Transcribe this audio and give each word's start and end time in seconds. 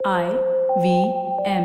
I 0.00 0.26
V 0.80 0.90
M 1.50 1.64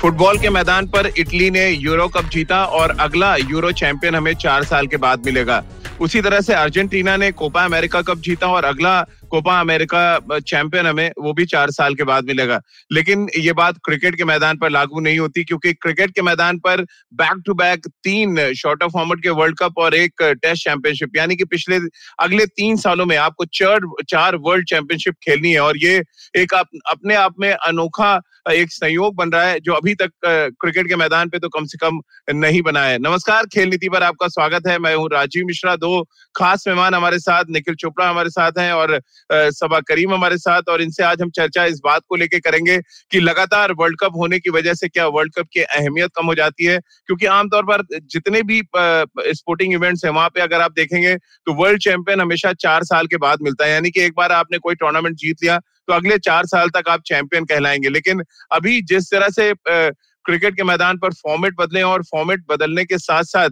football 0.00 0.38
के 0.38 0.50
मैदान 0.50 0.86
पर 0.86 1.06
इटली 1.18 1.50
ने 1.50 1.68
यूरो 1.68 2.08
कप 2.08 2.28
जीता 2.32 2.62
और 2.64 2.96
अगला 3.00 3.34
यूरो 3.36 3.72
चैंपियन 3.72 4.14
हमें 4.14 4.32
चार 4.34 4.64
साल 4.64 4.86
के 4.86 4.96
बाद 4.96 5.24
मिलेगा। 5.26 5.62
उसी 6.00 6.20
तरह 6.20 6.40
से 6.40 6.54
अर्जेंटीना 6.54 7.16
ने 7.16 7.30
कोपा 7.32 7.64
अमेरिका 7.64 8.00
कप 8.02 8.18
जीता 8.18 8.46
और 8.46 8.64
अगला 8.64 9.00
कोपा 9.30 9.58
अमेरिका 9.60 10.38
चैंपियन 10.38 10.86
हमें 10.86 11.10
वो 11.18 11.32
भी 11.32 11.44
चार 11.46 11.70
साल 11.70 11.94
के 11.94 12.04
बाद 12.04 12.24
मिलेगा। 12.24 12.60
लेकिन 12.92 13.28
ये 13.38 13.52
बात 13.52 13.78
क्रिकेट 13.84 14.16
के 14.16 14.24
मैदान 14.24 14.56
पर 14.56 14.70
लागू 14.70 15.00
नहीं 15.00 15.18
होती 15.18 15.44
क्योंकि 15.44 15.72
क्रिकेट 15.72 16.10
के 16.10 16.22
मैदान 16.22 16.58
पर 16.58 16.82
बैक 17.14 17.42
टू 17.46 17.54
बैक 17.54 17.86
तीन 18.04 18.52
शॉर्ट 18.54 18.82
ऑफ़ 18.82 18.92
फॉर्मेट 18.92 19.22
के 19.22 19.30
वर्ल्ड 19.30 19.58
कप 19.58 19.78
और 19.78 19.94
एक 19.94 20.22
टेस्ट 20.42 20.64
चैंपियनशिप 20.64 21.16
यानी 21.16 21.36
कि 21.36 21.44
पिछले 21.44 21.78
अगले 22.20 22.46
तीन 22.46 22.76
सालों 22.76 23.06
में 23.06 23.16
आपको 23.16 23.44
चार 23.44 23.80
चार 24.08 24.36
वर्ल्ड 24.36 24.66
चैंपियनशिप 24.66 25.14
खेलनी 25.22 25.52
है। 25.52 25.60
और 25.60 25.76
ये 25.76 26.02
एक 26.36 26.54
आप, 26.54 26.68
अपने 26.90 27.14
आप 27.14 27.34
में 27.40 27.50
अनोखा 27.50 28.20
एक 28.48 28.72
संयोग 28.72 29.14
बन 29.14 29.30
रहा 29.30 29.42
है, 29.42 29.58
जो 29.60 29.72
अभी 29.72 29.94
तक 29.94 30.10
क्रिकेट 30.24 30.88
के 30.88 30.96
मैदान 30.96 31.28
पे 31.28 31.38
तो 31.38 31.48
कम 31.48 31.64
से 31.64 31.78
कम 31.78 32.00
नहीं 32.34 32.60
बना 32.62 32.82
है। 32.82 32.98
नमस्कार, 32.98 33.46
खेल 33.46 33.68
नीति 33.70 33.88
पर 33.88 34.02
आपका 34.02 34.28
स्वागत 34.28 34.66
है। 34.68 34.78
मैं 34.78 34.94
हूँ 34.94 35.08
राजीव 35.12 35.46
मिश्रा, 35.46 35.74
दो 35.76 36.02
खास 36.34 36.64
मेहमान 36.68 36.94
हमारे 36.94 37.18
साथ, 37.18 37.44
निखिल 37.50 37.74
चोपड़ा 37.74 38.08
हमारे 38.08 38.30
साथ 38.30 38.58
हैं 38.58 38.72
और 38.72 39.00
सबा 39.32 39.80
करीम 39.88 40.14
हमारे 40.14 40.38
साथ, 40.38 40.68
और 40.68 40.82
इनसे 40.82 41.04
आज 41.04 41.22
हम 41.22 41.30
चर्चा 41.30 41.64
इस 41.64 41.80
बात 41.84 42.02
को 42.08 42.16
लेकर 42.16 42.38
करेंगे 42.40 42.78
कि 43.12 43.20
लगातार 43.20 43.72
वर्ल्ड 43.78 43.98
कप 44.00 44.16
होने 44.16 44.38
की 44.38 44.50
वजह 44.50 44.74
से 44.74 44.88
क्या 44.88 45.06
वर्ल्ड 45.08 45.34
कप 45.34 45.48
की 45.52 45.60
अहमियत 45.60 46.10
कम 46.16 46.26
हो 46.26 46.34
जाती 46.34 46.64
है? 46.64 46.78
क्योंकि 47.06 47.26
आमतौर 47.28 47.64
पर 47.64 47.82
जितने 48.04 48.42
भी 48.42 48.62
स्पोर्टिंग 48.72 49.72
इवेंट्स 49.74 50.04
है, 50.04 50.10
वहाँ 50.10 50.28
पे 50.28 50.40
अगर 50.40 50.60
आप 50.60 50.72
देखेंगे 50.72 51.16
तो 51.16 51.54
वर्ल्ड 51.54 51.82
चैंपियन 51.82 52.20
हमेशा 52.20 52.52
चार 52.60 52.84
साल 52.84 53.06
के 53.06 53.16
बाद 53.18 53.42
मिलता 53.42 53.64
है। 53.64 53.72
यानी 53.72 53.90
कि 53.90 54.00
एक 54.02 54.12
बार 54.16 54.32
आपने 54.32 54.58
कोई 54.58 54.74
टूर्नामेंट 54.76 55.16
जीत 55.16 55.42
लिया 55.42 55.60
तो 55.88 55.94
अगले 55.94 56.18
चार 56.20 56.46
साल 56.46 56.68
तक 56.70 56.88
आप 56.88 57.02
चैंपियन 57.06 57.44
कहलाएँगे। 57.44 57.88
लेकिन 57.88 58.22
अभी 58.52 58.80
जिस 58.84 59.10
तरह 59.10 59.28
से 59.30 59.52
क्रिकेट 59.66 60.56
के 60.56 60.64
मैदान 60.64 60.98
पर 60.98 61.12
फॉर्मेट 61.14 61.54
बदले 61.58 61.82
और 61.82 62.02
फॉर्मेट 62.04 62.40
बदलने 62.48 62.84
के 62.84 62.98
साथ 62.98 63.24
साथ 63.24 63.50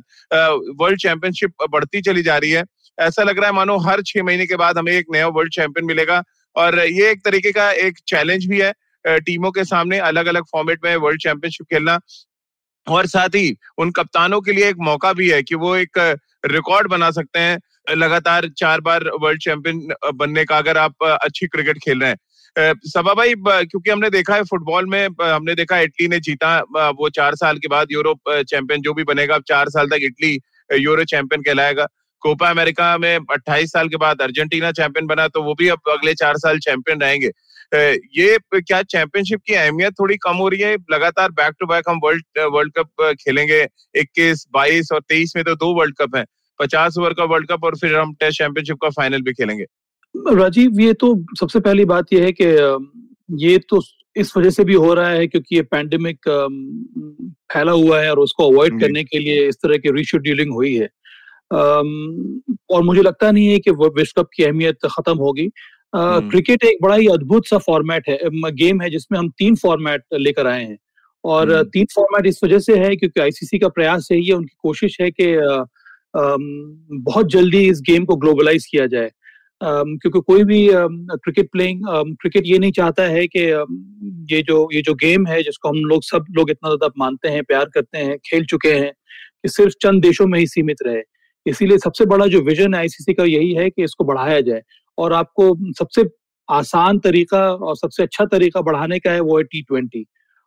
वर्ल्ड 0.80 0.98
चैंपियनशिप 1.00 1.64
बढ़ती 1.70 2.00
चली 2.02 2.22
जा 2.22 2.36
रही 2.36 2.50
है, 2.50 2.64
ऐसा 2.98 3.22
लग 3.22 3.38
रहा 3.38 3.46
है 3.46 3.54
मानो 3.54 3.76
हर 3.80 4.02
छह 4.06 4.22
महीने 4.22 4.46
के 4.46 4.56
बाद 4.56 4.78
हमें 4.78 4.92
एक 4.92 5.06
नया 5.12 5.26
वर्ल्ड 5.28 5.52
चैंपियन 5.52 5.86
मिलेगा। 5.86 6.22
और 6.56 6.78
ये 6.78 7.10
एक 7.10 7.24
तरीके 7.24 7.52
का 7.52 7.70
एक 7.70 7.98
चैलेंज 8.08 8.46
भी 8.46 8.60
है 8.60 8.72
टीमों 9.04 9.50
के 9.50 9.64
सामने 9.64 9.98
अलग 10.02 10.26
अलग 10.26 10.44
फॉर्मेट 10.52 10.84
में 10.84 10.94
वर्ल्ड 10.96 11.20
चैंपियनशिप 11.22 11.66
खेलना। 11.66 11.98
और 12.86 13.06
साथ 13.06 13.34
ही 13.34 13.56
उन 13.78 13.90
कप्तानों 13.90 14.40
के 14.40 14.52
लिए 14.52 14.68
एक 14.68 14.76
मौका 14.80 15.12
भी 15.12 15.30
है 15.30 15.42
कि 15.42 15.54
वो 15.54 15.74
एक 15.76 15.98
रिकॉर्ड 16.46 16.88
बना 16.88 17.10
सकते 17.10 17.38
हैं, 17.38 17.58
लगातार 17.96 18.48
चार 18.58 18.80
बार 18.80 19.04
वर्ल्ड 19.22 19.40
चैंपियन 19.40 19.88
बनने 20.14 20.44
का, 20.44 20.58
अगर 20.58 20.78
आप 20.78 21.04
अच्छी 21.04 21.46
क्रिकेट 21.46 21.78
खेल 21.78 22.00
रहे 22.00 22.10
हैं। 22.10 22.16
सभा 22.58 23.12
भाई 23.14 23.34
क्योंकि 23.38 23.90
हमने 23.90 24.08
देखा 24.10 24.34
है 24.34 24.42
फुटबॉल 24.42 24.86
में 24.86 25.08
हमने 25.22 25.54
देखा 25.54 25.78
इटली 25.80 26.06
ने 26.08 26.18
जीता 26.20 26.58
वो 26.98 27.08
चार 27.08 27.34
साल 27.34 27.58
के 27.58 27.68
बाद 27.68 27.88
यूरोप 27.92 28.30
चैंपियन 28.42 28.82
जो 28.82 28.94
भी 28.94 29.04
बनेगा 29.04 29.34
अब 29.34 29.42
चार 29.48 29.68
साल 29.68 29.88
तक 29.88 30.04
इटली 30.04 30.38
यूरो 30.70 31.04
चैंपियन 31.04 31.42
कहलाएगा। 31.42 31.86
कोपा 32.22 32.48
अमेरिका 32.50 32.96
में 32.98 33.18
28 33.32 33.72
साल 33.72 33.88
के 33.88 33.96
बाद 33.96 34.22
अर्जेंटीना 34.22 34.70
चैंपियन 34.72 35.06
बना 35.06 35.26
तो 35.28 35.42
वो 35.42 35.54
भी 35.54 35.68
अब 35.68 35.90
अगले 35.90 36.14
चार 36.14 36.38
साल 36.38 36.58
चैंपियन 36.58 37.00
रहेंगे। 37.00 37.30
ये 38.18 38.38
क्या 38.54 38.82
चैंपियनशिप 38.84 39.40
की 39.46 39.54
अहमियत 39.54 39.92
थोड़ी 40.00 40.16
कम 40.16 40.36
हो 40.36 40.48
रही 40.48 40.60
है? 40.60 40.74
लगातार 40.90 41.30
बैक 41.32 41.54
टू 41.60 41.66
बैक 41.66 41.88
हम 41.88 42.00
वर्ल्ड 42.04 42.24
वर्ल्ड 42.52 42.72
कप 42.78 43.14
खेलेंगे 43.20 43.62
21, 43.94 44.46
22 44.56 44.92
और 44.92 45.00
23 45.08 45.36
में 45.36 45.44
तो 45.44 45.54
दो 45.56 45.72
वर्ल्ड 45.78 45.96
कप 46.00 46.16
है। 46.16 46.24
पचास 46.60 46.98
ओवर 46.98 47.12
का 47.14 47.24
वर्ल्ड 47.24 47.48
कप 47.48 47.64
और 47.64 47.76
फिर 47.78 47.96
हम 47.96 48.14
टेस्ट 48.20 48.38
चैंपियनशिप 48.38 48.76
का 48.82 48.88
फाइनल 48.90 49.22
भी 49.22 49.32
खेलेंगे। 49.32 49.64
राजीव 50.36 50.80
ये 50.80 50.92
तो 50.92 51.14
सबसे 51.40 51.60
पहली 51.60 51.84
बात 51.84 52.12
यह 52.12 52.24
है 52.24 52.32
कि 52.40 52.44
ये 53.44 53.58
तो 53.58 53.82
इस 54.16 54.36
वजह 54.36 54.50
से 54.50 54.64
भी 54.64 54.74
हो 54.74 54.92
रहा 54.94 55.08
है 55.08 55.26
क्योंकि 55.26 55.56
ये 55.56 55.62
पैंडेमिक 55.62 56.28
फैला 57.52 57.72
हुआ 57.72 58.00
है 58.00 58.10
और 58.10 58.18
उसको 58.18 58.50
अवॉइड 58.50 58.80
करने 58.80 59.04
के 59.04 59.18
लिए 59.18 59.48
इस 59.48 59.56
तरह 59.56 59.76
की 59.76 59.90
रिशेड्यूलिंग 59.90 60.52
हुई 60.52 60.74
है। 60.74 60.88
और 61.52 62.82
मुझे 62.82 63.02
लगता 63.02 63.30
नहीं 63.30 63.48
है 63.48 63.58
कि 63.58 63.70
विश्व 63.70 64.22
कप 64.22 64.28
की 64.36 64.44
अहमियत 64.44 64.86
खत्म 64.86 65.16
होगी। 65.18 65.48
क्रिकेट 65.94 66.64
एक 66.64 66.78
बड़ा 66.82 66.94
ही 66.94 67.06
अद्भुत 67.06 67.46
सा 67.46 67.58
फॉर्मेट 67.58 68.08
है 68.08 68.18
गेम 68.52 68.80
है 68.80 68.90
जिसमें 68.90 69.18
हम 69.18 69.28
तीन 69.28 69.56
फॉर्मेट 69.56 70.02
लेकर 70.14 70.46
आए 70.46 70.64
हैं। 70.64 70.78
और 71.24 71.62
तीन 71.72 71.86
फॉर्मेट 71.94 72.26
इस 72.26 72.40
वजह 72.44 72.58
से 72.58 72.78
है 72.78 72.96
क्योंकि 72.96 73.20
आईसीसी 73.20 73.58
का 73.58 73.68
प्रयास 73.68 74.08
यही 74.12 74.26
है 74.26 74.34
उनकी 74.34 74.56
कोशिश 74.62 75.00
है 75.00 75.10
कि 75.10 75.34
बहुत 76.16 77.30
जल्दी 77.30 77.68
इस 77.68 77.80
गेम 77.80 78.04
को 78.04 78.16
ग्लोबलाइज 78.16 78.66
किया 78.66 78.86
जाए। 78.86 79.10
क्योंकि 79.60 80.20
कोई 80.20 80.44
भी 80.44 80.66
क्रिकेट 80.72 81.50
प्लेइंग 81.52 81.80
क्रिकेट 82.20 82.46
ये 82.46 82.58
नहीं 82.58 82.72
चाहता 82.72 83.02
है 83.04 83.26
कि 83.26 83.40
ये 84.32 84.42
जो 84.42 84.68
ये 84.72 84.82
जो 84.82 84.94
गेम 84.96 85.26
है 85.26 85.42
जिसको 85.42 85.68
हम 85.68 85.76
लोग 85.84 86.02
सब 86.04 86.24
लोग 86.36 86.50
इतना 86.50 86.70
ज़्यादा 86.70 86.88
मानते 86.98 87.28
हैं 87.28 87.42
प्यार 87.44 87.64
करते 87.74 87.98
हैं 87.98 88.16
खेल 88.26 88.44
चुके 88.46 88.72
हैं 88.74 88.92
कि 88.92 89.48
सिर्फ़ 89.48 89.74
चंद 89.82 90.02
देशों 90.02 90.26
में 90.26 90.38
ही 90.38 90.46
सीमित 90.46 90.82
रहे। 90.86 91.02
इसीलिए 91.46 91.78
सबसे 91.78 92.04
बड़ा 92.06 92.26
जो 92.26 92.40
विजन 92.42 92.74
है 92.74 92.80
आईसीसी 92.80 93.14
का 93.14 93.24
यही 93.24 93.52
है 93.54 93.68
कि 93.70 93.84
इसको 93.84 94.04
बढ़ाया 94.04 94.40
जाए। 94.40 94.62
और 94.98 95.12
आपको 95.12 95.54
सबसे 95.74 96.04
आसान 96.48 96.98
तरीका 96.98 97.40
और 97.50 97.76
सबसे 97.76 98.02
अच्छा 98.02 98.24
तरीका 98.26 98.60
बढ़ाने 98.62 98.98
का 98.98 99.10
है 99.10 99.20
वो 99.20 99.36
है 99.38 99.44
टी 99.44 99.62
ट्वेंटी 99.62 100.04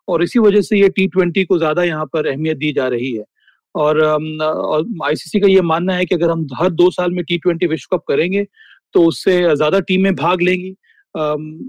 और 0.08 0.24
इसी 0.24 0.40
वजह 0.40 0.62
से 0.62 0.80
ये 0.80 0.90
टी 0.90 1.08
ट्वेंटी 1.08 1.44
को 1.46 1.58
ज़्यादा 1.58 1.84
यहाँ 1.84 2.06
पर 2.14 2.28
अहमियत 2.28 2.58
दी 2.58 2.72
जा 2.74 2.88
रही 2.88 3.12
है। 3.14 3.24
और, 3.76 4.00
आईसीसी 5.06 5.40
का 5.40 5.48
ये 5.48 5.62
मानना 5.64 5.94
है 5.94 6.06
कि 6.06 6.16
अगर 6.16 6.30
हम 6.30 6.48
हर 6.56 6.70
दो 6.72 6.90
साल 6.92 7.12
में 7.12 7.24
टी 7.26 7.38
ट्वेंटी 7.38 7.68
विश्व 7.68 7.96
कप 7.96 8.04
करेंगे 8.08 8.46
तो 8.94 9.04
उससे 9.06 9.42
ज़्यादा 9.56 9.80
टीमें 9.82 10.14
भाग 10.16 10.42
लेंगी। 10.42 10.70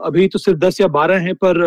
अभी 0.06 0.26
तो 0.28 0.38
सिर्फ़ 0.38 0.58
दस 0.58 0.80
या 0.80 0.86
बारह 0.90 1.18
हैं, 1.18 1.34
पर 1.34 1.62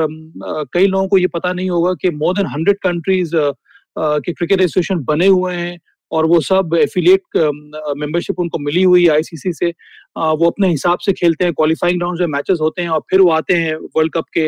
कई 0.74 0.88
लोगों 0.88 1.08
को 1.08 1.18
ये 1.18 1.28
पता 1.30 1.53
नहीं 1.53 1.69
होगा 1.69 1.94
कि 2.02 2.09
मोर 2.12 2.34
देन 2.36 2.47
हंड्रेड 2.47 2.78
कंट्रीज़ 2.84 3.31
के 3.36 4.31
क्रिकेट 4.34 4.62
एसोसिएशन 4.62 5.03
बने 5.06 5.28
हुए 5.28 5.53
हैं 5.56 5.78
और 6.12 6.25
वो 6.25 6.40
सब 6.41 6.75
एफिलिएट 6.78 7.38
मेंबरशिप 7.97 8.40
उनको 8.40 8.59
मिली 8.59 8.81
हुई 8.84 9.03
है 9.03 9.09
आईसीसी 9.12 9.52
से। 9.53 9.69
वो 9.69 10.47
अपने 10.47 10.68
हिसाब 10.69 11.00
से 11.00 11.14
खेलते 11.14 11.46
हैं 11.46 11.53
क्वालिफाइंग 11.53 12.02
राउंड 12.02 12.20
में 12.20 12.28
मैचेस 12.30 12.58
होते 12.62 12.81
हैं 12.81 12.90
और 12.90 13.00
फिर 13.09 13.22
वो 13.22 13.30
आते 13.31 13.53
हैं 13.56 13.75
वर्ल्ड 13.96 14.14
कप 14.14 14.25
के 14.38 14.47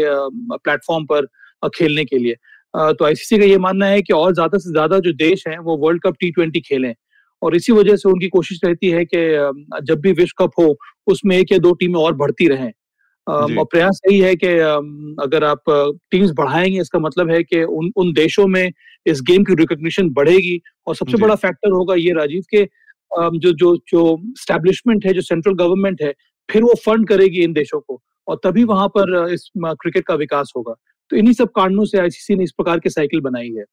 प्लेटफॉर्म 0.58 1.06
पर 1.12 1.28
खेलने 1.76 2.06
के 2.06 2.18
लिए। 2.18 2.36
तो 2.74 3.06
आईसीसी 3.06 3.38
का 3.40 3.46
ये 3.46 3.58
मानना 3.60 3.86
है 3.88 4.02
कि 4.02 4.14
और 4.14 4.34
ज़्यादा 4.34 4.58
से 4.58 4.72
ज़्यादा 4.72 5.00
जो 5.00 5.14
देश 5.16 5.44
हैं, 5.48 5.58
वो 5.60 5.78
वर्ल्ड 5.78 6.02
कप 6.04 6.16
टी 6.20 6.32
ट्वेंटी 6.32 6.62
खेलें। 6.62 6.94
और 7.46 7.56
इसी 7.56 7.74
वजह 7.74 7.96
से 7.96 8.10
उनकी 8.10 8.28
कोशिश 8.30 8.60
रहती 8.66 8.90
है 8.90 9.06
कि 9.06 9.18
जब 9.84 10.00
भी 10.02 10.12
विश्व 10.12 10.44
कप 10.46 10.52
हो 10.60 10.76
उसमें 11.08 11.38
एक 11.38 11.52
या 11.52 11.58
दो 11.58 11.74
टीमें 11.74 12.00
और 12.00 12.14
बढ़ती 12.14 12.48
रहें। 12.48 12.72
और 13.28 13.64
प्रयास 13.66 14.00
यही 14.10 14.20
है 14.20 14.36
कि 14.36 14.48
अगर 15.24 15.44
आप 15.44 15.64
टीम्स 16.12 16.32
बढ़ाएँगे 16.32 16.82
इसका 16.82 17.00
मतलब 17.00 17.32
है 17.32 17.44
कि 17.44 17.64
उन 17.64 17.92
उन 17.96 18.12
देशों 18.14 18.48
में 18.48 18.72
इस 19.06 19.22
गेम 19.22 19.44
की 19.44 19.56
रिकॉग्निशन 19.56 20.10
बढ़ेगी 20.10 20.60
और 20.88 20.96
सबसे 20.96 21.18
बड़ा 21.18 21.36
फैक्टर 21.36 21.72
होगा 21.72 21.96
ये 21.96 22.12
राजीव 22.12 22.44
के 22.50 22.64
जो 23.12 23.52
जो 23.54 23.76
जो 23.90 24.22
स्टैब्लिशमेंट 24.38 25.06
है 25.06 25.14
जो 25.14 25.22
सेंट्रल 25.22 25.54
गवर्नमेंट 25.54 26.02
है 26.02 26.14
फिर 26.50 26.64
वो 26.64 26.74
फंड 26.86 27.08
करेगी 27.08 27.44
इन 27.44 27.54
देशों 27.54 27.80
को 27.80 28.02
और 28.28 28.40
तभी 28.44 28.64
वहाँ 28.64 28.88
पर 28.88 29.34
इस 29.34 29.50
क्रिकेट 29.58 30.06
का 30.06 30.16
विकास 30.16 30.54
होगा। 30.58 30.74
तो 31.12 31.18
इन्हीं 31.18 31.34
सब 31.34 31.50
कारणों 31.56 31.86
से 31.86 31.98
आईसीसी 31.98 32.36
ने 32.36 32.44
इस 32.44 32.52
प्रकार 32.52 32.80
की 32.80 32.90
साइकिल 32.90 33.20
बनाई 33.22 33.50
है। 33.50 33.64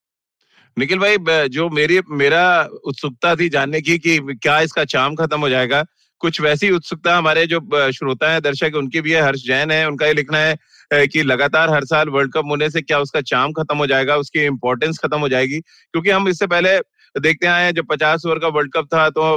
निखिल 0.76 0.98
भाई 0.98 1.48
जो 1.48 1.68
मेरी, 1.70 2.00
मेरा 2.10 2.68
उत्सुकता 2.84 3.34
थी 3.36 3.48
जानने 3.48 3.80
की 3.80 3.98
कि 3.98 4.18
क्या 4.32 4.60
इसका 4.60 4.84
चाम 4.84 5.14
खत्म 5.14 5.40
हो 5.40 5.48
जाएगा, 5.48 5.84
कुछ 6.20 6.40
वैसी 6.40 6.70
उत्सुकता 6.70 7.16
हमारे 7.16 7.46
जो 7.46 7.60
श्रोता 7.92 8.30
है, 8.32 8.40
दर्शक 8.40 8.72
उनकी 8.76 9.00
भी 9.00 9.12
है, 9.12 9.22
हर्ष 9.22 9.44
जैन 9.46 9.70
है, 9.70 9.86
उनका 9.88 10.06
ये 10.06 10.12
लिखना 10.14 10.38
है 10.38 11.06
कि 11.06 11.22
लगातार 11.22 11.70
हर 11.70 11.84
साल 11.84 12.08
वर्ल्ड 12.08 12.32
कप 12.32 12.44
होने 12.46 12.70
से 12.70 12.80
क्या 12.82 12.98
उसका 13.00 13.20
चाम 13.22 13.52
खत्म 13.52 13.76
हो 13.76 13.86
जाएगा, 13.86 14.16
उसकी 14.16 14.44
इम्पोर्टेंस 14.46 14.98
खत्म 14.98 15.18
हो 15.20 15.28
जाएगी, 15.28 15.60
क्योंकि 15.60 16.10
हम 16.10 16.28
इससे 16.28 16.46
पहले 16.46 16.78
देखते 17.14 17.46
आए 17.46 17.64
हैं, 17.64 17.72
जब 17.74 17.86
पचास 17.86 18.22
ओवर 18.26 18.38
का 18.38 18.48
वर्ल्ड 18.48 18.72
कप 18.72 18.86
था 18.94 19.08
तो 19.10 19.34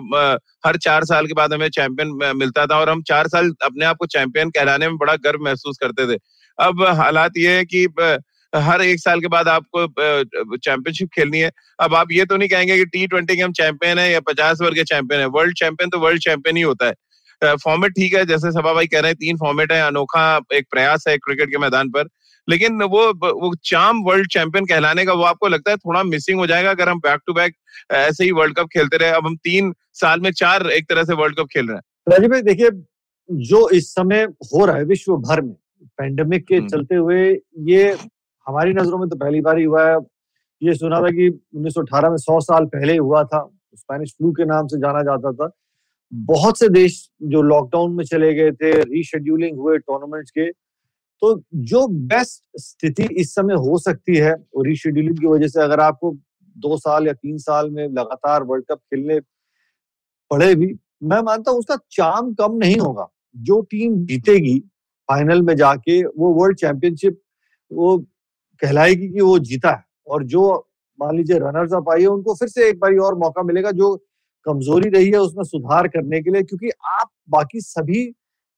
हर 0.66 0.78
चार 0.78 1.06
साल 1.06 1.28
के 1.28 1.34
बाद 1.34 1.54
हमें 1.54 1.68
चैंपियन 1.70 2.36
मिलता 2.38 2.66
था 2.66 2.80
और 2.80 2.90
हम 2.90 3.02
चार 3.04 3.28
साल 3.28 3.52
अपने 3.66 3.86
आप 3.86 3.98
को 3.98 4.06
चैंपियन 4.08 4.50
कहलाने 4.50 4.88
में 4.88 4.98
बड़ा 4.98 5.16
गर्व 5.18 5.44
महसूस 5.46 5.78
करते 5.82 6.08
थे। 6.08 6.18
अब 6.60 6.84
हालात 6.98 7.38
ये 7.38 7.56
है 7.58 7.66
कि 7.66 7.86
हर 8.56 8.82
एक 8.82 9.00
साल 9.00 9.22
के 9.22 9.28
बाद 9.28 9.48
आपको 9.48 9.86
चैंपियनशिप 10.58 11.10
खेलनी 11.14 11.40
है। 11.40 11.52
अब 11.80 11.96
आप 11.96 12.12
ये 12.12 12.26
तो 12.26 12.38
नहीं 12.38 12.50
कहेंगे 12.50 12.78
कि 12.78 12.86
टी 12.88 13.06
ट्वेंटी 13.08 13.36
के 13.36 13.42
हम 13.42 13.52
चैंपियन 13.54 14.00
है 14.00 14.12
या 14.12 14.20
पचास 14.28 14.62
ओवर 14.62 14.74
के 14.74 14.84
चैंपियन 14.84 15.22
है। 15.22 15.28
वर्ल्ड 15.30 15.56
चैंपियन 15.60 15.90
तो 15.90 16.00
वर्ल्ड 16.00 16.22
चैंपियन 16.22 16.58
ही 16.58 16.64
होता 16.64 16.88
है। 16.88 17.56
फॉर्मेट 17.56 17.92
ठीक 17.92 18.14
है 18.16 18.26
जैसे 18.26 18.52
सभा 18.52 18.74
भाई 18.74 18.88
कह 18.88 19.00
रहे 19.00 19.12
हैं 19.12 19.16
तीन 19.18 19.38
फॉर्मेट 19.38 19.72
है 19.72 19.82
अनोखा 19.88 20.24
एक 20.54 20.68
प्रयास 20.72 21.08
है 21.08 21.18
क्रिकेट 21.18 21.50
के 21.50 21.58
मैदान 21.58 21.90
पर। 21.90 22.08
लेकिन 22.48 22.82
वो 22.84 23.04
वो 23.14 23.54
चाम 23.66 24.02
वर्ल्ड 24.04 24.28
चैंपियन 24.32 24.66
कहलाने 24.66 25.06
का 25.06 25.14
वो 25.14 25.24
आपको 25.26 25.48
लगता 25.48 25.72
है 25.72 25.78
थोड़ा 25.78 26.04
मिसिंग 26.04 26.40
हो 26.40 26.48
जाएगा 26.48 26.70
अगर 26.72 26.90
हम 26.90 27.00
बैक 27.00 27.22
टू 27.28 27.34
बैक 27.34 27.56
ऐसे 27.94 28.24
ही 28.24 28.32
वर्ल्ड 28.32 28.56
कप 28.58 28.68
खेलते 28.74 28.98
रहे। 28.98 29.10
अब 29.12 29.26
हम 29.28 29.36
तीन 29.44 29.74
साल 29.94 30.20
में 30.22 30.32
चार 30.34 30.68
एक 30.72 30.90
तरह 30.90 31.04
से 31.04 31.14
वर्ल्ड 31.14 31.38
कप 31.40 31.48
खेल 31.54 31.68
रहे 31.68 31.78
हैं। 31.78 32.12
राजीव 32.12 32.30
भाई 32.30 32.42
देखिए 32.44 32.70
जो 33.30 33.70
इस 33.70 33.90
समय 33.92 34.24
हो 34.46 34.66
रहा 34.66 34.76
है 34.78 34.84
विश्व 34.86 35.16
भर 35.20 35.42
में 35.42 35.54
पेंडेमिक 35.98 36.46
के 36.48 36.56
हम्म। 36.56 36.68
चलते 36.68 36.96
हुए 36.96 37.22
ये 37.70 37.96
हमारी 38.48 38.74
नज़रों 38.74 38.98
में 38.98 39.08
तो 39.10 39.16
पहली 39.16 39.42
बार 39.42 39.58
ही 39.58 39.64
हुआ 39.64 39.90
है। 39.90 39.98
ये 40.62 40.74
सुना 40.74 41.00
था 41.02 41.10
कि 41.10 41.28
1918 41.30 42.10
में 42.10 42.18
100 42.18 42.40
साल 42.42 42.66
पहले 42.66 42.98
हुआ 42.98 43.24
था। 43.24 43.50
स्पेनिश 43.76 44.14
फ्लू 44.18 44.32
के 44.32 44.46
नाम 44.46 44.68
से 44.68 44.78
जाना 44.80 45.02
जाता 45.04 45.32
था। 45.32 45.50
बहुत 46.12 46.60
से 46.60 46.70
देश 46.70 47.10
जो 47.24 47.42
लॉकडाउन 47.42 47.92
में 47.92 48.04
चले 48.06 48.34
गए 48.34 48.52
थे 48.52 48.72
रीशेड्यूलिंग 48.84 49.58
हुए 49.58 49.78
टूर्नामेंट्स 49.78 50.32
के 50.32 50.50
तो 51.22 51.34
जो 51.56 51.86
बेस्ट 51.88 52.44
स्थिति 52.60 53.04
इस 53.14 53.34
समय 53.36 53.54
हो 53.56 53.78
सकती 53.80 54.16
है 54.16 54.34
रीशेड्यूलिंग 54.60 55.18
की 55.20 55.28
वजह 55.28 55.48
से 55.48 55.62
अगर 55.62 55.80
आपको 55.80 56.12
दो 56.56 56.78
साल 56.78 57.08
या 57.08 57.14
तीन 57.14 57.38
साल 57.38 57.70
में 57.70 57.88
लगातार 57.90 58.44
वर्ल्ड 58.44 58.66
कप 58.72 58.78
खेलने 58.78 59.20
पड़े 60.32 60.54
भी, 60.56 60.74
मैं 61.04 61.22
मानता 61.22 61.52
हूँ 61.52 61.60
उसका 61.60 61.78
चाम 61.92 62.34
कम 62.34 62.56
नहीं 62.58 62.78
होगा। 62.78 63.08
जो 63.36 63.62
टीम 63.62 63.96
जीतेगी 64.06 64.58
फाइनल 65.10 65.42
में 65.42 65.56
जाके 65.56 66.02
वो 66.04 66.34
वर्ल्ड 66.34 66.58
चैंपियनशिप 66.58 67.20
वो 67.72 67.98
कहलाएगी 68.62 69.08
कि 69.10 69.22
वो 69.22 69.38
जीता 69.42 69.72
है। 69.72 69.84
और 70.08 70.24
जो 70.26 70.44
मान 71.00 71.16
लीजिए 71.18 71.38
रनर्स 71.40 71.74
अप 71.74 71.90
आई 71.90 72.02
है 72.02 72.08
उनको 72.08 72.34
फिर 72.36 72.48
से 72.48 72.68
एक 72.70 72.80
बार 72.80 72.96
और 72.98 73.16
मौका 73.18 73.44
मिलेगा 73.44 73.72
जो 73.72 73.96
कमज़ोरी 74.46 74.90
रही 74.90 75.10
है 75.10 75.18
उसमें 75.18 75.44
सुधार 75.44 75.88
करने 75.88 76.22
के 76.22 76.32
लिए 76.32 76.44
क्योंकि 76.44 76.70
आप 76.86 77.10
बाकी 77.30 77.62
सभी 77.62 78.06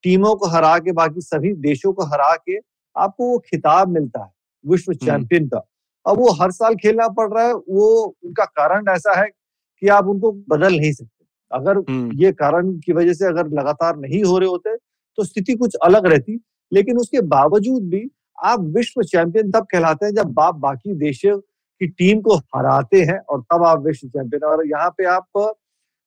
टीमों 0.03 0.35
को 0.35 0.47
हरा 0.47 0.77
के 0.79 0.91
बाकी 0.91 1.21
सभी 1.21 1.53
देशों 1.61 1.93
को 1.93 2.05
हरा 2.05 2.35
के 2.35 2.57
आपको 2.95 3.29
वो 3.29 3.37
खिताब 3.45 3.89
मिलता 3.89 4.23
है 4.23 4.31
विश्व 4.65 4.93
चैंपियन 4.95 5.47
का। 5.47 5.61
अब 6.05 6.17
वो 6.17 6.31
हर 6.33 6.51
साल 6.51 6.75
खेलना 6.75 7.07
पड़ 7.09 7.29
रहा 7.33 7.45
है 7.45 7.53
वो 7.53 7.87
उनका 8.23 8.45
कारण 8.45 8.89
ऐसा 8.89 9.19
है 9.19 9.27
कि 9.27 9.87
आप 9.87 10.07
उनको 10.07 10.31
बदल 10.49 10.75
नहीं 10.75 10.91
सकते। 10.93 11.25
अगर 11.51 11.83
ये 12.15 12.31
कारण 12.33 12.71
की 12.77 12.93
वजह 12.93 13.13
से 13.13 13.25
अगर 13.25 13.47
लगातार 13.51 13.97
नहीं 13.97 14.23
हो 14.23 14.37
रहे 14.37 14.49
होते 14.49 14.75
तो 14.75 15.23
स्थिति 15.23 15.55
कुछ 15.55 15.75
अलग 15.75 16.05
रहती 16.05 16.39
लेकिन 16.71 16.97
उसके 16.97 17.21
बावजूद 17.27 17.83
भी 17.83 17.99
आप 18.39 18.59
विश्व 18.75 19.01
चैंपियन 19.03 19.51
तब 19.51 19.65
कहलाते 19.71 20.05
हैं 20.05 20.13
जब 20.13 20.39
आप 20.39 20.55
बाकी 20.57 20.93
देशों 20.95 21.37
की 21.37 21.87
टीम 21.89 22.21
को 22.21 22.35
हराते 22.55 23.01
हैं 23.01 23.19
और 23.19 23.41
तब 23.43 23.63
आप 23.65 23.83
विश्व 23.85 24.07
चैंपियन 24.07 24.43
और 24.45 24.65
यहाँ 24.67 24.89
पे 24.97 25.05
आप 25.07 25.27
तो 25.35 25.47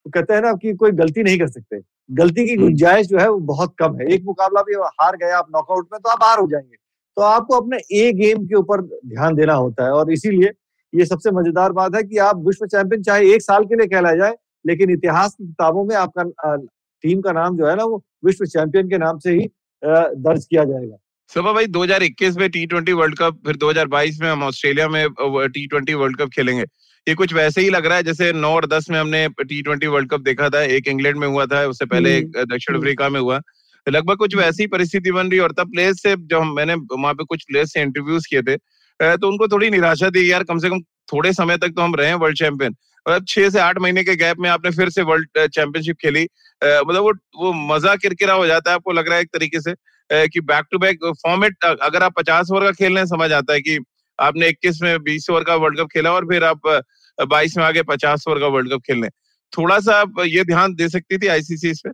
कहते 0.06 0.34
हैं 0.34 0.40
ना 0.42 0.52
कि 0.54 0.72
कोई 0.74 0.90
गलती 0.92 1.22
नहीं 1.22 1.38
कर 1.38 1.48
सकते। 1.48 1.80
गलती 2.10 2.46
की 2.46 2.56
गुंजाइश 2.56 3.06
जो 3.06 3.18
है 3.18 3.28
वो 3.30 3.38
बहुत 3.46 3.74
कम 3.78 3.96
है। 3.96 4.06
एक 4.14 4.24
मुकाबला 4.24 4.62
भी 4.62 4.74
हार 4.74 5.16
गए 5.16 5.30
आप 5.32 5.48
नॉकआउट 5.54 5.88
में 5.92 6.00
तो 6.00 6.10
आप 6.10 6.22
हार 6.22 6.38
हो 6.38 6.46
जाएँगे। 6.50 6.76
तो 7.16 7.22
आपको 7.22 7.54
अपने 7.54 7.78
ए 7.92 8.12
गेम 8.12 8.46
के 8.46 8.54
ऊपर 8.54 8.80
ध्यान 8.82 9.34
देना 9.34 9.54
होता 9.54 9.84
है। 9.84 9.90
और 9.90 10.12
इसीलिए 10.12 10.50
ये 10.92 11.04
सबसे 11.06 11.30
मज़ेदार 11.30 11.72
बात 11.72 11.94
है 11.94 12.02
कि 12.02 12.18
आप 12.18 12.42
विश्व 12.46 12.66
चैंपियन 12.66 13.02
चाहे 13.02 13.34
एक 13.34 13.42
साल 13.42 13.64
के 13.64 13.76
लिए 13.76 13.86
कहला 13.86 14.14
जाए 14.14 14.36
लेकिन 14.64 14.90
इतिहास 14.90 15.34
की 15.34 15.46
किताबों 15.46 15.84
में 15.84 15.94
आपका 15.96 16.56
टीम 17.04 17.20
का 17.20 17.32
नाम 17.32 17.56
जो 17.56 17.66
है 17.66 17.76
ना 17.76 17.84
वो 17.84 18.02
विश्व 18.24 18.44
चैंपियन 18.46 18.88
के 18.88 18.98
नाम 18.98 19.18
से 19.18 19.32
ही 19.32 19.46
दर्ज 19.82 20.44
किया 20.46 20.64
जाएगा। 20.64 20.96
सुबह 21.30 21.52
भाई 21.52 21.66
2021 21.66 22.36
में 22.36 22.48
टी 22.50 22.64
ट्वेंटी 22.66 22.92
वर्ल्ड 22.92 23.16
कप 23.18 23.36
फिर 23.46 23.56
2022 23.56 24.20
में 24.20 24.28
हम 24.28 24.42
ऑस्ट्रेलिया 24.42 24.88
में 24.88 25.06
टी 25.54 25.66
ट्वेंटी 25.66 25.94
वर्ल्ड 25.94 26.16
कप 26.18 26.30
खेलेंगे। 26.36 26.62
ये 27.06 27.14
कुछ 27.14 27.32
वैसे 27.34 27.60
ही 27.60 27.68
लग 27.70 27.86
रहा 27.86 27.96
है 27.96 28.02
जैसे 28.02 28.32
नौ 28.32 28.48
और 28.54 28.66
दस 28.66 28.86
में 28.90 28.98
हमने 28.98 29.28
टी 29.40 29.60
ट्वेंटी 29.62 29.86
वर्ल्ड 29.86 30.10
कप 30.10 30.20
देखा 30.20 30.48
था 30.48 30.62
एक 30.76 30.88
इंग्लैंड 30.88 31.16
में 31.16 31.26
हुआ 31.28 31.46
था 31.46 31.64
उससे 31.66 31.86
पहले 31.86 32.16
एक 32.16 32.24
हम्म, 32.36 32.44
दक्षिण 32.54 32.74
हम्म। 32.74 32.82
अफ्रीका 32.82 33.08
में 33.08 33.20
हुआ। 33.20 33.40
लगभग 33.86 34.16
कुछ 34.16 34.34
वैसी 34.36 34.66
परिस्थिति 34.66 35.12
बन 35.12 35.30
रही 35.30 35.38
और 35.38 35.52
तब 35.58 35.70
प्लेयर्स 35.72 36.02
से 36.02 36.14
जब 36.30 36.52
मैंने 36.56 36.74
वहाँ 36.74 37.14
पे 37.14 37.24
कुछ 37.24 37.44
प्लेयर्स 37.44 37.72
से 37.72 37.82
इंटरव्यूज़ 37.82 38.26
किए 38.30 38.42
थे 38.42 38.56
तो 39.16 39.28
उनको 39.28 39.48
थोड़ी 39.48 39.70
निराशा 39.70 40.10
दी 40.10 40.30
यार 40.30 40.44
कम 40.44 40.58
से 40.58 40.70
कम 40.70 40.80
थोड़े 41.12 41.32
समय 41.32 41.56
तक 41.58 41.68
तो 41.76 41.82
हम 41.82 41.94
रहे 41.94 42.14
वर्ल्ड 42.14 42.38
चैंपियन 42.38 42.74
और 43.06 43.12
अब 43.12 43.24
छह 43.28 43.48
से 43.50 43.60
आठ 43.60 43.78
महीने 43.78 44.04
के 44.04 44.16
गैप 44.16 44.40
में 44.40 44.50
आपने 44.50 44.70
फिर 44.70 44.90
से 44.90 45.02
वर्ल्ड 45.02 45.46
चैंपियनशिप 45.46 45.96
खेली। 46.02 46.22
मतलब 46.62 47.02
वो 47.02 47.12
वो 47.36 47.52
मज़ा 47.74 47.94
किरकिरा 47.96 48.34
हो 48.34 48.46
जाता 48.46 48.70
है 48.70 48.74
आपको 48.74 48.92
लग 48.92 49.08
रहा 49.08 49.16
है 49.16 49.22
एक 49.22 49.28
तरीके 49.32 49.60
से। 49.60 49.74
कि 50.12 50.40
बैक 50.42 50.66
टू 50.70 50.78
बैक 50.78 51.04
फॉर्मेट 51.22 51.64
अगर 51.64 52.02
आप 52.02 52.12
पचास 52.16 52.50
ओवर 52.50 52.64
का 52.64 52.70
खेल 52.72 52.92
रहे 52.92 52.98
हैं 52.98 53.06
समझ 53.06 53.32
आता 53.32 53.52
है 53.52 53.60
कि 53.60 53.78
आपने 54.18 54.48
इक्कीस 54.48 54.82
में 54.82 55.02
बीस 55.02 55.30
ओवर 55.30 55.44
का 55.44 55.54
वर्ल्ड 55.54 55.80
कप 55.80 55.88
खेला 55.92 56.12
और 56.12 56.24
फिर 56.24 56.44
आप 56.44 56.66
बाईस 57.18 57.56
में 57.56 57.64
आगे 57.64 57.82
पचास 57.82 58.24
ओवर 58.28 58.40
का 58.40 58.46
वर्ल्ड 58.46 58.72
कप 58.72 58.80
खेलने 58.86 59.08
थोड़ा 59.52 59.78
सा 59.80 59.94
आप 60.00 60.20
ये 60.26 60.44
ध्यान 60.44 60.74
दे 60.74 60.88
सकती 60.88 61.18
थी 61.18 61.26
आईसीसी 61.26 61.70
इस 61.70 61.80
पे? 61.86 61.90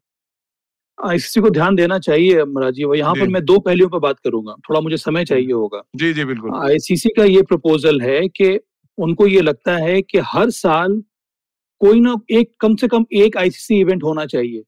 आईसीसी 0.99 1.41
को 1.41 1.51
ध्यान 1.51 1.75
देना 1.77 1.99
चाहिए 1.99 2.45
राजीव 2.59 2.95
यहाँ 2.95 3.15
पर 3.15 3.29
मैं 3.29 3.45
दो 3.45 3.59
पहलुओं 3.59 3.89
पर 3.89 3.99
बात 3.99 4.19
करूँगा। 4.25 4.55
थोड़ा 4.69 4.81
मुझे 4.81 4.97
समय 4.97 5.25
चाहिए 5.25 5.53
होगा। 5.53 5.83
जी 5.97 6.13
जी 6.13 6.25
बिल्कुल। 6.25 6.51
आईसीसी 6.65 7.09
का 7.17 7.25
ये 7.25 7.43
प्रपोजल 7.43 8.01
है 8.01 8.21
कि 8.29 8.59
उनको 8.99 9.27
ये 9.27 9.41
लगता 9.41 9.77
है 9.77 10.01
कि 10.03 10.19
हर 10.25 10.51
साल 10.51 11.03
कोई 11.81 12.01
ना 12.01 12.15
एक 12.31 12.53
कम 12.61 12.77
से 12.77 12.89
कम 12.89 13.05
एक 13.13 13.37
आईसीसी 13.37 13.81
इवेंट 13.81 14.05
होना 14.05 14.27
चाहिए। 14.27 14.63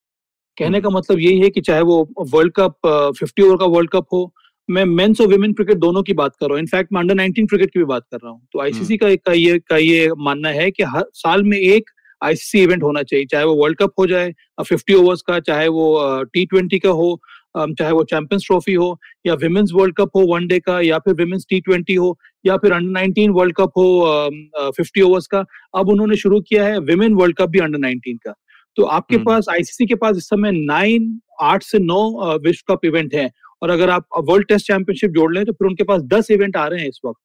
कहने 0.59 0.81
का 0.81 0.91
मतलब 0.91 1.19
यही 1.19 1.41
है 1.41 1.51
कि 1.51 1.61
चाहे 1.61 1.83
वो 1.83 2.09
वर्ल्ड 2.35 2.53
कप 2.53 2.87
फिफ्टी 3.19 3.43
ओवर 3.43 3.57
का 3.57 3.67
वर्ल्ड 3.67 3.91
कप 3.91 4.07
हो 4.13 4.33
मैं 4.69 4.85
मेंस 4.85 5.21
और 5.21 5.27
वुमेन 5.27 5.53
क्रिकेट 5.53 5.77
दोनों 5.77 6.03
की 6.03 6.13
बात 6.13 6.35
कर 6.41 6.47
रहा 6.47 6.53
हूँ। 6.53 6.61
इनफैक्ट 6.61 6.93
मैं 6.93 7.01
अंडर 7.01 7.15
नाइनटीन 7.15 7.47
क्रिकेट 7.47 7.71
की 7.71 7.79
भी 7.79 7.85
बात 7.85 8.03
कर 8.13 8.17
रहा 8.17 8.33
हूँ। 8.33 8.41
तो 8.53 8.61
आईसीसी 8.61 8.95
हम्म। 8.95 9.15
का, 9.15 9.15
का 9.17 9.33
ये 9.33 9.59
का 9.59 9.77
ये 9.77 10.11
मानना 10.19 10.49
है 10.49 10.71
कि 10.71 10.83
हर 10.83 11.05
साल 11.15 11.43
में 11.43 11.59
एक 11.59 11.91
आईसीसी 12.23 12.63
इवेंट 12.63 12.83
होना 12.83 13.03
चाहिए 13.03 13.27
चाहे 13.27 13.45
वो 13.45 13.55
वर्ल्ड 13.55 13.79
कप 13.79 13.93
हो 13.99 14.07
जाए 14.07 14.33
फिफ्टी 14.63 14.95
ओवर्स 14.95 15.23
का 15.23 15.39
चाहे 15.41 15.69
वो 15.69 16.25
टी 16.33 16.45
ट्वेंटी 16.47 16.79
का 16.79 16.91
हो 16.91 17.21
चाहे 17.57 17.93
वो 17.93 18.03
चैंपियंस 18.05 18.45
ट्रॉफी 18.47 18.75
हो 18.75 18.89
या 19.27 19.35
विमेन्स 19.35 19.71
वर्ल्ड 19.75 19.95
कप 19.97 20.17
हो 20.17 20.27
वनडे 20.35 20.59
का 20.61 20.81
या 20.81 20.99
फिर 20.99 21.15
विमेन्स 21.15 21.47
टी 21.51 21.61
ट्वेंटी 21.61 21.95
हो 21.95 22.17
या 22.47 22.57
फिर 22.57 22.73
अंडर 22.73 22.91
नाइनटीन 22.91 23.31
वर्ल्ड 23.31 23.55
कप 23.57 23.73
हो 23.77 24.71
फिफ्टी 24.77 25.01
ओवर्स 25.01 25.27
का 25.27 25.45
अब 25.75 25.89
उन्होंने 25.89 26.17
शुरू 26.17 26.41
किया 26.41 26.67
है 26.67 26.79
विमेन 26.81 27.15
वर्ल्ड 27.15 27.37
कप 27.37 27.49
भी 27.49 27.59
अंडर 27.59 27.79
नाइनटीन 27.79 28.17
का। 28.17 28.35
तो 28.79 28.85
आपके 28.87 29.15
हम्म। 29.15 29.25
पास 29.25 29.47
आईसीसी 29.51 29.87
के 29.87 29.95
पास 29.97 30.17
इस 30.17 30.25
समय 30.25 30.51
नाइन 30.55 31.07
आठ 31.43 31.63
से 31.63 31.79
नौ 31.81 32.37
विश्व 32.41 32.65
कप 32.69 32.85
इवेंट 32.85 33.15
है 33.15 33.31
और 33.63 33.71
अगर 33.71 33.91
आप 33.91 34.07
वर्ल्ड 34.21 34.47
टेस्ट 34.49 34.67
चैंपियनशिप 34.67 35.11
जोड़ 35.11 35.33
लें 35.35 35.45
तो 35.45 35.53
फिर 35.53 35.69
उनके 35.69 35.85
पास 35.85 36.03
दस 36.09 36.31
इवेंट 36.31 36.57
आ 36.57 36.67
रहे 36.67 36.81
हैं 36.81 36.89
इस 36.89 37.01
वक्त 37.05 37.21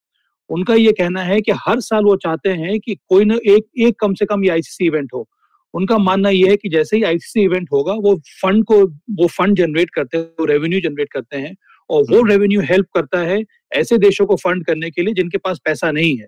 उनका 0.50 0.75
ये 0.75 0.91
कहना 0.94 1.23
है 1.23 1.39
कि 1.41 1.51
हर 1.67 1.79
साल 1.81 2.03
वो 2.03 2.15
चाहते 2.15 2.50
हैं 2.55 2.79
कि 2.79 2.95
कोई 3.09 3.25
ना 3.25 3.35
एक 3.47 3.67
एक 3.79 4.00
कम 4.00 4.13
से 4.13 4.25
कम 4.25 4.44
ये 4.44 4.50
आईसीसी 4.51 4.85
इवेंट 4.85 5.13
हो 5.13 5.27
उनका 5.73 5.97
मानना 6.00 6.29
यह 6.29 6.50
है 6.50 6.55
कि 6.57 6.69
जैसे 6.69 6.97
ही 6.97 7.03
आईसीसी 7.03 7.44
इवेंट 7.44 7.67
होगा 7.71 7.94
वो 8.00 8.15
फंड 8.41 8.63
को 8.65 8.81
वो 9.13 9.27
फंड 9.29 9.57
जनरेट 9.57 9.89
करते 9.89 10.17
हैं 10.17 10.25
वो 10.39 10.45
रेवेन्यू 10.45 10.79
जनरेट 10.79 11.11
करते 11.11 11.38
हैं 11.38 11.55
और 11.89 12.03
वो 12.05 12.23
रेवेन्यू 12.23 12.59
हम्म। 12.59 12.71
हेल्प 12.71 12.88
करता 12.95 13.19
है 13.21 13.41
ऐसे 13.75 13.97
देशों 14.00 14.25
को 14.25 14.35
फंड 14.38 14.65
करने 14.65 14.89
के 14.89 15.01
लिए 15.01 15.13
जिनके 15.13 15.38
पास 15.39 15.59
पैसा 15.65 15.91
नहीं 15.91 16.17
है 16.17 16.27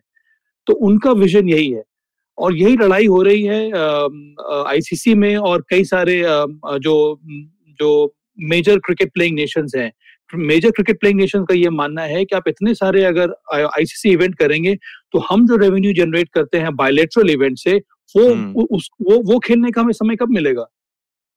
तो 0.68 0.74
उनका 0.84 1.12
विजन 1.18 1.50
यही 1.50 1.70
है 1.70 1.84
और 2.38 2.56
यही 2.56 2.76
लड़ाई 2.76 3.06
हो 3.06 3.22
रही 3.22 3.44
है 3.44 3.70
आईसीसी 4.68 5.14
में 5.14 5.36
और 5.38 5.62
कई 5.70 5.84
सारे 5.84 6.22
जो 6.80 6.96
जो 7.80 8.14
मेजर 8.40 8.78
क्रिकेट 8.78 9.14
प्लेइंग 9.14 9.36
नेशंस 9.36 9.72
हैं। 9.76 9.92
मेजर 10.36 10.72
क्रिकेट 10.72 11.00
प्लेइंग 11.00 11.20
नेशन 11.20 11.44
का 11.46 11.54
ये 11.54 11.70
मानना 11.70 12.02
है 12.02 12.24
कि 12.26 12.36
आप 12.36 12.48
इतने 12.48 12.74
सारे 12.74 13.04
अगर 13.04 13.34
आईसीसी 13.54 14.10
इवेंट 14.10 14.36
करेंगे 14.36 14.76
तो 15.12 15.20
हम 15.20 15.48
जो 15.48 15.56
रेवेन्यू 15.56 15.94
जनरेट 15.94 16.30
करते 16.34 16.58
हैं 16.58 16.76
बायोलेट्रल 16.76 17.30
इवेंट 17.30 17.58
से 17.58 17.76
वो 18.16 18.30
हम्म। 18.34 18.66
उस 18.72 18.90
वो 19.02 19.22
वो 19.34 19.40
खेलने 19.40 19.72
का 19.72 19.82
हमें 19.82 19.94
समय 19.94 20.16
कब 20.16 20.30
मिलेगा? 20.30 20.66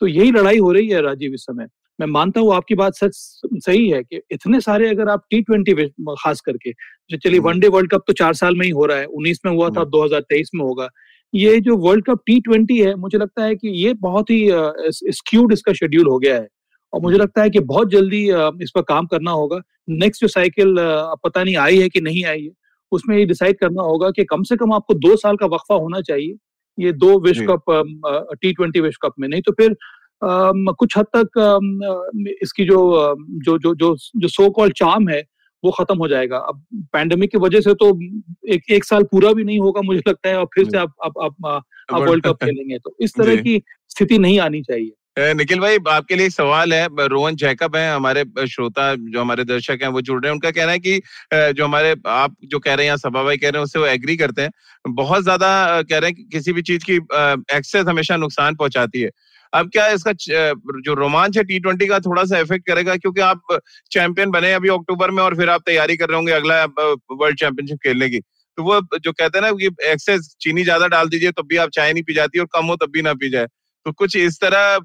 तो 0.00 0.06
यही 0.06 0.30
लड़ाई 0.30 0.58
हो 0.58 0.72
रही 0.72 0.88
है 0.88 1.02
राजीव 1.02 1.34
इस 1.34 1.42
समय। 1.42 1.66
मैं 1.98 2.06
मानता 2.06 2.40
हूँ 2.40 2.54
आपकी 2.54 2.74
बात 2.74 2.94
सच 2.94 3.14
सही 3.56 3.88
है 3.88 4.02
कि 4.02 4.20
इतने 4.32 4.60
सारे 4.60 4.88
अगर 4.88 5.08
आप 5.08 5.24
टी 5.30 5.40
ट्वेंटी 5.42 5.72
खास 6.14 6.40
करके 6.40 6.72
जो 7.10 7.16
चलिए 7.16 7.40
वनडे 7.40 7.68
वर्ल्ड 7.68 7.90
कप 7.90 8.04
तो 8.06 8.12
चार 8.12 8.34
साल 8.34 8.56
में 8.56 8.64
ही 8.66 8.70
हो 8.72 8.84
रहा 8.86 8.98
है 8.98 9.04
उन्नीस 9.06 9.40
में 9.46 9.52
हुआ 9.52 9.68
था 9.68 9.80
हम्म। 9.80 9.90
दो 9.90 10.04
हज़ार 10.04 10.20
तेईस 10.28 10.50
में 10.54 10.64
होगा। 10.64 10.88
ये 11.34 11.58
जो 11.60 11.76
वर्ल्ड 11.78 12.04
कप 12.04 12.22
टी 12.26 12.38
ट्वेंटी 12.40 12.78
है 12.80 12.94
मुझे 12.96 13.18
लगता 13.18 13.44
है 13.44 13.56
कि 13.56 13.68
ये 13.84 13.94
बहुत 14.00 14.30
ही 14.30 14.46
स्क्यूड 15.14 15.52
इसका 15.52 15.72
शेड्यूल 15.72 16.08
हो 16.08 16.18
गया 16.18 16.34
है। 16.34 16.46
और 16.92 17.00
मुझे 17.02 17.18
लगता 17.18 17.42
है 17.42 17.50
कि 17.50 17.60
बहुत 17.72 17.90
जल्दी 17.90 18.22
इस 18.62 18.70
पर 18.74 18.82
काम 18.88 19.06
करना 19.06 19.30
होगा। 19.32 19.60
नेक्स्ट 19.90 20.22
जो 20.22 20.28
साइकिल 20.28 20.74
पता 21.24 21.44
नहीं 21.44 21.56
आई 21.58 21.78
है 21.78 21.88
कि 21.88 22.00
नहीं 22.00 22.24
आई 22.24 22.42
है 22.42 22.50
उसमें 22.92 23.16
ये 23.16 23.24
डिसाइड 23.26 23.58
करना 23.58 23.82
होगा 23.82 24.10
कि 24.10 24.24
कम 24.24 24.42
से 24.42 24.56
कम 24.56 24.72
आपको 24.72 24.94
दो 24.96 25.16
साल 25.16 25.36
का 25.36 25.46
वक्फा 25.46 25.74
होना 25.76 26.00
चाहिए। 26.02 26.34
ये 26.78 26.92
दो 26.94 27.18
विश्व 27.20 27.44
कप 27.50 28.36
टी 28.42 28.52
ट्वेंटी 28.52 28.80
विश्व 28.80 29.06
कप 29.06 29.14
में 29.20 29.28
नहीं 29.28 29.42
तो 29.42 29.52
फिर 29.52 29.76
कुछ 30.24 30.98
हद 30.98 31.06
तक 31.16 31.28
इसकी 32.42 32.64
जो 32.64 32.78
जो 33.44 33.58
जो 33.58 33.74
जो 33.74 33.96
जो 34.16 34.28
सो 34.28 34.50
कॉल 34.50 34.70
चाम 34.70 35.08
है 35.08 35.22
वो 35.64 35.70
खत्म 35.70 35.98
हो 35.98 36.08
जाएगा। 36.08 36.36
अब 36.38 36.62
पैंडेमिक 36.92 37.30
की 37.30 37.38
वजह 37.38 37.60
से 37.60 37.74
तो 37.74 37.88
एक 38.48 38.70
एक 38.70 38.84
साल 38.84 39.02
पूरा 39.02 39.32
भी 39.32 39.44
नहीं 39.44 39.58
होगा 39.60 39.82
मुझे 39.82 40.02
लगता 40.08 40.28
है 40.28 40.38
और 40.38 40.44
फिर 40.44 40.64
से 40.64 40.78
आप 40.78 40.92
आप 41.04 41.44
आप 41.92 42.00
वर्ल्ड 42.08 42.26
कप 42.26 42.44
खेलेंगे 42.44 42.78
तो। 42.78 42.96
इस 43.00 43.14
तरह 43.18 43.36
की 43.36 43.62
स्थिति 43.88 44.18
नहीं 44.18 44.38
आनी 44.38 44.62
चाहिए। 44.62 44.92
निखिल 45.18 45.60
भाई, 45.60 45.78
आपके 45.88 46.16
लिए 46.16 46.30
सवाल 46.30 46.72
है 46.72 46.86
रोहन 47.08 47.36
जैकब 47.36 47.76
है, 47.76 47.90
हमारे 47.92 48.24
श्रोता 48.48 48.94
जो 48.94 49.20
हमारे 49.20 49.44
दर्शक 49.44 49.78
हैं, 49.82 49.88
वो 49.88 50.00
जुड़ 50.00 50.20
रहे 50.22 50.28
हैं, 50.30 50.34
उनका 50.34 50.50
कहना 50.50 50.72
है 50.72 50.78
कि 50.78 51.00
जो 51.32 51.64
हमारे, 51.64 51.94
आप 52.08 52.36
जो 52.44 52.58
कह 52.58 52.74
रहे 52.74 52.86
हैं 52.86 52.96
सभा 52.98 53.22
भाई 53.22 53.36
कह 53.36 53.48
रहे 53.48 53.58
हैं, 53.58 53.64
उससे 53.64 53.78
वो 53.78 53.86
एग्री 53.86 54.16
करते 54.16 54.42
हैं। 54.42 54.50
बहुत 54.86 55.22
ज़्यादा 55.22 55.82
कह 55.82 55.98
रहे 55.98 56.10
हैं 56.10 56.14
कि 56.14 56.22
किसी 56.32 56.52
भी 56.52 56.62
चीज़ 56.62 56.84
की 56.90 56.96
एक्सेस 57.56 57.86
हमेशा 57.88 58.16
नुकसान 58.16 58.54
पहुंचाती 58.56 59.00
है। 59.00 59.10
अब 59.52 59.68
क्या 59.72 59.86
इसका 59.88 60.12
जो 60.18 60.94
रोमांच 60.94 61.36
है 61.36 61.44
टी 61.44 61.58
ट्वेंटी 61.60 61.86
का 61.86 61.98
थोड़ा 62.00 62.24
सा 62.24 62.38
इफ़ेक्ट 62.38 62.66
करेगा? 62.66 62.96
क्योंकि 62.96 63.20
आप 63.22 63.58
चैंपियन 63.92 64.30
बने 64.30 64.52
अभी 64.54 64.68
अक्टूबर 64.70 65.10
में 65.10 65.22
और 65.22 65.36
फिर 65.36 65.50
आप 65.50 65.62
तैयारी 65.66 65.96
कर 65.96 66.08
रहे 66.08 66.16
होंगे 66.16 66.32
अगला 66.32 66.64
वर्ल्ड 66.64 67.38
चैंपियनशिप 67.40 67.78
खेलने 67.84 68.08
की। 68.10 68.18
तो 68.58 68.62
वो 68.64 68.80
जो 68.98 69.12
कहते 69.12 69.38
हैं 69.38 69.44
ना 69.44 69.50
कि 69.52 69.70
एक्सेस 69.90 70.34
चीनी 70.40 70.64
ज़्यादा 70.64 70.86
डाल 70.88 71.08
दीजिए, 71.08 71.30
तब 71.32 71.46
भी 71.48 71.56
आप 71.56 71.70
चाय 71.70 71.92
नहीं 71.92 72.02
पी 72.04 72.14
जाती 72.14 72.38
और 72.38 72.46
कम 72.54 72.66
हो 72.66 72.76
तब 72.76 72.90
भी 72.92 73.02
ना 73.02 73.14
पी 73.14 73.30
जाए। 73.30 73.46
तो 73.86 73.92
कुछ 73.92 74.16
इस 74.16 74.38
तरह 74.44 74.78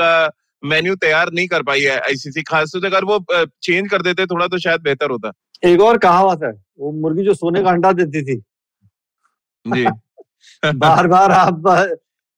का 0.00 0.30
मेन्यू 0.62 0.94
तैयार 0.94 1.30
नहीं 1.32 1.46
कर 1.48 1.62
पाई 1.62 1.80
है 1.80 1.98
आईसीसी 1.98 2.42
खास 2.42 2.70
तौर 2.74 2.84
अगर 2.86 3.04
वो 3.04 3.18
चेंज 3.62 3.90
कर 3.90 4.02
देते 4.02 4.26
थोड़ा 4.26 4.46
तो 4.46 4.58
शायद 4.58 4.80
बेहतर 4.80 5.10
होता। 5.10 5.32
एक 5.64 5.80
और 5.80 5.98
कहावत 5.98 6.40
है 6.44 6.52
वो 6.78 6.92
मुर्गी 6.92 7.24
जो 7.24 7.34
सोने 7.34 7.62
का 7.62 7.70
अंडा 7.70 7.92
देती 7.92 8.22
थी। 8.22 8.36
जी। 9.66 9.86
बार 10.78 11.06
बार 11.06 11.32
आप 11.32 11.62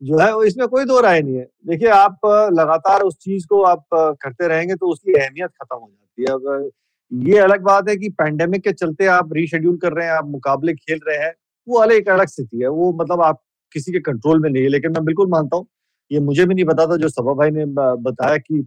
जो 0.02 0.18
है 0.18 0.46
इसमें 0.46 0.66
कोई 0.68 0.84
दो 0.84 1.00
राय 1.00 1.20
नहीं 1.22 1.36
है। 1.36 1.44
देखिए 1.66 1.88
आप 1.88 2.18
लगातार 2.52 3.00
उस 3.00 3.16
चीज़ 3.20 3.46
को 3.46 3.62
आप 3.62 3.84
करते 3.94 4.48
रहेंगे 4.48 4.74
तो 4.74 4.92
उसकी 4.92 5.12
अहमियत 5.12 5.50
खत्म 5.50 5.76
हो 5.76 5.90
जाती 5.90 6.22
है। 6.22 6.34
अब 6.34 6.70
ये 7.12 7.38
अलग 7.38 7.62
बात 7.62 7.88
है 7.88 7.96
कि 7.96 8.08
पैंडेमिक 8.08 8.62
के 8.64 8.72
चलते 8.72 9.06
आप 9.06 9.32
रीशेड्यूल 9.32 9.76
कर 9.76 9.92
रहे 9.92 10.06
हैं 10.06 10.12
आप 10.12 10.26
मुकाबले 10.28 10.74
खेल 10.74 11.00
रहे 11.08 11.18
हैं 11.18 11.32
वो 11.68 11.78
अलग 11.78 11.92
एक 11.92 12.08
अलग 12.08 12.28
स्थिति 12.28 12.60
है। 12.62 12.68
वो 12.68 12.92
मतलब 13.02 13.22
आप 13.22 13.40
किसी 13.74 13.92
के 13.92 14.00
कंट्रोल 14.02 14.40
में 14.40 14.50
नहीं 14.50 14.62
है। 14.62 14.68
लेकिन 14.68 14.92
मैं 14.92 15.04
बिल्कुल 15.04 15.28
मानता 15.28 15.56
हूँ 15.56 15.66
ये 16.10 16.20
मुझे 16.20 16.44
भी 16.46 16.54
नहीं 16.54 16.64
पता 16.64 16.86
था 16.86 16.96
जो 16.96 17.08
सभा 17.08 17.32
भाई 17.34 17.50
ने 17.50 17.64
बताया 17.66 18.36
कि 18.38 18.66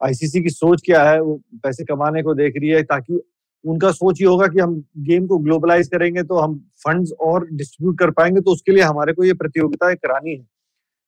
आईसीसी 0.00 0.42
की 0.42 0.48
सोच 0.48 0.82
क्या 0.84 1.02
है 1.04 1.20
वो 1.20 1.40
पैसे 1.62 1.84
कमाने 1.84 2.22
को 2.22 2.34
देख 2.34 2.54
रही 2.56 2.68
है 2.70 2.82
ताकि 2.82 3.20
उनका 3.64 3.90
सोच 3.92 4.20
ये 4.20 4.26
होगा 4.26 4.46
कि 4.46 4.60
हम 4.60 4.74
गेम 4.98 5.26
को 5.26 5.38
ग्लोबलाइज 5.38 5.88
करेंगे 5.88 6.22
तो 6.22 6.38
हम 6.38 6.54
फंड्स 6.84 7.12
और 7.20 7.46
डिस्ट्रीब्यूट 7.52 7.98
कर 7.98 8.10
पाएँगे 8.10 8.40
तो 8.40 8.52
उसके 8.52 8.72
लिए 8.72 8.82
हमारे 8.82 9.12
को 9.12 9.24
ये 9.24 9.34
प्रतियोगिताएँ 9.34 9.96
करानी 9.96 10.30
है। 10.30 10.46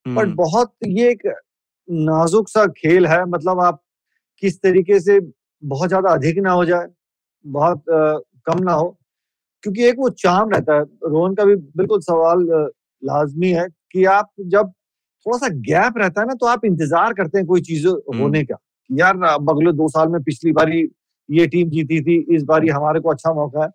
बट 0.06 0.34
बहुत 0.36 0.72
ये 0.86 1.10
एक 1.10 1.26
नाजुक 1.88 2.48
सा 2.48 2.66
खेल 2.76 3.06
है 3.06 3.24
मतलब 3.26 3.60
आप 3.60 3.80
किस 4.42 4.60
तरीके 4.62 5.00
से 5.00 5.18
बहुत 5.62 5.88
ज़्यादा 5.88 6.10
अधिक 6.10 6.38
ना 6.38 6.52
हो 6.52 6.64
जाए 6.64 6.86
बहुत 7.44 7.90
आ, 7.90 8.18
कम 8.46 8.62
ना 8.64 8.72
हो 8.72 8.88
क्योंकि 9.64 9.84
एक 9.84 9.98
वो 9.98 10.08
चाम 10.18 10.50
रहता 10.50 10.74
है। 10.74 10.82
रोहन 10.82 11.34
का 11.34 11.44
भी 11.44 11.54
बिल्कुल 11.76 12.00
सवाल 12.00 12.46
लाजमी 13.02 13.50
है 13.50 13.66
कि 13.92 14.04
आप 14.10 14.30
जब 14.46 14.72
थोड़ा 15.26 15.38
सा 15.38 15.48
गैप 15.66 15.98
रहता 15.98 16.20
है 16.20 16.26
ना 16.26 16.34
तो 16.34 16.46
आप 16.46 16.64
इंतज़ार 16.64 17.12
करते 17.14 17.38
हैं 17.38 17.46
कोई 17.46 17.60
चीज़ 17.62 17.86
होने 17.86 18.42
का 18.44 18.56
यार 18.90 19.22
अगले 19.24 19.72
दो 19.72 19.88
साल 19.88 20.08
में 20.08 20.22
पिछली 20.22 20.52
बारी 20.52 20.80
ये 21.28 21.46
टीम 21.46 21.70
जीती 21.70 22.00
थी 22.00 22.18
इस 22.36 22.42
बार 22.44 22.68
हमारे 22.70 23.00
को 23.00 23.10
अच्छा 23.10 23.32
मौका 23.34 23.62
है। 23.62 23.70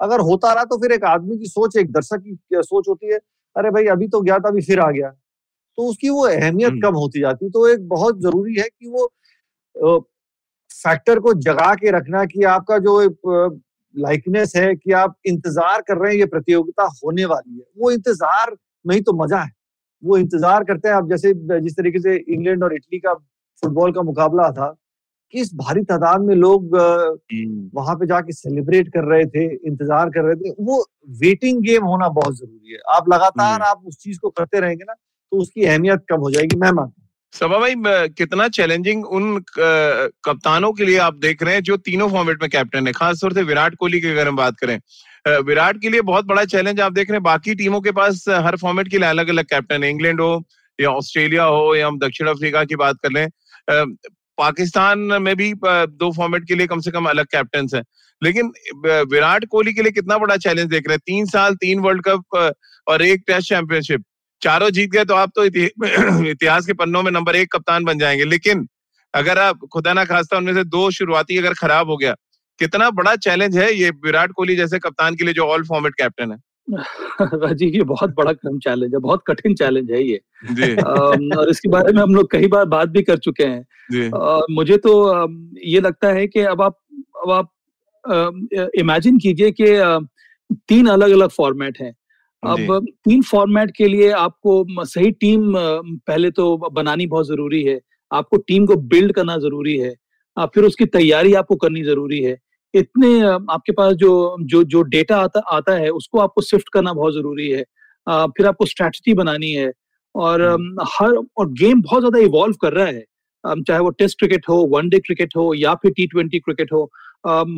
अगर 0.00 0.20
होता 0.20 0.52
रहा 0.52 0.64
तो 0.64 0.76
फिर 0.78 0.92
एक 0.92 1.04
आदमी 1.06 1.36
की 1.38 1.46
सोच 1.46 1.76
एक 1.76 1.92
दर्शक 1.92 2.20
की 2.20 2.62
सोच 2.62 2.88
होती 2.88 3.12
है 3.12 3.18
अरे 3.56 3.70
भाई 3.70 3.86
अभी 3.88 4.08
तो 4.08 4.20
गया 4.20 4.38
था 4.38 4.48
अभी 4.48 4.60
फिर 4.62 4.80
आ 4.80 4.90
गया। 4.90 5.10
तो 5.78 5.86
उसकी 5.88 6.08
वो 6.10 6.26
अहमियत 6.26 6.80
कम 6.82 6.94
होती 6.94 7.20
जाती 7.20 7.50
तो 7.50 7.66
एक 7.68 7.88
बहुत 7.88 8.20
ज़रूरी 8.22 8.54
है 8.54 8.68
कि 8.68 8.88
वो 8.88 9.98
फैक्टर 10.70 11.18
को 11.18 11.32
जगा 11.42 11.74
के 11.74 11.90
रखना 11.90 12.24
कि 12.26 12.42
आपका 12.48 12.78
जो 12.78 13.00
लाइकनेस 13.96 14.52
है 14.56 14.74
कि 14.74 14.92
आप 14.94 15.16
इंतज़ार 15.26 15.82
कर 15.88 15.96
रहे 15.96 16.12
हैं 16.12 16.18
ये 16.18 16.26
प्रतियोगिता 16.28 16.84
होने 16.94 17.24
वाली 17.24 17.54
है। 17.54 17.64
वो 17.78 17.90
इंतज़ार 17.90 18.56
में 18.84 18.94
ही 18.94 19.00
तो 19.02 19.12
मज़ा 19.14 19.40
है। 19.40 19.50
वो 20.02 20.16
इंतज़ार 20.18 20.64
करते 20.64 20.88
हैं 20.88 20.94
आप 20.94 21.08
जैसे 21.10 21.32
जिस 21.60 21.76
तरीके 21.76 21.98
से 22.00 22.16
इंग्लैंड 22.16 22.64
और 22.64 22.74
इटली 22.74 22.98
का 23.00 23.14
फुटबॉल 23.14 23.92
का 23.92 24.02
मुकाबला 24.02 24.50
था 24.52 24.74
किस 25.34 25.54
भारी 25.56 25.82
तादाद 25.84 26.20
में 26.22 26.34
लोग। 26.36 26.74
वहाँ 27.74 27.94
पे 27.96 28.06
जाके 28.06 28.32
सेलिब्रेट 28.32 28.88
कर 28.88 29.04
रहे 29.06 29.24
थे 29.26 29.44
इंतज़ार 29.46 30.10
कर 30.10 30.24
रहे 30.24 30.34
थे। 30.36 30.50
वो 30.60 30.84
वेटिंग 31.20 31.62
गेम 31.62 31.84
होना 31.84 32.08
बहुत 32.10 32.36
ज़रूरी 32.36 32.72
है। 32.72 32.78
आप 32.96 33.08
लगातार 33.08 33.62
आप 33.62 33.82
उस 33.86 33.98
चीज़ 33.98 34.18
को 34.18 34.30
करते 34.30 34.60
रहेंगे 34.60 34.84
ना 34.84 34.92
तो 34.92 35.38
उसकी 35.38 35.64
अहमियत 35.64 36.04
कम 36.08 36.20
हो 36.20 36.30
जाएगी 36.30 36.56
मैं 36.56 36.70
मानता 36.72 37.02
सभा 37.34 37.58
भाई 37.58 37.74
कितना 38.10 38.46
चैलेंजिंग 38.48 39.06
उन 39.06 39.38
कप्तानों 39.58 40.72
के 40.72 40.84
लिए 40.84 40.98
आप 40.98 41.14
देख 41.16 41.42
रहे 41.42 41.54
हैं 41.54 41.62
जो 41.62 41.76
तीनों 41.78 42.08
फॉर्मेट 42.10 42.42
में 42.42 42.50
कैप्टन 42.50 42.86
है। 42.86 42.92
खासतौर 42.92 43.32
से 43.34 43.42
विराट 43.42 43.74
कोहली 43.76 44.00
की 44.00 44.08
अगर 44.08 44.28
हम 44.28 44.36
बात 44.36 44.58
करें 44.58 44.78
विराट 45.46 45.80
के 45.82 45.88
लिए 45.90 46.00
बहुत 46.02 46.24
बड़ा 46.24 46.44
चैलेंज 46.44 46.80
आप 46.80 46.92
देख 46.92 47.10
रहे 47.10 47.16
हैं। 47.16 47.22
बाकी 47.22 47.54
टीमों 47.54 47.80
के 47.80 47.92
पास 47.92 48.24
हर 48.28 48.56
फॉर्मेट 48.56 48.88
के 48.88 48.98
लिए 48.98 49.08
अलग 49.08 49.28
अलग 49.28 49.44
कैप्टन 49.44 49.84
है। 49.84 49.90
इंग्लैंड 49.90 50.20
हो 50.20 50.44
या 50.78 50.90
ऑस्ट्रेलिया 50.90 51.44
हो 51.44 51.74
या 51.74 51.86
हम 51.86 51.98
दक्षिण 51.98 52.28
अफ्रीका 52.28 52.64
की 52.64 52.76
बात 52.76 52.96
कर 53.02 53.10
लें 53.10 53.26
पाकिस्तान 54.38 54.98
में 55.22 55.34
भी 55.36 55.52
दो 55.64 56.12
फॉर्मेट 56.12 56.48
के 56.48 56.54
लिए 56.54 56.66
कम 56.66 56.80
से 56.80 56.90
कम 56.90 57.08
अलग 57.08 57.26
कैप्टन 57.32 57.68
है। 57.74 57.82
लेकिन 58.22 58.52
विराट 59.10 59.44
कोहली 59.50 59.74
के 59.74 59.82
लिए 59.82 59.92
कितना 59.92 60.18
बड़ा 60.18 60.36
चैलेंज 60.38 60.68
देख 60.70 60.88
रहे 60.88 60.94
हैं? 60.94 61.00
तीन 61.06 61.26
साल, 61.26 61.54
तीन 61.56 61.80
वर्ल्ड 61.80 62.02
कप 62.08 62.52
और 62.86 63.02
एक 63.02 63.22
टेस्ट 63.26 63.48
चैंपियनशिप 63.48 64.04
चारों 64.42 64.70
जीत 64.70 64.90
गए 64.90 65.04
तो 65.04 65.14
आप 65.14 65.32
तो 65.36 65.44
इतिहास 66.30 66.66
के 66.66 66.72
पन्नों 66.72 67.02
में 67.02 67.10
नंबर 67.12 67.36
एक 67.36 67.52
कप्तान 67.52 67.84
बन 67.84 67.98
जाएँगे। 67.98 68.24
लेकिन 68.24 68.66
अगर 69.14 69.38
आप 69.38 69.58
खुदा 69.72 69.92
ना 69.92 70.04
खास्ता 70.04 70.36
उनमें 70.36 70.54
से 70.54 70.64
दो 70.64 70.90
शुरुआती 70.90 71.38
अगर 71.38 71.54
खराब 71.54 71.90
हो 71.90 71.96
गया 71.96 72.14
कितना 72.58 72.90
बड़ा 72.90 73.14
चैलेंज 73.16 73.56
है 73.58 73.72
ये 73.74 73.90
विराट 74.04 74.32
कोहली 74.32 74.56
जैसे 74.56 74.78
कप्तान 74.78 75.14
के 75.14 75.24
लिए 75.24 75.34
जो 75.34 75.42
ऑल 75.42 75.64
फॉर्मेट 75.64 75.94
कैप्टन 75.94 76.32
है। 76.32 76.38
राजीव 77.22 77.68
ये 77.68 77.82
बहुत 77.82 78.14
बड़ा 78.14 78.32
कम 78.32 78.58
चैलेंज 78.58 78.94
है 78.94 79.00
बहुत 79.00 79.22
कठिन 79.26 79.54
चैलेंज 79.54 79.90
है 79.90 80.02
ये। 80.04 80.16
और 81.36 81.50
इसके 81.50 81.68
बारे 81.68 81.92
में 81.92 82.02
हम 82.02 82.14
लोग 82.14 82.30
कई 82.32 82.46
बार 82.46 82.64
बात 82.64 82.88
भी 82.88 83.02
कर 83.02 83.18
चुके 83.18 83.44
हैं। 83.44 83.64
मुझे 84.54 84.76
तो 84.76 84.92
ये 85.64 85.80
लगता 85.80 86.08
है 86.08 86.26
कि 86.26 86.40
अब 86.40 86.62
आप 86.62 86.78
अब 87.26 87.30
आप 87.30 87.50
इमेजिन 88.78 89.18
कीजिए 89.18 89.50
कि 89.60 89.66
तीन 90.68 90.86
अलग 90.86 91.10
अलग 91.10 91.28
फॉर्मेट 91.28 91.78
हैं। 91.80 91.94
अब 92.44 92.86
तीन 93.04 93.22
फॉर्मेट 93.22 93.70
के 93.76 93.88
लिए 93.88 94.10
आपको 94.12 94.84
सही 94.86 95.10
टीम 95.12 95.52
पहले 95.56 96.30
तो 96.30 96.56
बनानी 96.70 97.06
बहुत 97.06 97.26
ज़रूरी 97.26 97.62
है। 97.64 97.78
आपको 98.10 98.36
टीम 98.38 98.66
को 98.66 98.76
बिल्ड 98.88 99.12
करना 99.12 99.36
ज़रूरी 99.38 99.76
है। 99.78 99.94
फिर 100.46 100.64
उसकी 100.64 100.86
तैयारी 100.88 101.34
आपको 101.34 101.56
करनी 101.56 101.82
ज़रूरी 101.84 102.22
है। 102.22 102.36
इतने 102.74 103.20
आपके 103.20 103.72
पास 103.72 103.92
जो 103.94 104.36
जो 104.42 104.62
जो 104.64 104.82
डेटा 104.84 105.16
आता 105.18 105.40
आता 105.52 105.74
है 105.74 105.88
उसको 105.92 106.18
आपको 106.20 106.42
शिफ्ट 106.42 106.68
करना 106.72 106.92
बहुत 106.92 107.14
ज़रूरी 107.14 107.48
है। 107.50 107.62
फिर 108.06 108.46
आपको 108.46 108.66
स्ट्रैटेजी 108.66 109.14
बनानी 109.14 109.52
है 109.52 109.72
और 110.14 110.42
हर 110.90 111.14
और 111.36 111.50
गेम 111.52 111.82
बहुत 111.82 112.00
ज़्यादा 112.00 112.18
इवॉल्व 112.20 112.56
कर 112.62 112.72
रहा 112.72 112.86
है। 112.86 113.04
चाहे 113.44 113.80
वो 113.80 113.90
टेस्ट 113.92 114.18
क्रिकेट 114.18 114.48
हो 114.48 114.56
वनडे 114.68 114.98
क्रिकेट 115.00 115.36
हो 115.36 115.52
या 115.54 115.74
फिर 115.74 115.92
टी 115.92 116.06
ट्वेंटी 116.06 116.38
क्रिकेट 116.40 116.72
हो 116.72 116.82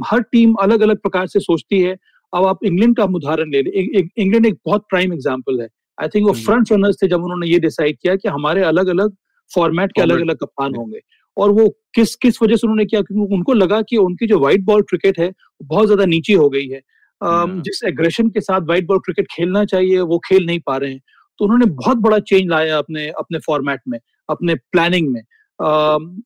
हर 0.07 0.21
टीम 0.33 0.55
अलग 0.63 0.81
अलग 0.81 0.99
प्रकार 0.99 1.27
से 1.27 1.41
सोचती 1.41 1.81
है। 1.81 1.97
अब 2.33 2.47
आप 2.47 2.65
इंग्लैंड 2.65 2.97
का 2.97 3.05
उदाहरण 3.17 3.51
ले 3.53 3.63
लें। 3.63 3.71
इंग्लैंड 4.19 4.47
एक 4.47 4.59
बहुत 4.67 4.85
प्राइम 4.91 5.13
एग्ज़ाम्पल 5.13 5.61
है। 5.61 5.69
आई 5.99 6.09
थिंक 6.09 6.27
वो 6.27 6.33
फ्रंट 6.35 6.73
रनर्स 6.73 6.97
थे 7.03 7.09
जब 7.09 7.23
उन्होंने 7.25 7.47
ये 7.47 7.59
डिसाइड 7.61 7.97
किया 8.03 8.17
कि 8.17 8.29
हमारे 8.29 8.63
अलग 8.65 8.89
अलग 8.89 9.15
फॉर्मेट 9.51 9.93
के 9.93 10.03
अलग 10.03 10.21
अलग 10.21 10.37
कप्तान 10.37 10.75
होंगे। 10.75 11.01
और 11.37 11.51
वो 11.53 11.69
किस 11.95 12.15
किस 12.17 12.43
वजह 12.43 12.57
से 12.57 12.67
उन्होंने 12.67 12.85
किया? 12.85 13.01
क्योंकि 13.03 13.35
उनको 13.35 13.53
लगा 13.55 13.81
कि 13.83 13.97
उनकी 13.99 14.27
जो 14.27 14.39
व्हाइट 14.39 14.65
बॉल 14.65 14.83
क्रिकेट 14.83 15.19
है 15.19 15.33
बहुत 15.63 15.87
ज़्यादा 15.87 16.05
नीचे 16.07 16.35
हो 16.35 16.49
गई 16.51 16.67
है। 16.69 16.81
हाँ। 17.21 17.61
जिस 17.61 17.83
एग्रेशन 17.85 18.29
के 18.29 18.41
साथ 18.41 18.61
व्हाइट 18.61 18.87
बॉल 18.87 18.99
क्रिकेट 18.99 19.27
खेलना 19.33 19.65
चाहिए 19.65 20.01
वो 20.03 20.19
खेल 20.19 20.47
नहीं 20.47 20.61
पा 20.67 20.77
रहे 20.77 20.91
हैं। 20.91 21.01
तो 21.41 21.45
उन्होंने 21.45 21.67
बहुत 21.75 21.97
बड़ा 21.99 22.19
चेंज 22.21 22.49
लाया 22.51 22.79
अपने 22.79 23.07
अपने 23.19 23.39
फॉर्मेट 23.47 23.81
में 23.89 23.99
अपने 24.29 24.55
प्लानिंग 24.55 25.09
में। 25.09 25.21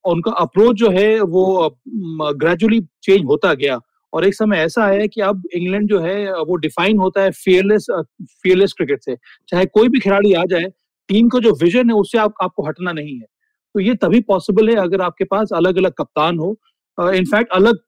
उनका 0.06 0.32
अप्रोच 0.40 0.76
जो 0.76 0.90
है 0.90 1.20
वो 1.20 1.44
ग्रेजुअली 2.34 2.80
चेंज 3.02 3.24
होता 3.24 3.54
गया। 3.54 3.78
और 4.12 4.26
एक 4.26 4.34
समय 4.34 4.58
ऐसा 4.58 4.86
है 4.86 5.08
कि 5.08 5.20
अब 5.20 5.42
इंग्लैंड 5.54 5.88
जो 5.88 6.00
है 6.00 6.32
वो 6.42 6.56
डिफाइन 6.56 6.98
होता 6.98 7.22
है 7.22 7.30
फियरलेस 7.30 7.86
फियरलेस 8.22 8.72
क्रिकेट 8.72 9.02
से। 9.02 9.16
चाहे 9.48 9.66
कोई 9.66 9.88
भी 9.88 10.00
खिलाड़ी 10.00 10.32
आ 10.32 10.44
जाए 10.44 10.72
टीम 11.08 11.28
का 11.28 11.38
जो 11.38 11.52
विजन 11.54 11.90
है 11.90 11.96
उससे 11.96 12.18
आप, 12.18 12.34
आपको 12.42 12.66
हटना 12.66 12.92
नहीं 12.92 13.14
है। 13.18 13.26
तो 13.74 13.80
ये 13.80 13.94
तभी 13.94 14.20
पॉसिबल 14.20 14.68
है 14.70 14.76
अगर 14.76 15.00
आपके 15.00 15.24
पास 15.24 15.48
अलग 15.54 15.76
अलग 15.78 15.92
कप्तान 15.98 16.38
हो 16.38 16.56
इनफैक्ट 16.98 17.52
अलग 17.52 17.78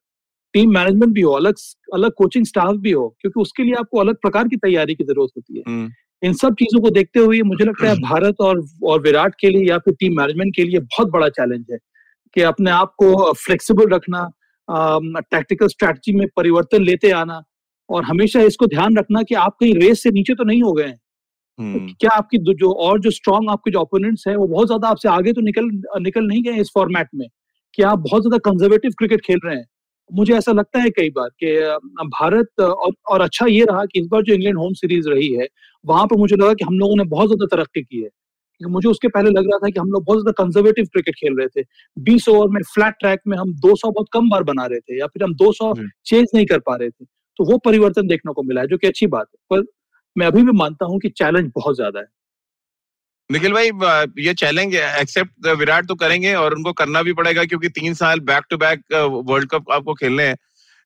टीम 0.54 0.74
मैनेजमेंट 0.74 1.12
भी 1.14 1.20
हो 1.20 1.32
अलग 1.32 1.54
अलग 1.94 2.12
कोचिंग 2.12 2.46
स्टाफ 2.46 2.76
भी 2.76 2.90
हो 2.90 3.08
क्योंकि 3.20 3.40
उसके 3.40 3.62
लिए 3.62 3.74
आपको 3.74 3.98
अलग 3.98 4.16
प्रकार 4.16 4.48
की 4.48 4.56
तैयारी 4.56 4.94
की 4.94 5.04
ज़रूरत 5.04 5.30
होती 5.36 5.56
है। 5.56 5.62
हम्म। 5.68 5.90
इन 6.22 6.32
सब 6.32 6.54
चीज़ों 6.54 6.80
को 6.80 6.90
देखते 6.90 7.20
हुए 7.20 7.40
मुझे 7.42 7.64
लगता 7.64 7.88
है 7.88 7.94
भारत 8.02 8.40
और 8.40 8.62
और 8.84 9.00
विराट 9.00 9.34
के 9.40 9.50
लिए 9.50 9.68
या 9.68 9.78
फिर 9.78 9.94
टीम 9.94 10.16
मैनेजमेंट 10.16 10.54
के 10.56 10.64
लिए 10.64 10.80
बहुत 10.80 11.10
बड़ा 11.10 11.28
चैलेंज 11.28 11.64
है 11.72 11.78
कि 12.36 12.42
अपने 12.42 12.70
आप 12.70 12.94
को 12.98 13.32
फ्लेक्सिबल 13.32 13.88
रखना 13.88 14.30
टैक्टिकल 14.68 15.66
स्ट्रैटेजी 15.68 16.12
में 16.14 16.26
परिवर्तन 16.36 16.82
लेते 16.84 17.10
आना 17.12 17.42
और 17.90 18.04
हमेशा 18.04 18.40
इसको 18.42 18.66
ध्यान 18.68 18.96
रखना 18.98 19.22
कि 19.24 19.34
आप 19.36 19.56
कहीं 19.60 19.74
रेस 19.76 20.02
से 20.02 20.10
नीचे 20.12 20.34
तो 20.34 20.44
नहीं 20.44 20.62
हो 20.62 20.72
गए 20.72 20.84
हैं। 20.84 20.98
हम्म। 21.58 21.88
क्या 22.00 22.10
आपकी 22.12 22.38
जो 22.54 22.72
और 22.80 23.00
जो 23.00 23.10
स्ट्रॉन्ग 23.12 23.50
आपके 23.50 23.70
जो 23.70 23.80
ओपोनेंट्स 23.80 24.24
हैं 24.28 24.36
वो 24.36 24.46
बहुत 24.48 24.66
ज़्यादा 24.68 24.88
आपसे 24.88 25.08
आगे 25.10 25.32
तो 25.32 25.40
निकल 25.42 25.70
निकल 26.02 26.26
नहीं 26.26 26.42
गए 26.44 26.60
इस 26.60 26.70
फॉर्मेट 26.74 27.08
में 27.16 27.28
कि 27.74 27.82
आप 27.84 27.98
बहुत 28.00 28.22
ज़्यादा 28.22 28.38
कंजर्वेटिव 28.46 28.92
क्रिकेट 28.98 29.20
खेल 29.22 29.40
रहे 29.46 29.56
हैं? 29.56 29.66
मुझे 30.10 30.34
ऐसा 30.34 30.52
लगता 30.52 30.80
है 30.80 30.90
कई 30.92 31.10
बार 31.10 31.28
कि 31.40 31.56
भारत 32.10 32.60
और, 32.62 32.92
और 33.10 33.20
अच्छा 33.22 33.46
ये 33.48 33.64
रहा 33.66 33.84
कि 33.86 34.00
इस 34.00 34.06
बार 34.08 34.22
जो 34.22 34.34
इंग्लैंड 34.34 34.58
होम 34.58 34.72
सीरीज़ 34.74 35.08
रही 35.10 35.28
है 35.34 35.46
वहाँ 35.84 36.06
पर 36.06 36.16
मुझे 36.18 36.36
लगा 36.36 36.54
कि 36.54 36.64
हम 36.64 36.78
लोगों 36.78 36.96
ने 36.96 37.04
बहुत 37.06 37.28
ज़्यादा 37.28 37.46
तरक्की 37.56 37.82
की 37.82 38.02
है। 38.02 38.08
मुझे 38.66 38.88
उसके 38.88 39.08
पहले 39.08 39.30
लग 39.30 39.46
रहा 39.46 39.58
था 39.58 39.70
कि 39.70 39.80
हम 39.80 39.90
लोग 39.90 40.04
बहुत 40.04 40.18
ज़्यादा 40.18 40.42
कंजर्वेटिव 40.42 40.84
क्रिकेट 40.92 41.14
खेल 41.14 41.36
रहे 41.38 41.48
थे। 41.48 41.64
20 41.96 42.28
ओवर 42.28 42.48
में 42.48 42.60
फ्लैट 42.64 42.94
ट्रैक 43.00 43.20
में 43.26 43.36
हम 43.38 43.52
200 43.60 43.90
बहुत 43.90 44.08
कम 44.12 44.30
बार 44.30 44.42
बना 44.44 44.66
रहे 44.66 44.80
थे 44.80 44.98
या 44.98 45.06
फिर 45.06 45.24
हम 45.24 45.34
200 45.36 45.72
चेज 46.06 46.26
नहीं 46.34 46.46
कर 46.46 46.58
पा 46.60 46.76
रहे 46.76 46.90
थे। 46.90 47.04
तो 47.04 47.44
वो 47.44 47.58
परिवर्तन 47.60 48.06
देखने 48.06 48.32
को 48.32 48.42
मिला 48.42 48.60
है 48.60 48.66
जो 48.66 48.76
कि 48.76 48.86
अच्छी 48.86 49.06
बात 49.08 49.26
है। 49.26 49.38
पर 49.50 49.64
मैं 50.16 50.26
अभी 50.26 50.42
भी 50.42 50.52
मानता 50.54 50.86
हूँ 50.86 50.98
कि 51.00 51.08
चैलेंज 51.10 51.50
बहुत 51.54 51.76
ज़्यादा 51.76 52.00
है। 52.00 52.06
निखिल 53.30 53.52
भाई 53.52 53.70
ये 54.18 54.34
चैलेंज 54.34 54.74
एक्सेप्ट 54.74 55.46
विराट 55.58 55.86
तो 55.88 55.94
करेंगे 55.96 56.34
और 56.34 56.54
उनको 56.54 56.72
करना 56.74 57.02
भी 57.02 57.12
पड़ेगा 57.14 57.44
क्योंकि 57.44 57.68
तीन 57.70 57.94
साल 57.94 58.20
back 58.22 58.44
to 58.50 58.56
back 58.58 58.82
world 59.26 59.48
cup 59.50 59.70
आपको 59.72 59.94
खेलने 59.94 60.24
हैं। 60.24 60.36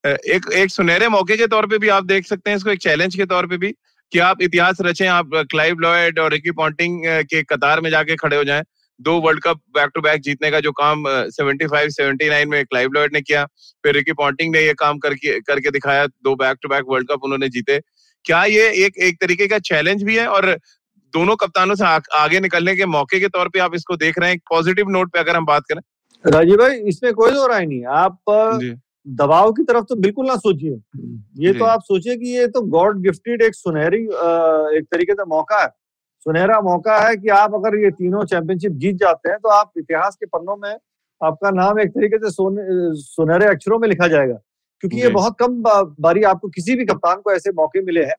एक 0.05 0.45
एक 0.55 0.71
सुनहरे 0.71 1.09
मौके 1.09 1.37
के 1.37 1.47
तौर 1.47 1.67
पे 1.67 1.79
भी 1.79 1.89
आप 1.91 2.05
देख 2.07 2.27
सकते 2.27 2.51
हैं 2.51 2.57
इसको 2.57 2.71
एक 2.71 2.81
चैलेंज 2.81 3.17
के 3.17 3.25
तौर 3.27 3.47
पे 3.47 3.57
भी। 3.59 3.75
कि 4.13 4.19
आप 4.21 4.43
इतिहास 4.43 4.79
रचें 4.81 5.07
आप 5.09 5.31
क्लाइव 5.51 5.79
लॉयड 5.79 6.19
और 6.19 6.31
रिकी 6.33 6.51
पॉन्टिंग 6.53 7.03
के 7.07 7.43
कतार 7.45 7.81
में 7.81 7.91
जाके 7.91 8.17
खड़े 8.17 8.37
हो 8.37 8.45
जाएँ। 8.45 8.63
दो 9.01 9.19
world 9.21 9.43
cup 9.43 9.61
back 9.75 9.91
to 9.95 10.01
back 10.01 10.21
जीतने 10.23 10.51
का 10.51 10.61
जो 10.61 10.73
काम 10.73 11.03
75 11.31 11.91
79 11.91 12.45
में 12.47 12.65
क्लाइव 12.65 12.91
लॉयड 12.93 13.13
ने 13.15 13.21
किया 13.21 13.45
फिर 13.85 13.95
रिकी 13.95 14.13
पॉन्टिंग 14.13 14.55
ने 14.55 14.63
ये 14.63 14.75
काम 14.75 14.99
करके 14.99 15.39
करके 15.41 15.71
दिखाया 15.71 16.07
दो 16.07 16.35
back 16.37 16.59
to 16.63 16.69
back 16.69 16.85
world 16.89 17.09
cup 17.11 17.25
उन्होंने 17.25 17.49
जीते। 17.49 17.81
क्या 18.25 18.45
ये 18.45 18.69
एक 18.85 18.97
एक 18.99 19.21
तरीके 19.21 19.47
का 19.47 19.59
चैलेंज 19.61 20.03
भी 20.03 20.17
है? 20.17 20.27
और 20.27 20.59
दोनों 21.15 21.37
कप्तानों 21.37 21.75
से 21.75 21.85
आ, 21.85 21.99
आगे 22.15 22.41
निकलने 22.41 22.77
के 22.77 22.87
मौके 22.87 23.21
के 23.21 23.29
तौर 23.29 23.49
पे 23.49 23.59
आप 23.59 23.75
इसको 23.75 23.97
देख 23.97 24.19
रहे 24.19 24.31
हैं। 24.31 24.39
पॉजिटिव 24.51 24.89
नोट 24.89 25.13
पे 25.13 25.19
अगर 25.19 25.37
हम 25.37 25.47
बात 25.47 25.63
करें। 25.69 25.81
राजीव 26.25 26.57
भाई 26.57 26.79
इसमें 26.89 27.13
कोई 27.15 27.31
दो 27.31 27.47
राय 27.47 27.67
नहीं 27.67 27.85
आप 27.97 28.19
दबाव 29.07 29.53
की 29.53 29.63
तरफ़ 29.63 29.85
तो 29.85 29.97
बिल्कुल 29.97 30.27
ना 30.27 30.37
सोचिए। 30.37 30.81
ये 31.39 31.53
तो 31.53 31.65
आप 31.65 31.83
सोचिए 31.83 32.17
कि 32.17 32.37
ये 32.37 32.47
तो 32.47 32.63
गॉड 32.69 33.01
गिफ्टेड 33.03 33.43
एक 33.43 33.55
सुनहरी 33.55 34.03
एक 34.79 34.87
तरीके 34.93 35.13
से 35.13 35.25
मौका 35.27 35.63
है। 35.63 35.69
सुनहरा 36.27 36.61
मौका 36.61 36.99
है 36.99 37.17
कि 37.17 37.29
आप 37.31 37.55
अगर 37.55 37.77
ये 37.79 37.91
तीनों 37.93 38.25
चैंपियनशिप 38.25 38.73
जीत 38.75 38.97
जाते 38.97 39.31
हैं 39.31 39.39
तो 39.39 39.49
आप 39.49 39.71
इतिहास 39.79 40.17
के 40.17 40.27
पन्नों 40.27 40.57
में 40.57 40.77
आपका 41.21 41.51
नाम 41.53 41.81
एक 41.81 41.91
तरीके 41.91 42.19
से 42.19 42.31
सुनहरे 42.31 43.47
अक्षरों 43.47 43.79
में 43.79 43.89
लिखा 43.89 44.09
जाएगा। 44.09 44.39
क्योंकि 44.83 45.01
ये 45.03 45.09
बहुत 45.09 45.37
कम 45.41 45.63
बारी 46.01 46.23
आपको 46.23 46.49
किसी 46.49 46.75
भी 46.77 46.85
कप्तान 46.85 47.21
को 47.21 47.33
ऐसे 47.33 47.51
मौके 47.53 47.83
मिले 47.83 48.05
हैं। 48.05 48.17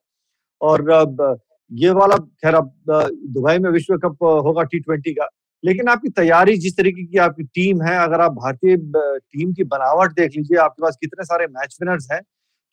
और 0.61 1.37
ये 1.71 1.89
वाला 1.89 2.15
खैर 2.15 2.55
अब 2.55 2.71
दुबई 2.89 3.57
में 3.57 3.69
विश्व 3.69 3.97
कप 3.97 4.23
होगा 4.23 4.63
टी 4.63 4.79
ट्वेंटी 4.79 5.13
का। 5.13 5.27
लेकिन 5.63 5.87
आपकी 5.87 6.09
तैयारी 6.11 6.57
जिस 6.57 6.77
तरीके 6.77 7.03
की 7.03 7.17
आपकी 7.17 7.43
टीम 7.43 7.81
है 7.83 7.97
अगर 7.99 8.21
आप 8.21 8.31
भारतीय 8.33 8.75
टीम 8.77 9.53
की 9.53 9.63
बनावट 9.65 10.11
देख 10.11 10.31
लीजिए 10.37 10.57
आपके 10.59 10.81
पास 10.81 10.97
कितने 11.01 11.25
सारे 11.25 11.47
मैच 11.47 11.77
विनर्स 11.81 12.07
हैं 12.11 12.21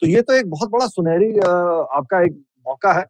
तो 0.02 0.06
ये 0.06 0.22
तो 0.22 0.32
एक 0.32 0.50
बहुत 0.50 0.70
बड़ा 0.70 0.86
सुनहरी 0.86 1.30
आपका 1.38 2.22
एक 2.22 2.32
मौका 2.66 2.92
है। 2.92 3.04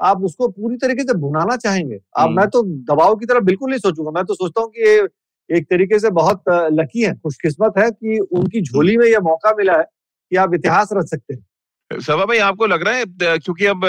आप 0.00 0.22
उसको 0.24 0.48
पूरी 0.48 0.76
तरीके 0.76 1.02
से 1.02 1.14
भुनाना 1.18 1.56
चाहेंगे। 1.56 1.98
आप 2.18 2.30
मैं 2.30 2.46
तो 2.48 2.62
दबाव 2.84 3.14
की 3.16 3.26
तरफ़ 3.26 3.44
बिल्कुल 3.44 3.70
नहीं 3.70 3.80
सोचूँगा। 3.80 4.10
मैं 4.10 4.24
तो 4.24 4.34
सोचता 4.34 4.60
हूँ 4.60 4.70
कि 4.70 4.82
ये 4.82 5.06
एक 5.50 5.64
तरीके 5.70 5.98
से 5.98 6.10
बहुत 6.10 6.42
लकी 6.72 7.02
है 7.02 7.14
खुशकिस्मत 7.14 7.78
है 7.78 7.90
कि 7.90 8.18
उनकी 8.18 8.62
झोली 8.62 8.96
में 8.96 9.06
यह 9.06 9.20
मौका 9.20 9.54
मिला 9.58 9.76
है 9.78 9.84
कि 9.84 10.36
आप 10.36 10.54
इतिहास 10.54 10.88
रच 10.92 11.10
सकते 11.10 11.34
हैं। 11.34 12.00
सभा 12.00 12.24
भाई 12.24 12.38
आपको 12.46 12.66
लग 12.66 12.82
रहा 12.82 12.94
है 12.94 13.38
क्योंकि 13.38 13.66
अब 13.66 13.84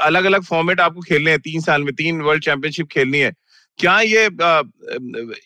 अलग 0.00 0.24
अलग 0.24 0.42
फॉर्मेट 0.42 0.80
आपको 0.80 1.00
खेलने 1.00 1.30
हैं 1.30 1.40
तीन 1.40 1.60
साल 1.60 1.84
में 1.84 1.94
तीन 1.94 2.20
वर्ल्ड 2.20 2.44
चैंपियनशिप 2.44 2.88
खेलनी 2.92 3.18
है 3.18 3.32
क्या 3.78 3.98
ये 4.00 4.24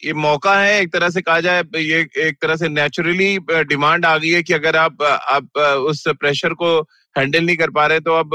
ये 0.04 0.12
मौका 0.14 0.54
है 0.60 0.80
एक 0.80 0.92
तरह 0.92 1.08
से 1.10 1.20
कहा 1.22 1.40
जाए 1.40 1.62
ये 1.76 2.00
एक 2.18 2.36
तरह 2.42 2.56
से 2.56 2.68
नेचुरली 2.68 3.38
डिमांड 3.64 4.06
आ 4.06 4.16
गई 4.18 4.30
है 4.30 4.42
कि 4.42 4.52
अगर 4.54 4.76
आप 4.76 5.02
आप 5.02 5.58
उस 5.90 6.02
प्रेशर 6.20 6.54
को 6.54 6.78
हैंडल 7.16 7.44
नहीं 7.44 7.56
कर 7.56 7.70
पा 7.70 7.86
रहे 7.86 8.00
तो 8.00 8.14
अब 8.14 8.34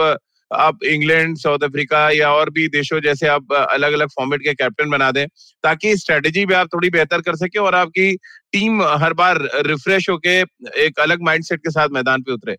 आप 0.51 0.83
इंग्लैंड 0.83 1.37
साउथ 1.37 1.63
अफ्रीका 1.63 2.09
या 2.09 2.31
और 2.33 2.49
भी 2.49 2.67
देशों 2.67 2.99
जैसे 3.01 3.27
आप 3.27 3.53
अलग 3.53 3.93
अलग 3.93 4.09
फॉर्मेट 4.09 4.41
के 4.43 4.53
कैप्टन 4.53 4.89
बना 4.89 5.11
दें 5.11 5.25
ताकि 5.63 5.95
स्ट्रेटेजी 5.97 6.45
भी 6.45 6.53
आप 6.53 6.67
थोड़ी 6.73 6.89
बेहतर 6.89 7.21
कर 7.21 7.35
सके 7.35 7.59
और 7.59 7.75
आपकी 7.75 8.15
टीम 8.53 8.81
हर 9.03 9.13
बार 9.13 9.39
रिफ्रेश 9.67 10.09
होके 10.09 10.39
एक 10.85 10.99
अलग 10.99 11.21
माइंडसेट 11.23 11.59
के 11.59 11.71
साथ 11.71 11.89
मैदान 11.89 12.21
पे 12.21 12.31
उतरे। 12.31 12.55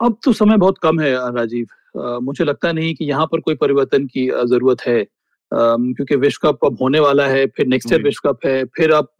अब 0.00 0.18
तो 0.24 0.32
समय 0.32 0.56
बहुत 0.56 0.78
कम 0.82 1.00
है 1.00 1.12
राजीव। 1.36 1.66
आ, 1.96 2.18
मुझे 2.18 2.44
लगता 2.44 2.72
नहीं 2.72 2.94
कि 2.94 3.04
यहाँ 3.04 3.26
पर 3.26 3.40
कोई 3.40 3.54
परिवर्तन 3.56 4.06
की 4.06 4.26
ज़रूरत 4.46 4.86
है। 4.86 5.00
क्योंकि 5.52 6.16
विश्व 6.16 6.48
कप 6.48 6.64
अब 6.66 6.78
होने 6.82 7.00
वाला 7.00 7.26
है 7.26 7.46
फिर 7.46 7.66
नेक्स्ट 7.66 7.92
ईयर 7.92 8.02
विश्व 8.02 8.28
कप 8.28 8.46
है 8.46 8.64
फिर 8.76 8.92
आप 8.92 9.12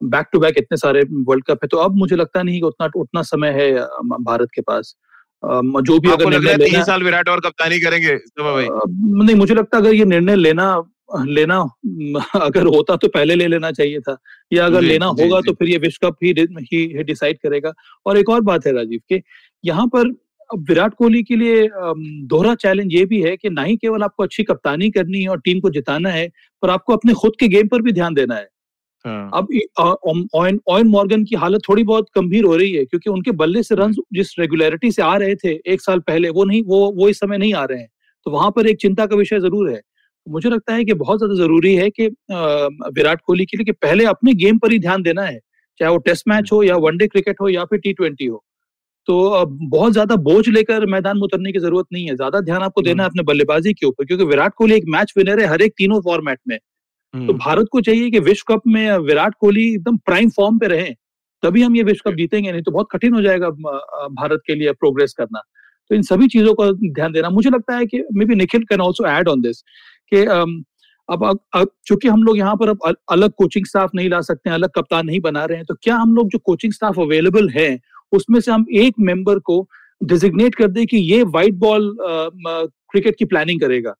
बैक 0.00 0.26
टू 0.32 0.38
बैक 0.38 0.54
इतने 0.58 0.76
सारे 0.76 1.02
वर्ल्ड 1.28 1.44
कप 1.44 1.58
है 1.64 1.68
तो 1.68 1.76
अब 1.78 1.94
मुझे 1.96 2.16
लगता 2.16 2.42
नहीं 2.42 2.60
कि 2.60 2.66
उतना 2.66 2.88
उतना 2.96 3.22
समय 3.24 3.50
है 3.52 3.72
भारत 4.22 4.48
के 4.54 4.62
पास। 4.62 4.94
जो 5.42 5.98
भी 5.98 6.10
अगर 6.10 6.28
निर्णय 6.30 6.56
तीन 6.58 6.82
साल 6.84 7.02
विराट 7.02 7.28
और 7.28 7.40
कप्तानी 7.40 7.78
करेंगे 7.80 8.14
भाई? 8.40 8.66
नहीं 9.24 9.36
मुझे 9.36 9.54
लगता 9.54 9.78
अगर 9.78 9.94
ये 9.94 10.04
निर्णय 10.04 10.36
लेना 10.36 10.74
लेना 11.26 11.56
अगर 12.34 12.66
होता 12.66 12.94
तो 12.96 13.08
पहले 13.08 13.34
ले 13.34 13.46
लेना 13.46 13.70
चाहिए 13.72 14.00
था 14.00 14.16
या 14.52 14.64
अगर 14.66 14.80
जी, 14.80 14.86
लेना 14.86 15.10
जी, 15.12 15.22
होगा 15.22 15.40
जी. 15.40 15.48
तो 15.48 15.54
फिर 15.54 15.68
ये 15.68 15.78
विश्व 15.78 16.06
कप 16.06 16.16
ही 16.22 16.32
ही 16.62 17.02
डिसाइड 17.02 17.38
करेगा। 17.38 17.72
और 18.06 18.18
एक 18.18 18.30
और 18.30 18.40
बात 18.40 18.66
है 18.66 18.72
राजीव 18.72 19.00
के 19.08 19.22
यहाँ 19.64 19.86
पर 19.86 20.08
विराट 20.50 20.94
कोहली 20.94 21.22
के 21.22 21.36
लिए 21.36 21.68
दोहरा 22.26 22.54
चैलेंज 22.56 22.92
ये 22.94 23.04
भी 23.04 23.20
है 23.22 23.36
कि 23.36 23.50
ना 23.50 23.62
ही 23.62 23.76
केवल 23.76 24.02
आपको 24.02 24.22
अच्छी 24.22 24.42
कप्तानी 24.44 24.90
करनी 24.90 25.22
है 25.22 25.28
और 25.28 25.40
टीम 25.40 25.60
को 25.60 25.70
जिताना 25.70 26.10
है 26.10 26.28
पर 26.62 26.70
आपको 26.70 26.92
अपने 26.92 27.12
खुद 27.14 27.32
के 27.40 27.48
गेम 27.48 27.68
पर 27.68 27.82
भी 27.82 27.92
ध्यान 27.92 28.14
देना 28.14 28.34
है। 28.34 28.48
हाँ। 29.04 29.30
अब 29.34 29.48
ऑयन 30.68 30.88
मॉर्गन 30.88 31.24
की 31.24 31.36
हालत 31.36 31.60
थोड़ी 31.68 31.84
बहुत 31.84 32.06
गंभीर 32.18 32.44
हो 32.44 32.56
रही 32.56 32.72
है 32.72 32.84
क्योंकि 32.84 33.10
उनके 33.10 33.30
बल्ले 33.34 33.62
से 33.62 33.74
रन 33.74 33.92
जिस 34.14 34.34
रेगुलरिटी 34.38 34.90
से 34.92 35.02
आ 35.02 35.16
रहे 35.16 35.34
थे 35.36 35.54
एक 35.66 35.80
साल 35.82 36.00
पहले 36.02 36.30
वो 36.30 36.44
नहीं 36.44 36.62
वो 36.64 36.80
वो 36.92 37.08
इस 37.08 37.20
समय 37.20 37.38
नहीं 37.38 37.54
आ 37.54 37.64
रहे 37.64 37.78
हैं। 37.80 37.88
तो 38.26 38.30
वहाँ 38.30 38.50
पर 38.50 38.66
एक 38.66 38.80
चिंता 38.80 39.06
का 39.06 39.16
विषय 39.16 39.40
ज़रूर 39.40 39.70
है। 39.70 39.80
मुझे 40.26 40.50
लगता 40.50 40.74
है 40.74 40.84
कि 40.84 40.94
बहुत 40.96 41.18
ज़्यादा 41.18 41.34
ज़रूरी 41.36 41.74
है 41.74 41.90
कि 41.90 42.06
विराट 42.92 43.20
कोहली 43.26 43.44
के 43.46 43.56
लिए 43.56 43.64
कि 43.64 43.72
पहले 43.74 44.04
अपने 44.06 44.32
गेम 44.36 44.58
पर 44.58 44.72
ही 44.72 44.78
ध्यान 44.78 45.02
देना 45.02 45.22
है 45.24 45.38
चाहे 45.80 45.90
वो 45.92 45.98
टेस्ट 46.00 46.28
मैच 46.28 46.52
हो। 46.52 46.62
या 46.62 46.76
वनडे 46.78 47.06
क्रिकेट 47.08 47.40
हो 47.40 47.48
या 47.48 47.64
फिर 47.64 47.78
टी 47.78 47.92
ट्वेंटी 47.92 48.26
हो। 48.26 48.42
तो 49.08 49.44
बहुत 49.46 49.92
ज़्यादा 49.92 50.16
बोझ 50.22 50.48
लेकर 50.48 50.86
मैदान 50.88 51.16
में 51.16 51.22
उतरने 51.22 51.52
की 51.52 51.58
ज़रूरत 51.58 51.86
नहीं 51.92 52.06
है। 52.06 52.14
ज़्यादा 52.16 52.40
ध्यान 52.42 52.62
आपको 52.62 52.82
देना 52.82 53.02
है 53.02 53.08
अपने 53.08 53.22
बल्लेबाजी 53.24 53.72
के 53.74 53.86
ऊपर 53.86 54.04
क्योंकि 54.04 54.24
विराट 54.24 54.54
कोहली 54.54 54.74
एक 54.76 54.84
मैच 54.88 55.12
विनर 55.18 55.40
है 55.40 55.46
हर 55.46 55.62
एक 55.62 55.74
तीनों 55.78 56.00
फॉर्मेट 56.02 56.38
में। 56.48 56.58
तो 56.58 57.18
हम्म। 57.18 57.32
भारत 57.34 57.66
को 57.72 57.80
चाहिए 57.80 58.10
कि 58.10 58.20
विश्व 58.20 58.44
कप 58.48 58.62
में 58.68 58.96
विराट 59.00 59.34
कोहली 59.40 59.68
एकदम 59.74 59.96
प्राइम 60.06 60.30
फॉर्म 60.30 60.58
पे 60.58 60.66
रहे 60.68 60.90
तभी 61.42 61.62
हम 61.62 61.76
ये 61.76 61.82
विश्व 61.82 62.10
कप 62.10 62.16
जीतेंगे 62.16 62.52
नहीं 62.52 62.62
तो 62.62 62.70
बहुत 62.70 62.88
कठिन 62.92 63.14
हो 63.14 63.22
जाएगा 63.22 63.50
भारत 63.50 64.42
के 64.46 64.54
लिए 64.54 64.72
प्रोग्रेस 64.74 65.14
करना। 65.18 65.42
तो 65.90 65.94
इन 65.94 66.02
सभी 66.02 66.28
चीज़ों 66.28 66.54
का 66.54 66.70
ध्यान 66.72 67.12
देना। 67.12 67.30
मुझे 67.30 67.50
लगता 67.50 67.76
है 67.76 67.86
कि 67.86 68.02
maybe 68.24 68.34
Nikhil 68.34 68.62
can 68.64 68.80
also 68.80 69.06
add 69.08 69.28
on 69.28 69.40
this 69.40 69.62
कि 70.12 70.24
अब 71.08 71.24
अब 71.54 71.68
चूँकि 71.86 72.08
हम 72.08 72.22
लोग 72.22 72.38
यहाँ 72.38 72.54
पर 72.56 72.68
अब 72.68 72.94
अलग 73.10 73.32
कोचिंग 73.38 73.66
स्टाफ 73.66 73.90
नहीं 73.94 74.08
ला 74.10 74.20
सकते 74.22 74.50
हैं 74.50 74.54
अलग 74.54 74.70
कप्तान 74.76 75.06
नहीं 75.06 75.20
बना 75.20 75.44
रहे 75.44 75.56
हैं 75.56 75.66
तो 75.66 75.74
क्या 75.82 75.96
हम 75.96 76.14
लोग 76.14 76.28
जो 76.28 76.38
कोचिंग 76.44 76.72
स्टाफ 76.72 76.98
अवेलेबल 77.00 77.48
है 77.48 77.68
उसमें 78.12 78.40
से 78.40 78.52
हम 78.52 78.66
एक 78.74 78.94
मेंबर 79.00 79.38
को 79.38 79.66
डिजिग्नेट 80.00 80.54
कर 80.54 80.68
दे 80.68 80.84
कि 80.86 80.96
ये 81.12 81.22
व्हाइट 81.24 81.54
बॉल 81.54 81.96
क्रिकेट 82.00 83.16
की 83.18 83.24
प्लानिंग 83.24 83.60
करेगा। 83.60 83.94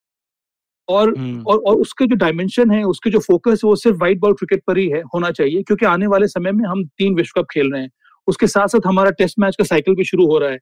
और 0.88 1.16
हम्म। 1.18 1.42
और 1.42 1.58
और 1.58 1.76
उसके 1.76 2.06
जो 2.06 2.16
डायमेंशन 2.16 2.70
है 2.70 2.82
उसके 2.84 3.10
जो 3.10 3.18
फोकस 3.18 3.60
है 3.64 3.68
वो 3.68 3.76
सिर्फ़ 3.76 3.96
व्हाइट 3.98 4.18
बॉल 4.20 4.32
क्रिकेट 4.32 4.62
पर 4.66 4.78
ही 4.78 4.88
है 4.88 5.00
होना 5.14 5.30
चाहिए 5.30 5.62
क्योंकि 5.62 5.86
आने 5.86 6.06
वाले 6.06 6.26
समय 6.28 6.52
में 6.52 6.64
हम 6.64 6.84
तीन 6.98 7.14
विश्व 7.14 7.40
कप 7.40 7.46
खेल 7.52 7.72
रहे 7.72 7.82
हैं। 7.82 7.90
उसके 8.28 8.46
साथ 8.46 8.68
साथ 8.68 8.86
हमारा 8.86 9.10
टेस्ट 9.10 9.38
मैच 9.38 9.56
का 9.56 9.64
साइकिल 9.64 9.94
भी 9.94 10.04
शुरू 10.04 10.26
हो 10.26 10.38
रहा 10.38 10.50
है। 10.50 10.58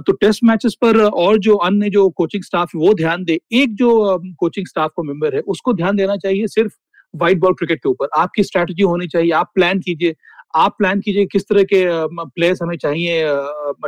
तो 0.00 0.12
टेस्ट 0.12 0.40
मैचेस 0.44 0.74
पर 0.82 1.00
और 1.00 1.38
जो 1.38 1.54
अन्य 1.56 1.90
जो 1.90 2.08
कोचिंग 2.10 2.42
स्टाफ 2.42 2.70
वो 2.76 2.94
ध्यान 2.94 3.24
दे। 3.24 3.38
एक 3.52 3.74
जो 3.74 4.18
कोचिंग 4.38 4.66
स्टाफ 4.66 4.90
को 4.96 5.02
मेंबर 5.02 5.34
है 5.34 5.40
उसको 5.40 5.72
ध्यान 5.72 5.96
देना 5.96 6.16
चाहिए 6.16 6.46
सिर्फ़ 6.46 6.72
व्हाइट 7.14 7.38
बॉल 7.38 7.54
क्रिकेट 7.54 7.78
के 7.78 7.88
ऊपर। 7.88 8.08
आपकी 8.16 8.42
स्ट्रैटेजी 8.42 8.82
होनी 8.82 9.06
चाहिए 9.06 9.30
आप 9.32 9.50
प्लान 9.54 9.80
कीजिए। 9.80 10.14
आप 10.54 10.74
प्लान 10.78 11.00
कीजिए 11.00 11.26
किस 11.26 11.42
तरह 11.48 11.62
के 11.72 11.84
प्लेयर्स 12.08 12.62
हमें 12.62 12.76
चाहिए 12.76 13.24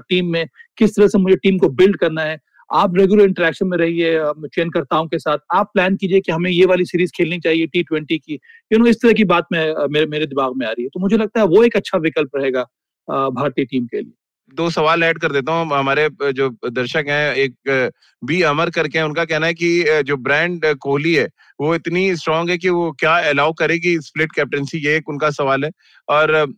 टीम 0.01 0.31
में, 0.33 0.47
किस 0.79 0.97
तरह 0.97 1.09
से 1.09 1.19
मुझे 1.19 1.37
टीम 1.37 1.59
को 1.59 1.69
बिल्ड 1.71 1.97
करना 1.99 2.23
है। 2.23 2.39
आप 2.71 2.97
रेगुलर 2.97 3.25
इंटरेक्शन 3.25 3.67
में 3.69 3.77
रहिए 3.79 4.19
चयनकर्ताओं 4.47 5.07
के 5.07 5.19
साथ। 5.19 5.39
आप 5.55 5.71
प्लान 5.75 5.97
कीजिए 5.97 6.21
कि 6.21 6.33
हमें 6.33 6.51
ये 6.51 6.67
वाली 6.67 6.85
सीरीज़ 6.85 7.13
खेलनी 7.17 7.39
चाहिए 7.41 7.67
टी 7.67 7.83
ट्वेंटी 7.83 8.19
की। 8.19 8.39
यू 8.71 8.79
नो 8.79 8.87
इस 8.87 9.01
तरह 9.03 9.13
की 9.13 9.25
बात 9.25 9.47
में 9.53 9.75
मेरे 9.93 10.07
मेरे 10.07 10.27
दिमाग 10.27 10.57
में 10.57 10.67
आ 10.67 10.71
रही 10.71 10.83
है। 10.83 10.89
तो 10.89 11.01
मुझे 11.01 11.17
लगता 11.17 11.41
है 11.41 11.47
वो 11.47 11.63
एक 11.65 11.77
अच्छा 11.77 11.99
विकल्प 11.99 12.37
रहेगा 12.37 12.63
भारतीय 13.09 13.65
टीम 13.65 13.87
के 13.87 14.01
लिए। 14.01 14.13
दो 14.55 14.69
सवाल 14.71 15.03
ऐड 15.03 15.19
कर 15.19 15.33
देता 15.33 15.53
हूँ। 15.53 15.67
हमारे 15.73 16.09
जो 16.33 16.49
दर्शक 16.71 17.05
हैं 17.09 17.35
एक 17.35 17.91
बी 18.23 18.41
अमर 18.43 18.71
करके 18.71 19.03
उनका 19.03 19.25
कहना 19.25 19.47
है 19.47 19.55
कि 19.55 20.03
जो 20.07 20.17
ब्रांड 20.17 20.67
कोहली 20.81 21.15
है 21.15 21.29
वो 21.61 21.75
इतनी 21.75 22.15
स्ट्रांग 22.17 22.51
है 22.51 22.59
कि 22.59 22.69
वो 22.69 22.91
क्या 22.93 23.17
अलाउ 23.31 23.53
करेगी 23.53 23.99
स्प्लिट 24.01 24.33
कैप्टनसी 24.33 24.79
ये 24.87 24.97
एक 24.97 25.09
उनका 25.09 25.31
सवाल 25.31 25.65
है। 25.65 25.71
और 26.09 26.55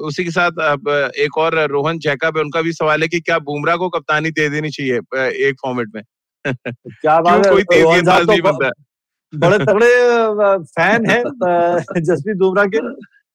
उसी 0.00 0.24
के 0.24 0.30
साथ 0.30 0.50
एक 1.18 1.38
और 1.38 1.58
रोहन 1.70 1.98
जैकब 1.98 2.36
है 2.36 2.42
उनका 2.42 2.62
भी 2.62 2.72
सवाल 2.72 3.02
है 3.02 3.08
कि 3.08 3.20
क्या 3.20 3.38
बुमराह 3.38 3.76
को 3.76 3.88
कप्तानी 3.88 4.30
दे 4.30 4.48
देनी 4.48 4.70
चाहिए 4.70 4.98
एक 5.48 5.56
फॉर्मेट 5.62 5.88
में? 5.94 6.02
क्या 6.88 7.20
बात 7.20 7.46
है 7.46 7.52
कोई 7.52 7.62
तेज 7.62 8.08
नहीं 8.08 8.40
बनता 8.40 8.70
बड़े 9.32 9.58
तगड़े 9.58 9.90
फ़ैन 10.64 11.10
है 11.10 11.22
जसप्रीत 12.00 12.36
बुमराह 12.36 12.66
के। 12.66 12.78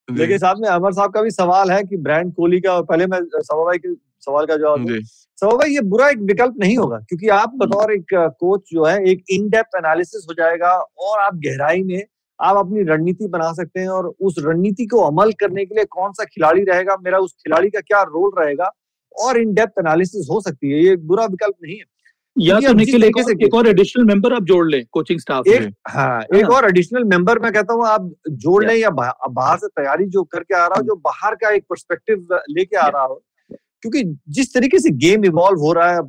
लेकिन 0.08 0.38
साथ 0.38 0.56
में 0.60 0.70
अमर 0.70 0.94
साहब 0.94 1.14
का 1.14 1.22
भी 1.22 1.32
सवाल 1.32 1.72
है 1.72 1.84
कि 1.84 1.98
ब्रांड 1.98 2.34
कोहली 2.34 2.60
का 2.60 2.82
पहले 2.82 3.08
मैं 3.08 3.20
सवा 3.24 3.64
भाई 3.66 3.78
के 3.78 3.94
सवाल 4.20 4.46
का 4.46 4.58
जवाब 4.58 4.88
सवा 5.38 5.56
भाई 5.56 5.74
ये 5.74 5.82
बुरा 5.82 6.10
एक 6.10 6.18
विकल्प 6.18 6.56
नहीं 6.60 6.78
होगा 6.78 6.98
क्योंकि 7.00 7.28
आप 7.28 7.54
बतौर 7.56 7.94
एक 7.94 8.14
कोच 8.14 8.62
जो 8.72 8.86
है 8.86 9.04
एक 9.06 9.24
इन 9.30 9.50
डेप्थ 9.50 9.78
एनालिसिस 9.78 10.26
हो 10.30 10.34
जाएगा 10.34 10.72
और 10.78 11.20
आप 11.20 11.36
गहराई 11.36 11.82
में 11.84 12.04
आप 12.40 12.58
अपनी 12.58 12.84
रणनीति 12.84 13.28
बना 13.28 13.52
सकते 13.54 13.80
हैं 13.80 13.88
और 13.88 14.14
उस 14.22 14.36
रणनीति 14.40 14.86
को 14.86 15.02
अमल 15.02 15.32
करने 15.32 15.66
के 15.66 15.76
लिए 15.76 15.86
कौन 15.86 16.14
सा 16.14 16.24
खिलाड़ी 16.24 16.64
रहेगा 16.64 16.98
मेरा 17.04 17.18
उस 17.18 17.34
खिलाड़ी 17.34 17.70
का 17.70 17.80
क्या 17.80 18.02
रोल 18.02 18.32
रहेगा 18.40 18.72
और 19.24 19.38
इन 19.38 19.54
डेप्थ 19.54 19.80
एनालिसिस 19.80 20.28
हो 20.32 20.42
सकती 20.42 20.72
है। 20.72 20.84
ये 20.84 20.96
बुरा 20.96 21.26
विकल्प 21.26 21.56
नहीं 21.64 21.78
है। 21.78 21.84
या 22.38 22.60
तो 22.60 22.74
निखिल 22.74 23.04
एक, 23.04 23.18
एक 23.44 23.54
और 23.54 23.68
एडिशनल 23.68 24.06
मेंबर 24.06 24.34
आप 24.34 24.44
जोड़ 24.44 24.70
लें 24.70 24.84
कोचिंग 24.92 25.20
स्टाफ 25.20 25.48
एक 25.48 25.74
हाँ 25.88 26.22
एक 26.36 26.50
और 26.50 26.66
एडिशनल 26.66 27.04
मेंबर 27.04 27.40
मैं 27.40 27.52
कहता 27.52 27.74
हूँ 27.74 27.86
आप 27.88 28.12
जोड़ 28.30 28.64
लें 28.66 28.76
या 28.76 28.90
बाहर 28.90 29.58
से 29.58 29.68
तैयारी 29.68 30.06
जो 30.06 30.24
करके 30.24 30.56
आ 30.56 30.66
रहा 30.66 30.80
हो 30.80 30.84
जो 30.84 30.96
बाहर 30.96 31.36
का 31.36 31.50
एक 31.50 31.66
परस्पेक्टिव 31.70 32.28
लेके 32.50 32.78
आ 32.78 32.88
रहा 32.88 33.04
हो 33.04 33.22
क्योंकि 33.52 34.04
जिस 34.30 34.54
तरीके 34.54 34.80
से 34.80 34.90
गेम 34.98 35.26
इवॉल्व 35.26 35.60
हो 35.60 35.72
रहा 35.74 35.94
है 35.94 36.02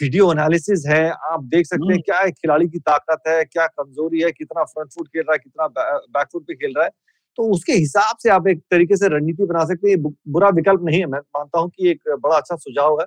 वीडियो 0.00 0.32
एनालिसिस 0.32 0.84
है 0.88 1.10
आप 1.10 1.44
देख 1.44 1.66
सकते 1.66 1.86
हैं 1.86 1.92
हम्म। 1.92 2.02
क्या 2.02 2.18
है 2.18 2.30
खिलाड़ी 2.30 2.68
की 2.68 2.78
ताकत 2.78 3.28
है 3.28 3.44
क्या 3.44 3.66
कमज़ोरी 3.66 4.20
है 4.20 4.30
कितना 4.32 4.64
फ्रंट 4.64 4.90
फुट 4.92 5.08
खेल 5.08 5.22
रहा 5.22 5.32
है 5.32 5.38
कितना 5.38 5.66
बैक 6.08 6.26
फुट 6.32 6.42
पे 6.42 6.54
खेल 6.54 6.74
रहा 6.76 6.84
है 6.84 6.90
तो 7.38 7.44
उसके 7.50 7.72
हिसाब 7.72 8.16
से 8.22 8.30
आप 8.30 8.48
एक 8.48 8.60
तरीके 8.70 8.96
से 8.96 9.08
रणनीति 9.08 9.44
बना 9.44 9.64
सकते 9.64 9.90
हैं। 9.90 10.02
बुरा 10.02 10.48
विकल्प 10.48 10.80
नहीं 10.84 11.00
है। 11.00 11.06
मैं 11.06 11.18
मानता 11.18 11.58
हूँ 11.58 11.70
कि 11.70 11.90
एक 11.90 12.00
बड़ा 12.18 12.36
अच्छा 12.36 12.56
सुझाव 12.56 13.00
है। 13.00 13.06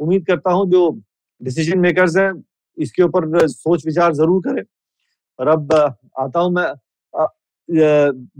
उम्मीद 0.00 0.26
करता 0.26 0.52
हूँ 0.52 0.70
जो 0.70 0.90
डिसीज़न 1.40 1.78
मेकर्स 1.78 2.16
हैं, 2.16 2.32
इसके 2.78 3.02
ऊपर 3.02 3.46
सोच 3.48 3.86
विचार 3.86 4.14
ज़रूर 4.14 4.40
करें। 4.46 4.62
और 5.38 5.48
अब 5.48 5.72
आता 6.20 6.40
हूँ 6.40 6.52
मैं 6.52 6.72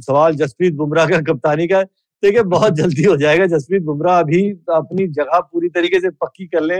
सवाल 0.02 0.34
जसप्रीत 0.36 0.74
बुमराह 0.74 1.06
का 1.08 1.20
कप्तानी 1.22 1.66
का। 1.68 1.82
देखिए, 2.22 2.42
बहुत 2.44 2.74
जल्दी 2.74 3.04
हो 3.04 3.16
जाएगा। 3.16 3.46
जसप्रीत 3.48 3.82
बुमराह 3.82 4.18
अभी 4.20 4.42
अपनी 4.74 5.06
जगह 5.08 5.40
पूरी 5.52 5.68
तरीके 5.68 6.00
से 6.00 6.10
पक्की 6.22 6.46
कर 6.46 6.62
ले। 6.62 6.76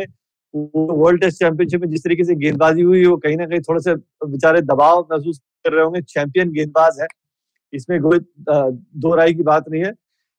वर्ल्ड 0.55 1.21
टेस्ट 1.21 1.39
चैंपियनशिप 1.39 1.81
में 1.81 1.89
जिस 1.91 2.05
तरीके 2.05 2.25
से 2.25 2.35
गेंदबाजी 2.35 2.83
हुई, 2.83 3.05
वो 3.05 3.17
कहीं 3.17 3.37
ना 3.37 3.47
कहीं 3.47 3.61
थोड़े 3.61 3.81
से 3.81 3.95
बेचारे 4.27 4.61
दबाव 4.63 5.01
महसूस 5.13 5.39
कर 5.39 5.73
रहे 5.73 5.85
होंगे। 5.85 6.03
चैंपियन 6.03 6.51
गेंदबाज 6.53 7.01
है। 7.01 7.07
इसमें 7.73 8.01
कोई 8.03 8.19
दो 8.49 9.15
राय 9.15 9.33
की 9.35 9.43
बात 9.43 9.69
नहीं 9.69 9.85
है। 9.85 9.93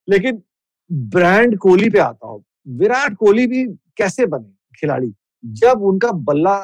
लेकिन, 0.08 0.42
ब्रांड 0.90 1.58
कोहली 1.58 1.90
पे 1.90 2.00
आता 2.00 2.28
हूँ। 2.28 2.44
विराट 2.78 3.16
कोहली 3.16 3.48
भी 3.48 3.66
कैसे 3.98 4.26
बने 4.26 4.54
खिलाड़ी? 4.80 5.14
जब 5.44 5.82
उनका 5.84 6.12
बल्ला 6.28 6.58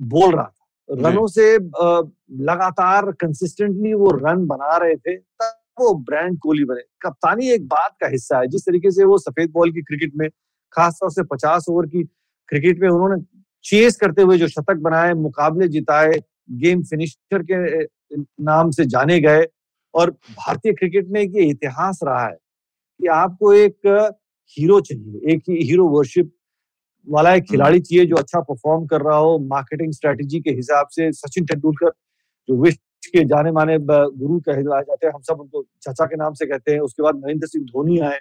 बोल 0.00 0.34
रहा 0.34 0.44
था 0.44 1.08
रनों 1.08 1.26
से 1.26 1.54
लगातार 2.44 3.10
कंसिस्टेंटली 3.20 3.92
वो 3.94 4.10
रन 4.14 4.46
बना 4.46 4.76
रहे 4.76 4.96
थे 4.96 5.16
तब 5.16 5.60
वो 5.80 5.94
ब्रांड 6.08 6.38
कोहली 6.38 6.64
बने। 6.64 6.80
कप्तानी 7.02 7.48
एक 7.50 7.66
बात 7.68 7.96
का 8.00 8.08
हिस्सा 8.08 8.38
है 8.38 8.46
जिस 8.46 8.66
तरीके 8.66 8.90
से 8.90 9.04
वो 9.04 9.18
सफ़ेद 9.18 9.50
बॉल 9.50 9.72
की 9.72 9.82
क्रिकेट 9.82 10.12
में 10.16 10.28
खासतौर 10.72 11.10
से 11.10 11.22
पचास 11.32 11.66
ओवर 11.70 11.86
की 11.86 12.02
क्रिकेट 12.48 12.80
में 12.80 12.88
उन्होंने 12.88 13.22
चेस 13.64 13.96
करते 13.96 14.22
हुए 14.22 14.38
जो 14.38 14.48
शतक 14.48 14.76
बनाए 14.76 15.12
मुकाबले 15.14 15.68
जिताए 15.68 16.20
गेम 16.62 16.82
फिनिशर 16.82 17.42
के 17.50 17.84
नाम 18.44 18.70
से 18.70 18.84
जाने 18.84 19.20
गए 19.20 19.46
और 19.94 20.10
भारतीय 20.10 20.72
क्रिकेट 20.72 21.08
में 21.08 21.20
ये 21.20 21.44
इतिहास 21.50 22.00
रहा 22.04 22.24
है 22.26 22.36
कि 23.00 23.06
आपको 23.06 23.52
एक 23.52 23.86
हीरो 24.56 24.80
चाहिए 24.80 25.32
एक 25.34 25.42
हीरो 25.50 25.88
वर्शिप 25.88 26.32
वाला 27.06 27.32
एक 27.34 27.44
खिलाड़ी 27.44 27.80
चाहिए 27.80 28.06
जो 28.06 28.16
अच्छा 28.16 28.40
परफॉर्म 28.40 28.86
कर 28.86 29.00
रहा 29.00 29.16
हो 29.16 29.38
मार्केटिंग 29.48 29.92
स्ट्रेटेजी 29.92 30.40
के 30.40 30.50
हिसाब 30.52 30.88
से 30.90 31.10
सचिन 31.12 31.44
तेंदुलकर 31.46 31.90
जो 32.48 32.56
विश्व 32.62 33.10
के 33.12 33.24
जाने 33.24 33.50
माने 33.52 33.78
गुरु 33.80 34.38
कहे 34.40 34.62
जाते 34.62 35.06
हैं 35.06 35.12
हम 35.14 35.20
सब 35.22 35.40
उनको 35.40 35.62
चाचा 35.82 36.04
के 36.04 36.16
नाम 36.16 36.34
से 36.34 36.46
कहते 36.46 36.72
हैं। 36.72 36.80
उसके 36.80 37.02
बाद 37.02 37.16
महेंद्र 37.16 37.46
सिंह 37.46 37.64
धोनी 37.64 37.98
आए 38.00 38.18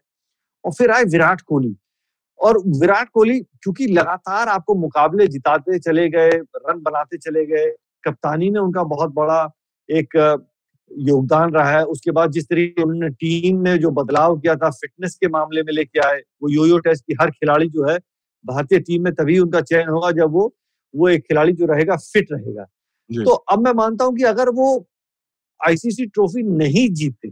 और 0.64 0.74
फिर 0.74 0.92
आए 0.92 1.04
विराट 1.04 1.42
कोहली। 1.42 1.76
और 2.40 2.58
विराट 2.80 3.10
कोहली 3.10 3.40
क्योंकि 3.40 3.88
लगातार 3.88 4.50
आपको 4.50 4.76
मुकाबले 4.76 5.28
जिताते 5.28 5.80
चले 5.80 6.08
गए 6.10 6.30
रन 6.30 6.82
बनाते 6.82 7.18
चले 7.18 7.46
गए 7.46 7.70
कप्तानी 8.04 8.50
में 8.50 8.60
उनका 8.62 8.84
बहुत 8.86 9.14
बड़ा 9.14 9.44
एक 9.90 10.18
योगदान 10.92 11.54
रहा 11.54 11.70
है। 11.70 11.84
उसके 11.86 12.12
बाद 12.12 12.32
जिस 12.32 12.46
तरीके 12.46 12.84
उन्होंने 12.84 13.10
टीम 13.12 13.60
में 13.60 13.78
जो 13.80 13.92
बदलाव 13.94 14.40
किया 14.40 14.56
था 14.56 14.70
फिटनेस 14.72 15.16
के 15.16 15.28
मामले 15.30 15.64
में 15.64 15.74
लेके 15.74 16.00
आए 16.08 16.22
वो 16.42 16.50
यो 16.50 16.66
यो 16.66 16.78
टेस्ट 16.80 17.06
की 17.08 17.14
हर 17.22 17.32
खिलाड़ी 17.32 17.70
जो 17.70 17.88
है 17.90 17.98
भारतीय 18.46 18.80
टीम 18.80 19.04
में 19.04 19.14
तभी 19.14 19.38
उनका 19.40 19.62
चयन 19.62 19.90
होगा 19.90 20.12
जब 20.12 20.32
वो 20.32 20.54
वो 20.94 21.10
एक 21.10 21.22
खिलाड़ी 21.22 21.54
जो 21.54 21.66
रहेगा 21.66 21.96
फिट 21.96 22.32
रहेगा। 22.32 22.64
तो 23.26 23.32
अब 23.32 23.60
मैं 23.60 23.72
मानता 23.74 24.06
हूँ 24.06 24.16
कि 24.16 24.24
अगर 24.24 24.50
वो 24.50 24.68
आईसीसी 25.62 26.06
ट्रॉफी 26.06 26.44
नहीं 26.44 26.90
जीतते 26.94 27.30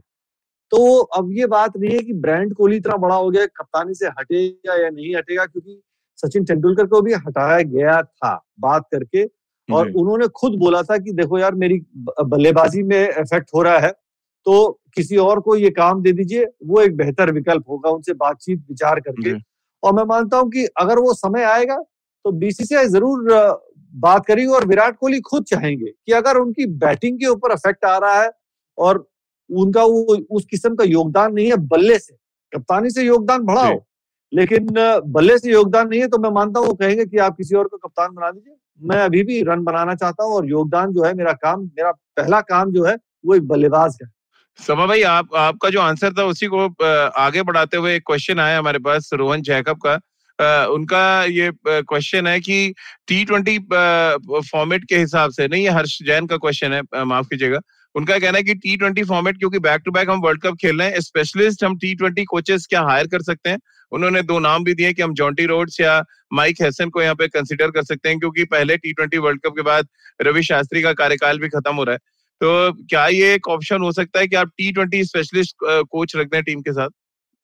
तो 0.72 0.98
अब 1.18 1.32
ये 1.32 1.46
बात 1.48 1.78
नहीं 1.78 1.92
है 1.92 2.00
कि 2.00 2.14
ब्रांड 2.14 2.54
कोहली 2.56 2.78
इतना 2.78 2.96
बड़ा 2.98 3.16
हो 3.16 3.30
गया 3.30 3.46
कप्तानी 3.46 3.94
से 3.94 4.08
हटेगा 4.20 4.82
या 4.84 4.90
नहीं 4.90 5.16
हटेगा 5.16 5.46
क्योंकि 5.46 5.82
सचिन 6.20 6.46
तेंदुलकर 6.46 6.88
को 6.88 7.02
भी 7.02 7.14
हटाया 7.14 7.62
गया 7.62 8.02
था 8.04 8.34
बात 8.60 8.88
करके। 8.92 9.24
और 9.70 9.90
उन्होंने 9.92 10.28
खुद 10.28 10.56
बोला 10.60 10.82
था 10.84 10.98
कि 10.98 11.12
देखो 11.12 11.40
यार 11.40 11.56
मेरी 11.56 11.80
बल्लेबाजी 12.22 12.84
में 12.84 13.00
इफ़ेक्ट 13.00 13.50
हो 13.56 13.62
रहा 13.62 13.80
है 13.80 13.92
तो 14.46 14.82
किसी 14.96 15.18
और 15.18 15.40
को 15.40 15.56
ये 15.56 15.70
काम 15.70 16.02
दे 16.02 16.12
दीजिए 16.12 16.46
वो 16.66 16.82
एक 16.82 16.96
बेहतर 16.98 17.32
विकल्प 17.32 17.70
होगा 17.70 17.90
उनसे 17.90 18.14
बातचीत 18.14 18.66
विचार 18.70 19.00
करके। 19.00 19.30
और 19.84 19.94
मैं 19.94 20.04
मानता 20.06 20.38
हूँ 20.38 20.50
कि 20.52 20.66
अगर 20.80 21.00
वो 21.00 21.14
समय 21.14 21.44
आएगा 21.46 21.78
तो 22.26 22.32
बीसीसीआई 22.34 22.88
ज़रूर 22.88 23.30
बात 23.94 24.26
करेगी 24.26 24.48
और 24.48 24.66
विराट 24.66 24.98
कोहली 24.98 25.20
खुद 25.22 25.44
चाहेंगे 25.44 25.86
कि 25.86 26.12
अगर 26.14 26.38
उनकी 26.38 26.66
बैटिंग 26.78 27.20
के 27.20 27.28
ऊपर 27.28 27.52
इफ़ेक्ट 27.54 27.86
आ 27.86 27.98
रहा 27.98 28.22
है 28.22 28.30
और 28.78 29.06
उनका 29.50 29.84
वो 29.84 30.18
उस 30.32 30.46
किस्म 30.52 30.76
का 30.76 30.84
योगदान 30.84 31.34
नहीं 31.34 31.48
है 31.48 31.56
बल्ले 31.68 31.98
से। 32.00 32.14
कप्तानी 32.54 32.90
से 32.90 33.04
योगदान 33.04 33.44
बड़ा 33.46 33.62
हो 33.64 33.86
लेकिन 34.34 34.68
बल्ले 35.08 35.38
से 35.38 35.52
योगदान 35.52 35.88
नहीं 35.90 36.00
है 36.02 36.08
तो 36.08 36.18
मैं 36.18 36.30
मानता 36.32 36.60
हूँ 36.60 36.68
वो 36.68 36.74
कहेंगे 36.74 37.06
कि 37.06 37.18
आप 37.18 37.38
किसी 37.38 37.56
और 37.56 37.68
को 37.68 37.78
कप्तान 37.78 38.14
बना 38.16 38.32
दीजिए। 38.32 38.56
मैं 38.82 39.02
अभी 39.04 39.24
भी 39.24 39.42
रन 39.44 39.64
बनाना 39.64 39.96
चाहता 39.96 40.24
हूँ 40.24 40.34
और 40.34 40.46
योगदान 40.50 40.94
जो 40.94 41.04
है 41.04 41.14
मेरा 41.14 41.34
काम 41.42 41.62
मेरा 41.62 41.92
पहला 41.92 42.40
काम 42.44 42.72
जो 42.72 42.86
है 42.86 42.96
वो 43.26 43.36
एक 43.36 43.48
बल्लेबाज 43.48 43.98
है। 44.04 44.08
समा 44.60 44.86
भाई, 44.88 45.02
आप, 45.02 45.36
आपका 45.36 45.70
जो 45.70 45.80
आंसर 45.82 46.14
था, 46.14 46.24
उसी 46.24 46.48
को 46.48 46.66
आगे 47.20 47.42
बढ़ाते 47.44 47.78
हुए 47.78 47.96
एक 47.96 48.04
क्वेश्चन 48.08 48.40
आया 48.40 48.58
हमारे 48.58 48.80
पास, 48.80 49.10
रोहन 49.14 49.42
जैकब 49.42 49.80
का। 49.86 50.66
उनका 50.70 51.02
ये 51.26 51.52
क्वेश्चन 51.66 52.28
है 52.28 52.40
कि 52.40 52.74
टी 53.08 53.24
ट्वेंटी 53.26 53.58
फॉर्मेट 53.60 54.86
के 54.90 54.98
हिसाब 54.98 55.32
से, 55.32 55.48
नहीं, 55.48 55.64
ये 55.64 55.70
हर्ष 55.70 55.98
जैन 56.04 56.28
का 56.28 56.38
क्वेश्चन 56.38 56.74
है 56.74 57.04
माफ़ 57.06 57.28
कीजिएगा। 57.28 57.60
उनका 57.96 58.18
कहना 58.20 58.38
है 58.38 58.44
कि 58.44 58.54
टी 58.56 58.76
ट्वेंटी 58.78 59.04
फॉर्मेट 59.04 59.38
क्योंकि 59.38 59.60
बैक 59.60 59.82
टू 59.86 59.92
बैक 59.92 60.10
हम 60.10 60.20
वर्ल्ड 60.22 60.42
कप 60.42 60.56
खेल 60.62 60.80
रहे 60.80 60.90
हैं 60.90 61.00
स्पेशलिस्ट 61.02 61.64
हम 61.64 61.78
टी 61.78 61.94
ट्वेंटी 61.96 62.24
कोचेस 62.26 62.68
क्या 62.70 62.82
हायर 62.82 63.08
कर 63.08 63.22
सकते 63.24 63.50
हैं? 63.50 63.60
उन्होंने 63.92 64.22
दो 64.22 64.40
नाम 64.40 64.64
भी 64.64 64.74
दिए 64.74 64.94
कि 64.94 65.02
हम 65.02 65.14
जॉन्टी 65.14 65.46
रोड्स 65.46 65.80
या 65.82 66.04
माइक 66.34 66.62
हैसन 66.62 66.90
को 66.90 67.02
यहाँ 67.02 67.16
पे 67.16 67.28
कंसिडर 67.28 67.72
कर 67.72 67.84
सकते 67.84 68.10
हैं, 68.10 68.20
क्योंकि 68.20 68.44
पहले 68.46 68.78
टी 68.78 68.94
ट्वेंटी 68.94 69.18
वर्ल्ड 69.18 69.42
कप 69.46 69.54
के 69.56 69.62
बाद 69.62 69.88
रवि 70.22 70.44
शास्त्री 70.44 70.82
का 70.82 70.94
कार्यकाल 70.94 71.40
भी 71.40 71.50
खत्म 71.50 71.76
हो 71.76 71.84
रहा 71.84 71.94
है। 71.94 72.00
तो 72.44 72.72
क्या 72.74 73.06
ये 73.08 73.34
एक 73.34 73.48
ऑप्शन 73.48 73.82
हो 73.82 73.92
सकता 73.92 74.20
है 74.20 74.28
कि 74.28 74.36
आप 74.36 74.48
टी 74.58 74.72
ट्वेंटी 74.72 75.04
स्पेशलिस्ट 75.04 75.56
कोच 75.64 76.16
रख 76.16 76.28
दें 76.28 76.44
टीम 76.44 76.62
के 76.62 76.72
साथ? 76.72 76.90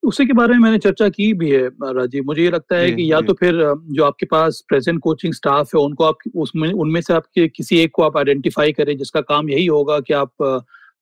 उसी 0.04 0.26
के 0.26 0.34
बारे 0.34 0.54
में 0.54 0.60
मैंने 0.60 0.78
चर्चा 0.78 1.10
की 1.10 1.34
भी 1.34 1.50
है 1.52 1.68
राजीव। 1.68 2.24
मुझे 2.24 2.42
ये 2.44 2.50
लगता 2.52 2.76
है 2.76 2.92
कि 2.92 3.12
या 3.12 3.22
तो 3.22 3.34
फिर 3.34 3.54
जो 3.92 4.04
आपके 4.04 4.26
पास 4.26 4.64
प्रेजेंट 4.68 5.00
कोचिंग 5.02 5.34
स्टाफ 5.34 5.76
है 5.76 5.82
उनको 5.82 6.04
आप 6.04 6.18
उसमें 6.36 6.72
उनमें 6.72 7.02
से 7.02 7.14
आपके 7.14 7.48
किसी 7.48 7.80
एक 7.80 7.92
को 7.94 8.04
आप 8.04 8.18
आइडेंटिफाई 8.18 8.72
करें 8.72 8.98
जिसका 8.98 9.22
काम 9.22 9.50
यही 9.50 9.66
होगा 9.66 10.00
कि 10.00 10.14
आप 10.14 10.32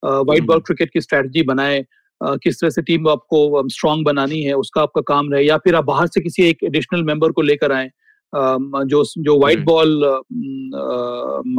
व्हाइट 0.05 0.43
बॉल 0.43 0.60
क्रिकेट 0.60 0.89
की 0.93 1.01
स्ट्रेटजी 1.01 1.43
बनाए 1.43 1.86
किस 2.23 2.60
तरह 2.62 2.69
से 2.69 2.81
टीम 2.81 3.08
आपको 3.10 3.69
स्ट्रांग 3.69 4.05
बनानी 4.05 4.41
है 4.41 4.53
उसका 4.53 4.81
आपका 4.81 5.01
काम 5.01 5.34
रहे 5.34 5.43
या 5.45 5.58
फिर 5.58 5.75
आप 5.75 5.86
बाहर 5.86 6.08
से 6.08 6.21
किसी 6.21 6.43
एक 6.43 6.63
एडिशनल 6.63 7.03
मेंबर 7.03 7.31
को 7.31 7.41
लेकर 7.41 7.71
आए 7.71 7.91
जो 8.36 9.03
जो 9.17 9.39
व्हाइट 9.39 9.60
बॉल 9.60 10.01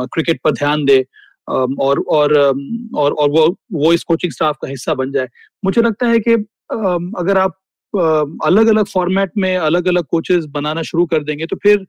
क्रिकेट 0.07 0.41
पर 0.45 0.51
ध्यान 0.51 0.85
दे 0.85 1.07
और 1.49 2.01
और 2.09 2.35
और 2.95 3.13
और 3.13 3.31
वो 3.31 3.47
वो 3.73 3.93
इस 3.93 4.05
कोचिंग 4.05 4.33
स्टाफ 4.33 4.57
का 4.63 4.69
हिस्सा 4.69 4.95
बन 4.95 5.13
जाए। 5.13 5.29
मुझे 5.65 5.83
लगता 5.83 6.09
है 6.09 6.19
कि 6.19 6.33
अगर 7.21 7.39
आप 7.39 7.59
अलग 8.47 8.67
अलग 8.67 8.87
फॉर्मेट 8.87 9.31
में 9.39 9.57
अलग 9.57 9.89
अलग 9.89 10.05
कोचेस 10.05 10.45
बनाना 10.45 10.83
शुरू 10.83 11.07
कर 11.07 11.23
देंगे 11.23 11.47
तो 11.47 11.57
फिर 11.57 11.87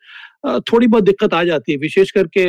थोड़ी 0.60 0.88
बहुत 0.88 1.04
दिक्कत 1.04 1.34
आ 1.34 1.44
जाती 1.44 1.72
है 1.72 1.78
विशेष 1.78 2.12
करके 2.12 2.46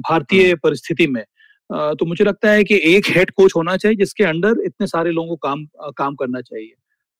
भारतीय 0.00 0.46
हम्म। 0.46 0.58
परिस्थिति 0.62 1.06
में। 1.06 1.24
तो 1.70 2.06
मुझे 2.06 2.24
लगता 2.24 2.50
है 2.50 2.64
कि 2.64 2.80
एक 2.84 3.06
हेड 3.08 3.30
कोच 3.30 3.52
होना 3.56 3.76
चाहिए 3.76 3.96
जिसके 3.96 4.24
अंडर 4.24 4.62
इतने 4.66 4.86
सारे 4.86 5.10
लोगों 5.10 5.28
को 5.28 5.36
काम 5.36 5.66
काम 5.96 6.14
करना 6.14 6.40
चाहिए। 6.40 6.72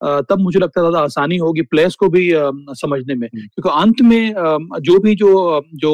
तब 0.05 0.41
मुझे 0.41 0.59
लगता 0.59 0.81
है 0.81 0.87
ज़्यादा 0.87 1.05
आसानी 1.05 1.37
होगी 1.37 1.63
प्लेयर्स 1.65 1.95
को 1.95 2.09
भी 2.09 2.31
समझने 2.75 3.15
में। 3.15 3.27
हम्म। 3.27 3.47
क्योंकि 3.47 3.71
अंत 3.75 4.01
में 4.03 4.81
जो 4.83 4.99
भी 4.99 5.15
जो 5.15 5.63
जो 5.77 5.93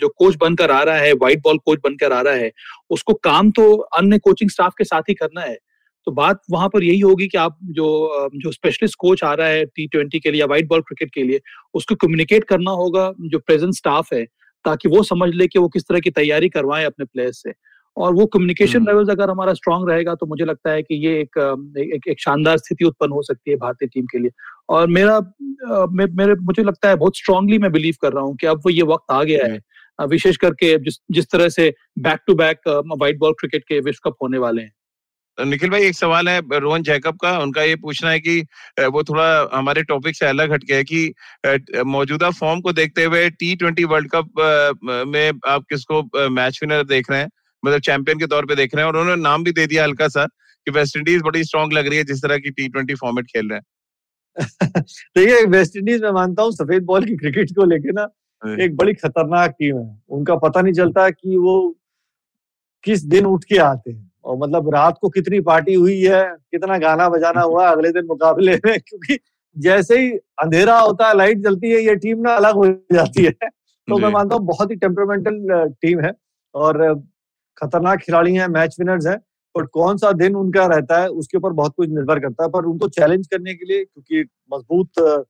जो 0.00 0.08
कोच 0.08 0.36
बनकर 0.40 0.70
आ 0.70 0.82
रहा 0.82 0.96
है 0.96 1.12
व्हाइट 1.14 1.40
बॉल 1.44 1.58
कोच 1.58 1.78
बनकर 1.84 2.12
आ 2.12 2.20
रहा 2.20 2.34
है 2.34 2.50
उसको 2.90 3.14
काम 3.24 3.50
तो 3.50 3.72
अन्य 3.98 4.18
कोचिंग 4.18 4.50
स्टाफ 4.50 4.74
के 4.78 4.84
साथ 4.84 5.08
ही 5.08 5.14
करना 5.14 5.40
है। 5.40 5.56
तो 6.06 6.12
बात 6.12 6.40
वहाँ 6.50 6.68
पर 6.68 6.82
यही 6.84 7.00
होगी 7.00 7.26
कि 7.26 7.38
आप 7.38 7.56
जो 7.70 7.86
जो 8.34 8.50
स्पेशलिस्ट 8.52 8.96
कोच 8.98 9.22
आ 9.24 9.32
रहा 9.34 9.46
है 9.48 9.64
टी 9.66 9.86
ट्वेंटी 9.86 10.18
के 10.18 10.30
लिए 10.30 10.40
या 10.40 10.46
व्हाइट 10.46 10.68
बॉल 10.68 10.80
क्रिकेट 10.80 11.10
के 11.14 11.22
लिए 11.22 11.40
उसको 11.74 11.94
कम्युनिकेट 11.94 12.44
करना 12.44 12.70
होगा 12.72 13.12
जो 13.20 13.38
प्रेजेंट 13.38 13.74
स्टाफ 13.74 14.12
है 14.12 14.24
ताकि 14.64 14.88
वो 14.88 15.02
समझ 15.02 15.28
ले 15.34 15.46
कि 15.46 15.58
वो 15.58 15.68
किस 15.68 15.82
तरह 15.82 16.00
की 16.00 16.10
तैयारी 16.10 16.48
करवाए 16.48 16.84
अपने 16.84 17.04
प्लेयर्स 17.04 17.42
से। 17.42 17.50
और 17.96 18.14
वो 18.14 18.26
कम्युनिकेशन 18.26 18.86
लेवल्स 18.86 19.10
अगर 19.10 19.30
हमारा 19.30 19.52
स्ट्रांग 19.54 19.88
रहेगा 19.88 20.14
तो 20.14 20.26
मुझे 20.26 20.44
लगता 20.44 20.70
है 20.70 20.82
कि 20.82 20.94
ये 21.06 21.12
एक 21.20 21.38
एक, 21.78 22.08
एक 22.08 22.20
शानदार 22.20 22.58
स्थिति 22.58 22.84
उत्पन्न 22.84 23.12
हो 23.12 23.22
सकती 23.22 23.50
है 23.50 23.56
भारतीय 23.56 23.88
टीम 23.88 24.06
के 24.06 24.18
लिए। 24.18 24.30
और 24.68 24.86
मेरा 24.88 25.18
मे, 25.18 26.06
मेरे 26.06 26.34
मुझे 26.34 26.62
लगता 26.62 26.88
है 26.88 26.96
बहुत 26.96 27.16
स्ट्रांगली 27.16 27.58
मैं 27.58 27.72
बिलीव 27.72 27.94
कर 28.02 28.12
रहा 28.12 28.24
हूँ 28.24 28.36
कि 28.36 28.46
अब 28.46 28.58
वो 28.58 28.70
ये 28.70 28.82
वक्त 28.84 29.12
आ 29.12 29.22
गया 29.22 29.46
है। 29.46 29.60
विशेष 29.98 30.36
करके 30.36 30.76
जिस 30.78 30.98
जिस 31.10 31.30
तरह 31.32 31.48
से 31.48 31.72
back 31.98 32.20
to 32.26 32.34
back 32.34 32.68
white 32.68 33.18
ball 33.18 33.32
cricket 33.32 33.64
के 33.68 33.80
विश्व 33.80 34.10
कप 34.10 34.16
होने 34.22 34.38
वाले 34.38 34.62
हैं। 34.62 34.72
निखिल 35.38 35.70
भाई 35.70 35.82
एक 35.82 35.94
सवाल 35.94 36.28
है 36.28 36.40
रोहन 36.52 36.82
जैकब 36.82 37.16
का। 37.22 37.36
उनका 37.38 37.62
ये 37.62 37.76
पूछना 37.76 38.10
है 38.10 38.20
कि 38.20 38.40
वो 38.80 39.02
थोड़ा 39.04 39.26
हमारे 39.54 39.82
टॉपिक 39.82 40.16
से 40.16 40.26
अलग 40.26 40.52
हट 40.52 40.64
गया 40.64 40.76
है 40.76 40.84
कि 40.84 41.82
मौजूदा 41.86 42.30
फॉर्म 42.30 42.60
को 42.60 42.72
देखते 42.72 43.04
हुए 43.04 43.28
टी 43.30 43.54
ट्वेंटी 43.56 43.84
वर्ल्ड 43.84 44.10
कप 44.14 44.30
में 45.08 45.32
आप 45.48 45.64
किसको 45.70 46.02
मैच 46.30 46.60
विनर 46.62 46.84
देख 46.84 47.10
रहे 47.10 47.20
हैं? 47.20 47.28
मतलब 47.64 47.80
चैंपियन 47.80 48.18
के 48.18 48.26
तौर 48.26 48.46
पे 48.46 48.56
देख 48.56 48.74
रहे 48.74 48.84
हैं 48.84 48.92
और 48.92 48.98
उन्होंने 48.98 49.22
नाम 49.22 49.44
भी 49.44 49.52
दे 49.52 49.66
दिया 49.66 49.84
हल्का 49.84 50.08
सा 50.08 50.26
कि 50.66 50.70
वेस्ट 50.70 50.96
इंडीज 50.96 51.22
बड़ी 51.22 51.44
स्ट्रॉन्ग 51.44 51.72
लग 51.72 51.86
रही 51.86 51.98
है 51.98 52.04
जिस 52.04 52.22
तरह 52.22 52.38
की 52.38 52.50
टी 52.50 52.68
ट्वेंटी 52.68 52.94
फॉर्मेट 52.94 53.26
खेल 53.26 53.48
रहे 53.48 53.58
हैं। 53.58 53.64
देखिए 55.16 55.44
वेस्ट 55.46 55.76
इंडीज 55.76 56.02
में 56.02 56.10
मानता 56.10 56.42
हूँ 56.42 56.52
सफ़ेद 56.52 56.82
बॉल 56.82 57.04
की 57.04 57.16
क्रिकेट 57.16 57.50
को 57.50 57.64
लेके 57.64 57.92
ना 57.92 58.08
एक 58.62 58.76
बड़ी 58.76 58.94
खतरनाक 58.94 59.50
टीम 59.50 59.78
है। 59.78 60.02
उनका 60.08 60.36
पता 60.36 60.60
नहीं 60.60 60.74
चलता 60.74 61.10
कि 61.10 61.36
वो 61.36 61.76
किस 62.84 63.04
दिन 63.04 63.26
उठ 63.26 63.44
के 63.44 63.56
आते 63.56 63.90
हैं। 63.90 64.12
और 64.24 64.38
मतलब 64.38 64.74
रात 64.74 64.98
को 65.00 65.08
कितनी 65.08 65.40
पार्टी 65.40 65.74
हुई 65.74 66.00
है 66.00 66.24
कितना 66.24 66.78
गाना 66.78 67.08
बजाना 67.08 67.40
हुआ 67.40 67.68
अगले 67.68 67.90
दिन 67.90 68.04
मुकाबले 68.04 68.54
में 68.54 68.80
क्योंकि 68.80 69.18
जैसे 69.58 69.98
ही 69.98 70.10
अंधेरा 70.12 70.78
होता 70.78 71.08
है 71.08 71.16
लाइट 71.16 71.38
जलती 71.38 71.70
है 71.70 71.80
ये 71.80 71.96
टीम 71.96 72.18
ना 72.18 72.34
अलग 72.34 72.54
हो 72.54 72.66
जाती 72.66 73.24
है। 73.24 73.30
तो 73.88 73.98
मैं 73.98 74.08
मानता 74.08 74.36
हूँ 74.36 74.46
बहुत 74.46 74.70
ही 74.70 74.76
टेम्परामेंटल 74.76 75.68
टीम 75.82 76.00
है। 76.00 76.12
और 76.54 77.02
खतरनाक 77.58 77.98
खिलाड़ी 77.98 78.34
हैं 78.34 78.46
मैच 78.48 78.76
विनर्स 78.80 79.06
हैं 79.06 79.18
पर 79.54 79.66
कौन 79.66 79.96
सा 79.96 80.12
दिन 80.12 80.36
उनका 80.36 80.66
रहता 80.66 81.00
है 81.02 81.08
उसके 81.20 81.38
ऊपर 81.38 81.52
बहुत 81.52 81.74
कुछ 81.76 81.88
निर्भर 81.88 82.18
करता 82.20 82.44
है 82.44 82.50
पर 82.50 82.64
उनको 82.64 82.88
चैलेंज 82.88 83.26
करने 83.26 83.54
के 83.54 83.64
लिए 83.64 83.84
क्योंकि 83.84 84.22
मज़बूत 84.52 85.26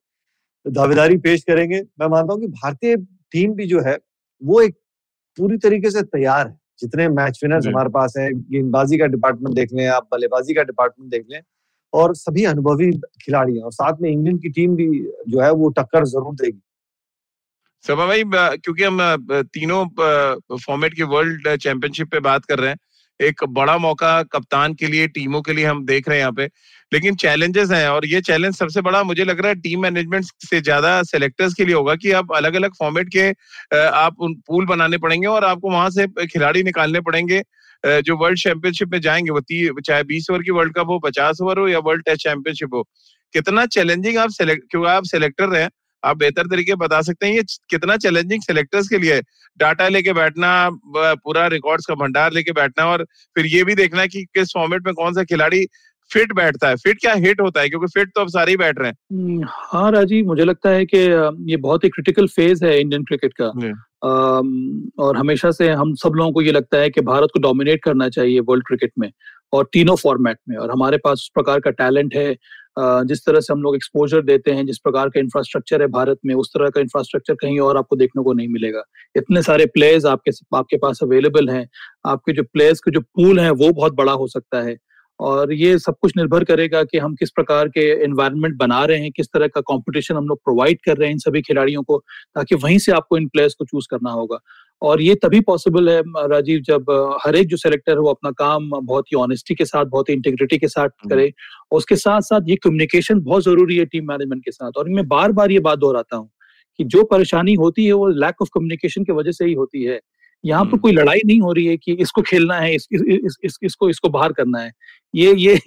दावेदारी 0.67 1.17
पेश 1.19 1.43
करेंगे 1.45 1.81
मैं 2.01 2.09
मानता 2.09 2.33
हूँ 2.33 2.41
कि 2.41 2.47
भारतीय 2.55 2.97
टीम 3.33 3.53
भी 3.55 3.67
जो 3.67 3.81
है 3.81 3.99
वो 4.43 4.61
एक 4.61 4.75
पूरी 5.39 5.57
तरीके 5.59 5.91
से 5.91 6.03
तैयार 6.03 6.47
है 6.47 6.59
जितने 6.81 7.09
मैच 7.09 7.41
विनर्स 7.43 7.67
हमारे 7.67 7.89
पास 7.89 8.15
हैं 8.19 8.31
गेंदबाजी 8.41 8.99
का 8.99 9.07
डिपार्टमेंट 9.07 9.55
देख 9.57 9.73
लें 9.73 9.87
आप 9.89 10.09
बल्लेबाजी 10.13 10.55
का 10.55 10.63
डिपार्टमेंट 10.63 11.11
देख 11.11 11.27
लें 11.31 11.41
और 11.93 12.15
सभी 12.15 12.45
अनुभवी 12.45 12.91
खिलाड़ी 13.23 13.57
हैं 13.57 13.63
और 13.63 13.73
साथ 13.73 14.01
में 14.01 14.11
इंग्लैंड 14.11 14.41
की 14.43 14.49
टीम 14.49 14.75
भी 14.77 14.87
जो 15.29 15.41
है 15.41 15.51
वो 15.53 15.69
टक्कर 15.69 16.05
ज़रूर 16.07 16.35
देगी। 16.35 16.61
सभा 17.87 18.07
भाई 18.07 18.23
क्योंकि 18.27 18.83
हम 18.83 18.99
तीनों 19.55 19.85
फॉर्मेट 20.57 20.95
की 20.95 21.03
वर्ल्ड 21.05 21.57
चैंपियनशिप 21.57 22.09
पे 22.13 22.21
बात 22.21 22.45
कर 22.45 22.59
रहे 22.59 22.71
हैं, 22.71 22.79
एक 23.21 23.45
बड़ा 23.49 23.77
मौका 23.79 24.23
कप्तान 24.23 24.75
के 24.75 24.87
लिए, 24.87 25.07
टीमों 25.09 25.41
के 25.43 25.53
लिए 25.53 25.65
हम 25.65 25.85
देख 25.87 26.09
रहे 26.09 26.19
हैं 26.19 26.23
यहाँ 26.23 26.33
पे, 26.33 26.47
लेकिन 26.93 27.15
चैलेंजेस 27.17 27.71
हैं 27.71 27.89
और 27.89 28.07
ये 28.07 28.21
चैलेंज 28.21 28.55
सबसे 28.55 28.81
बड़ा 28.83 29.03
मुझे 29.03 29.25
लग 29.25 29.41
रहा 29.41 29.49
है 29.49 29.55
टीम 29.61 29.83
मैनेजमेंट 29.83 30.25
से 30.49 30.61
ज़्यादा 30.61 31.03
सेलेक्टर्स 31.05 31.55
के 31.55 31.65
लिए 31.65 31.75
होगा 31.75 31.95
कि 31.97 32.11
आप 32.13 32.33
अलग 32.37 32.55
अलग 32.55 32.75
फॉर्मेट 32.79 33.13
के 33.17 33.29
आप 33.77 34.21
उन 34.21 34.35
पूल 34.47 34.67
बनाने 34.67 34.99
पड़ेंगे 34.99 35.27
और 35.29 35.45
आपको 35.45 35.71
वहाँ 35.71 35.91
से 35.91 36.07
खिलाड़ी 36.27 36.63
निकालने 36.63 37.01
पड़ेंगे 37.01 37.43
जो 37.85 38.17
वर्ल्ड 38.17 38.39
चैंपियनशिप 38.39 38.89
में 38.89 39.01
जाएँगे, 39.01 39.31
वो 39.31 39.81
चाहे 39.81 40.03
बीस 40.05 40.31
ओवर 40.31 40.43
की 40.43 40.51
वर्ल्ड 40.51 40.75
कप 40.75 40.87
हो, 40.89 40.99
पचास 40.99 41.41
ओवर 41.43 41.59
हो 41.59 41.69
या 41.69 41.79
वर्ल्ड 41.81 42.05
टेस्ट 42.05 42.23
चैंपियनशिप 42.23 42.75
हो। 42.75 42.83
कितना 43.35 43.67
चैलेंजिंग 43.69 44.19
आप 44.19 44.31
सेलेक्ट 44.33 44.71
क्योंकि 44.71 44.89
आप 44.91 45.05
सेलेक्टर 45.07 45.49
रहे 45.49 45.67
आप 46.07 46.17
बेहतर 46.17 46.47
तरीके 46.47 46.75
बता 46.75 47.01
सकते 47.03 47.27
हैं 47.27 47.35
ये 47.35 47.43
कितना 47.71 47.97
चैलेंजिंग 47.97 48.43
सेलेक्टर्स 48.43 48.89
के 48.89 48.99
लिए 48.99 49.21
डाटा 49.59 49.89
लेके 49.89 50.13
बैठना 50.13 50.53
पूरा 50.97 51.47
रिकॉर्ड्स 51.47 51.87
का 51.87 51.95
भंडार 51.95 52.33
लेके 52.33 52.53
बैठना 52.53 52.87
और 52.87 53.05
फिर 53.37 53.47
ये 53.47 53.65
भी 53.65 53.75
देखना 53.75 54.07
कि 54.07 54.25
किस 54.35 54.53
फॉर्मेट 54.55 54.87
में 54.87 54.95
कौन 54.95 55.15
सा 55.15 55.25
खिलाड़ी 55.25 55.67
फिट 56.11 56.33
बैठता 56.33 56.69
है। 56.69 56.77
फिट 56.77 56.99
क्या 57.01 57.13
हिट 57.15 57.41
होता 57.41 57.61
है? 57.61 57.69
क्योंकि 57.69 57.87
फिट 57.87 58.09
तो 58.09 58.21
अब 58.21 58.29
सारे 58.29 58.51
ही 58.51 58.57
बैठ 58.57 58.79
रहे 58.79 58.89
हैं। 58.89 58.97
हम्म, 59.13 59.45
हाँ 59.49 59.91
राज़ी 59.93 60.23
मुझे 60.23 60.45
लगता 60.45 60.71
है 60.71 60.85
कि 60.87 60.99
ये 61.51 61.57
बहुत 61.57 61.85
ही 61.85 61.89
क्रिटिकल 61.89 62.27
फ़ेज़ 62.27 62.65
है 62.65 62.79
इंडियन 62.81 63.05
क्रिकेट 63.05 63.33
का। 63.41 63.47
और 65.05 65.17
हमेशा 65.17 65.51
से 65.51 65.69
हम 65.69 65.95
सब 65.95 66.13
लोगों 66.17 66.33
को 66.33 66.43
ये 66.43 66.53
लगता 66.53 66.79
है 66.79 66.91
कि 66.91 67.01
भारत 67.01 67.29
को 67.35 67.41
डोमिनेट 67.41 67.83
करना 67.85 68.09
चाहिए 68.09 68.41
वर्ल्ड 68.41 68.67
क्रिकेट 68.67 68.93
में 68.99 69.11
और 69.53 69.69
तीनों 69.73 69.97
फॉर्मेट 69.97 70.39
में 70.49 70.57
और 70.57 70.71
हमारे 70.71 70.97
पास 70.97 71.13
उस 71.13 71.31
प्रकार 71.35 71.61
का 71.61 71.71
टैलेंट 71.71 72.15
है 72.15 72.37
जिस 72.79 73.25
तरह 73.27 73.41
से 73.41 73.53
हम 73.53 73.63
लोग 73.63 73.75
एक्सपोजर 73.75 74.23
देते 74.23 74.51
हैं, 74.51 74.67
जिस 74.67 74.79
प्रकार 74.79 75.09
का 75.09 75.21
इंफ्रास्ट्रक्चर 75.21 75.83
है 75.83 75.89
भारत 75.89 76.19
में, 76.27 76.35
उस 76.35 76.49
तरह 76.49 76.71
का 76.71 76.81
इंफ्रास्ट्रक्चर 76.81 77.35
कहीं 77.35 77.61
और 77.61 77.77
आपको 77.77 77.97
देखने 77.97 78.23
को 78.23 78.33
नहीं 78.33 78.49
मिलेगा। 78.49 78.83
इतने 79.17 79.43
सारे 79.43 79.67
प्लेयर्स 79.67 80.07
आपके 80.07 80.31
आपके 80.57 80.77
पास 80.77 80.99
अवेलेबल 81.03 81.49
हैं, 81.49 81.69
आपके 82.07 82.33
जो 82.33 82.43
प्लेयर्स 82.43 82.81
के 82.81 82.91
जो 82.91 83.01
पूल 83.01 83.41
है, 83.41 83.51
वो 83.51 83.73
बहुत 83.73 83.95
बड़ा 83.95 84.13
हो 84.13 84.27
सकता 84.27 84.63
है। 84.63 84.77
और 85.21 85.53
ये 85.53 85.79
सब 85.79 85.95
कुछ 86.03 86.13
निर्भर 86.17 86.45
करेगा 86.45 86.83
कि 86.85 86.99
हम 86.99 87.15
किस 87.15 87.31
प्रकार 87.31 87.69
के 87.69 88.05
एनवायरनमेंट 88.05 88.57
बना 88.57 88.85
रहे 88.85 88.99
हैं, 88.99 89.11
किस 89.13 89.27
तरह 89.27 89.47
का 89.47 89.61
कंपटीशन 89.61 90.17
हम 90.17 90.27
लोग 90.29 90.39
प्रोवाइड 90.39 90.79
कर 90.85 90.97
रहे 90.97 91.09
हैं 91.09 91.13
इन 91.13 91.19
सभी 91.19 91.43
खिलाड़ियों 91.43 91.83
को, 91.83 91.99
ताकि 92.35 92.55
वहीं 92.55 92.79
से 92.79 92.93
आपको 92.93 93.17
इन 93.17 93.29
प्लेयर्स 93.29 93.55
को 93.55 93.65
चूज़ 93.65 93.87
करना 93.91 94.11
होगा। 94.11 94.39
और 94.83 95.03
ये 95.03 95.15
तभी 95.15 95.41
पॉसिबल 95.41 95.89
है 95.91 96.03
राजीव 96.29 96.61
जब 96.61 96.91
हर 97.27 97.37
एक 97.37 97.47
जो 97.49 97.57
सेलेक्टर 97.57 97.93
है 97.93 97.99
वो 97.99 98.11
अपना 98.11 98.31
काम 98.31 98.69
बहुत 98.71 99.05
ही 99.07 99.17
ऑनेस्टी 99.17 99.55
के 99.55 99.65
साथ 99.65 99.85
बहुत 99.85 100.09
ही 100.09 100.15
इंटीग्रिटी 100.15 100.59
के 100.59 100.69
साथ 100.69 100.89
हम्म। 100.89 101.11
करे। 101.11 101.33
और 101.73 101.79
उसके 101.79 101.97
साथ 101.97 102.21
साथ 102.21 102.49
ये 102.49 102.57
कम्युनिकेशन 102.57 103.21
बहुत 103.21 103.45
ज़रूरी 103.45 103.77
है 103.77 103.85
टीम 103.85 104.09
मैनेजमेंट 104.09 104.45
के 104.45 104.51
साथ। 104.51 104.79
और 104.79 104.89
मैं 104.89 105.07
बार 105.09 105.33
बार 105.33 105.53
ये 105.53 105.61
बात 105.61 105.79
दोहराता 105.79 106.17
हूँ 106.17 106.29
कि 106.79 106.85
जो 106.85 107.05
परेशानी 107.05 107.55
होती 107.55 107.87
है 107.87 107.93
वो 107.93 108.09
लैक 108.09 108.43
ऑफ़ 108.43 108.49
कम्युनिकेशन 108.55 109.05
की 109.05 109.13
वजह 109.13 109.33
से 109.33 109.45
ही 109.45 109.53
होती 109.53 109.83
है। 109.85 110.01
यहाँ 110.45 110.65
पर 110.65 110.69
हम्म। 110.69 110.79
कोई 110.79 110.93
लड़ाई 110.93 111.21
नहीं 111.27 111.41
हो 111.41 111.53
रही 111.53 111.67
है 111.67 111.77
कि 111.77 111.93
इसको 111.93 112.23
खेलना 112.23 112.59
है 112.61 112.75
इस, 112.75 112.89
इस, 112.93 113.03
इस, 113.03 113.37
इस, 113.45 113.59
इसको 113.63 113.89
इसको 113.91 114.09
बाहर 114.09 114.33
करना 114.33 114.59
है। 114.59 114.73
ये 115.15 115.35
ये 115.35 115.59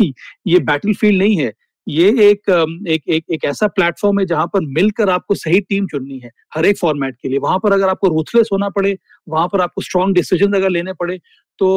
ये 0.48 0.60
बैटल 0.60 0.94
फ़ील्ड 0.94 1.18
नहीं 1.18 1.38
है। 1.38 1.54
ये 1.88 2.08
एक 2.22 2.50
एक 2.88 3.02
एक, 3.08 3.24
एक 3.32 3.46
ऐसा 3.46 3.68
प्लेटफॉर्म 3.70 4.20
है 4.20 4.26
जहाँ 4.26 4.46
पर 4.48 4.66
मिलकर 4.68 5.10
आपको 5.10 5.36
सही 5.36 5.60
टीम 5.62 5.86
चुननी 5.88 6.20
है 6.20 6.32
हर 6.56 6.66
एक 6.66 6.78
फॉर्मेट 6.78 7.16
के 7.22 7.30
लिए। 7.30 7.40
वहाँ 7.40 7.60
पर 7.60 7.74
अगर 7.74 7.90
आपको 7.90 8.08
रूथलेस 8.10 8.50
होना 8.54 8.70
पड़े 8.70 8.98
वहाँ 9.28 9.48
पर 9.54 9.62
आपको 9.62 9.82
स्ट्रॉन्ग 9.82 10.16
डिसीज़न 10.16 10.54
अगर 10.54 10.70
लेने 10.70 10.94
पड़े 10.94 11.18
तो 11.60 11.70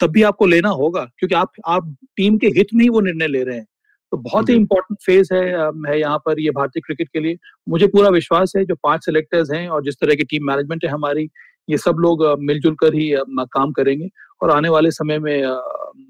तब 0.00 0.10
भी 0.12 0.22
आपको 0.22 0.46
लेना 0.46 0.68
होगा 0.70 1.04
क्योंकि 1.18 1.34
आप 1.34 1.52
आप 1.68 1.94
टीम 2.16 2.38
के 2.38 2.46
हित 2.56 2.74
में 2.74 2.82
ही 2.84 2.88
वो 2.90 3.00
निर्णय 3.00 3.26
ले 3.28 3.42
रहे 3.44 3.56
हैं। 3.56 3.66
तो 4.12 4.16
बहुत 4.18 4.48
ही 4.48 4.54
इंपॉर्टेंट 4.54 4.98
फ़ेज़ 5.06 5.32
है 5.34 5.42
है 5.88 5.98
यहाँ 6.00 6.18
पर 6.26 6.40
ये 6.40 6.50
भारतीय 6.50 6.80
क्रिकेट 6.86 7.08
के 7.08 7.20
लिए। 7.20 7.36
मुझे 7.66 7.86
पूरा 7.88 8.08
विश्वास 8.10 8.52
है 8.56 8.64
जो 8.64 8.74
पाँच 8.82 9.04
सेलेक्टर्स 9.04 9.50
हैं 9.52 9.68
और 9.68 9.84
जिस 9.84 9.94
तरह 10.00 10.14
की 10.14 10.24
टीम 10.24 10.46
मैनेजमेंट 10.46 10.84
है 10.84 10.90
हमारी 10.90 11.28
ये 11.68 11.76
सब 11.78 11.96
लोग 12.00 12.24
मिलजुल 12.40 12.74
कर 12.80 12.94
ही 12.94 13.12
काम 13.30 13.72
करेंगे। 13.72 14.08
और 14.42 14.50
आने 14.50 14.68
वाले 14.68 14.90
समय 14.90 15.18
में 15.18 15.42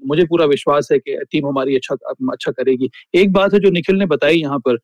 मुझे 0.07 0.23
पूरा 0.25 0.45
विश्वास 0.45 0.87
है 0.91 0.97
कि 0.99 1.17
टीम 1.31 1.47
हमारी 1.47 1.75
अच्छा 1.75 1.95
अच्छा 2.31 2.51
करेगी। 2.51 2.89
एक 3.15 3.31
बात 3.33 3.53
है 3.53 3.59
जो 3.59 3.69
निखिल 3.71 3.95
ने 3.95 4.05
बताई 4.07 4.37
यहाँ 4.37 4.59
पर 4.67 4.77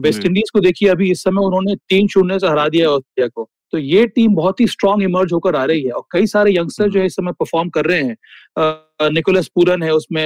वेस्ट 0.00 0.24
इंडीज 0.26 0.50
को 0.50 0.60
देखिए 0.60 0.88
अभी 0.88 1.10
इस 1.10 1.22
समय 1.22 1.44
उन्होंने 1.44 1.74
तीन 1.88 2.08
शून्य 2.08 2.38
से 2.38 2.46
हरा 2.46 2.68
दिया 2.68 2.90
ऑस्ट्रेलिया 2.90 3.28
को। 3.28 3.48
तो 3.72 3.78
ये 3.78 4.06
टीम 4.08 4.34
बहुत 4.34 4.60
ही 4.60 4.66
स्ट्रांग 4.66 5.02
इमर्ज 5.02 5.32
होकर 5.32 5.56
आ 5.56 5.64
रही 5.64 5.82
है 5.82 5.90
और 5.92 6.02
कई 6.12 6.26
सारे 6.26 6.54
यंगस्टर 6.56 6.88
जो 6.90 7.00
है 7.00 7.06
इस 7.06 7.16
समय 7.16 7.32
परफॉर्म 7.32 7.68
कर 7.68 7.86
रहे 7.86 8.02
हैं। 8.02 9.10
निकोलस 9.12 9.48
पूरन 9.54 9.82
है 9.82 9.92
उसमें 9.94 10.24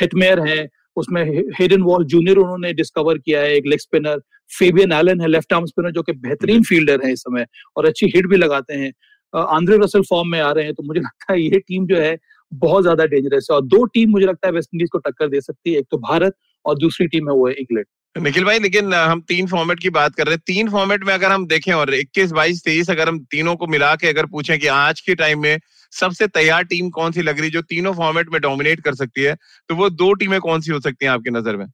हिटमेयर 0.00 0.40
है 0.40 0.68
उसमें 0.96 1.22
हेडन 1.58 1.82
वॉल 1.82 2.04
जूनियर 2.04 2.36
उन्होंने 2.36 2.72
डिस्कवर 2.72 3.18
किया 3.18 3.40
है 3.40 3.54
एक 3.56 3.66
लेग 3.66 3.78
स्पिनर 3.78 4.20
फेबियन 4.50 4.92
एलन 4.92 5.20
है 5.20 5.28
लेफ़्ट 5.28 5.52
आर्म 5.52 5.66
स्पिनर 5.66 5.90
जो 5.90 6.02
कि 6.02 6.12
बेहतरीन 6.14 6.62
फील्डर 6.62 7.04
है 7.04 7.12
इस 7.12 7.20
समय 7.20 7.46
और 7.76 7.86
अच्छी 7.86 8.06
हिट 8.06 8.26
भी 8.26 8.36
लगाते 8.36 8.74
हैं। 8.74 8.92
आंद्रे 9.34 9.78
रसल 9.78 10.02
फॉर्म 10.02 10.28
में 10.28 10.40
आ 10.40 10.50
रहे 10.52 10.64
हैं 10.64 10.74
तो 10.74 10.82
मुझे 10.82 11.00
लगता 11.00 11.32
है 11.32 11.40
ये 11.42 11.58
टीम 11.58 11.86
जो 11.86 11.96
है 11.96 12.16
बहुत 12.52 12.82
ज़्यादा 12.82 13.04
डेंजरस 13.06 13.46
है। 13.50 13.56
और 13.56 13.62
दो 13.64 13.84
टीम 13.86 14.10
मुझे 14.10 14.26
लगता 14.26 14.48
है 14.48 14.52
वेस्ट 14.54 14.70
इंडीज 14.74 14.88
को 14.92 14.98
टक्कर 15.00 15.28
दे 15.28 15.40
सकती 15.40 15.72
है 15.72 15.78
एक 15.78 15.86
तो 15.90 15.98
भारत 16.00 16.34
और 16.64 16.78
दूसरी 16.78 17.06
टीम 17.08 17.28
है 17.28 17.34
वो 17.34 17.48
है 17.48 17.54
इंग्लैंड 17.54 17.86
निखिल 18.16 18.44
भाई 18.44 18.58
लेकिन 18.58 18.94
हम 18.94 19.20
तीन 19.28 19.46
फॉर्मेट 19.46 19.80
की 19.80 19.90
बात 19.90 20.14
कर 20.14 20.26
रहे 20.26 20.34
हैं। 20.34 20.42
तीन 20.46 20.68
फॉर्मेट 20.70 21.04
में 21.04 21.12
अगर 21.14 21.30
हम 21.32 21.46
देखें 21.46 21.72
और 21.72 21.92
21, 21.94 22.32
22, 22.32 22.62
23 22.64 22.90
अगर 22.90 23.08
हम 23.08 23.18
तीनों 23.30 23.54
को 23.56 23.66
मिला 23.66 23.94
के 23.96 24.08
अगर 24.08 24.26
पूछें 24.26 24.58
कि 24.58 24.66
आज 24.68 25.00
के 25.00 25.14
टाइम 25.14 25.42
में 25.42 25.58
सबसे 25.92 26.26
तैयार 26.28 26.64
टीम 26.64 26.88
कौन 26.90 27.12
सी 27.12 27.22
लग 27.22 27.40
रही 27.40 27.50
जो 27.50 27.62
तीनों 27.64 27.92
फॉर्मेट 27.94 28.32
में 28.32 28.40
डोमिनेट 28.40 28.80
कर 28.80 28.94
सकती 28.94 29.22
है 29.22 29.34
तो 29.70 29.74
वो 29.74 29.90
दो 29.92 30.12
टीमें 30.14 30.38
कौन 30.40 30.60
सी 30.60 30.72
हो 30.72 30.80
सकती 30.80 31.04
हैं 31.04 31.12
आपकी 31.12 31.30
नज़र 31.30 31.56
में? 31.56 31.66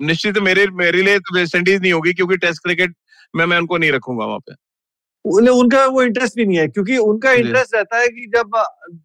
निश्चित 0.00 0.38
मेरे 0.40 0.66
मेरे 0.74 1.02
लिए 1.02 1.18
तो 1.20 1.34
वेस्ट 1.36 1.54
इंडीज 1.56 1.80
नहीं 1.82 1.92
होगी 1.92 2.12
क्योंकि 2.12 2.36
टेस्ट 2.38 2.62
क्रिकेट 2.62 2.94
में 3.34 3.44
मैं 3.46 3.58
उनको 3.58 3.78
नहीं 3.78 3.92
रखूँगा 3.92 4.24
वहाँ 4.26 4.38
पे। 4.40 4.54
उनका 5.24 5.86
वो 5.86 6.02
इंटरेस्ट 6.02 6.36
भी 6.36 6.46
नहीं 6.46 6.58
है 6.58 6.68
क्योंकि 6.68 6.96
उनका 6.96 7.32
इंटरेस्ट 7.32 7.74
रहता 7.74 7.96
है 7.96 8.08
कि 8.08 8.26
जब 8.26 8.50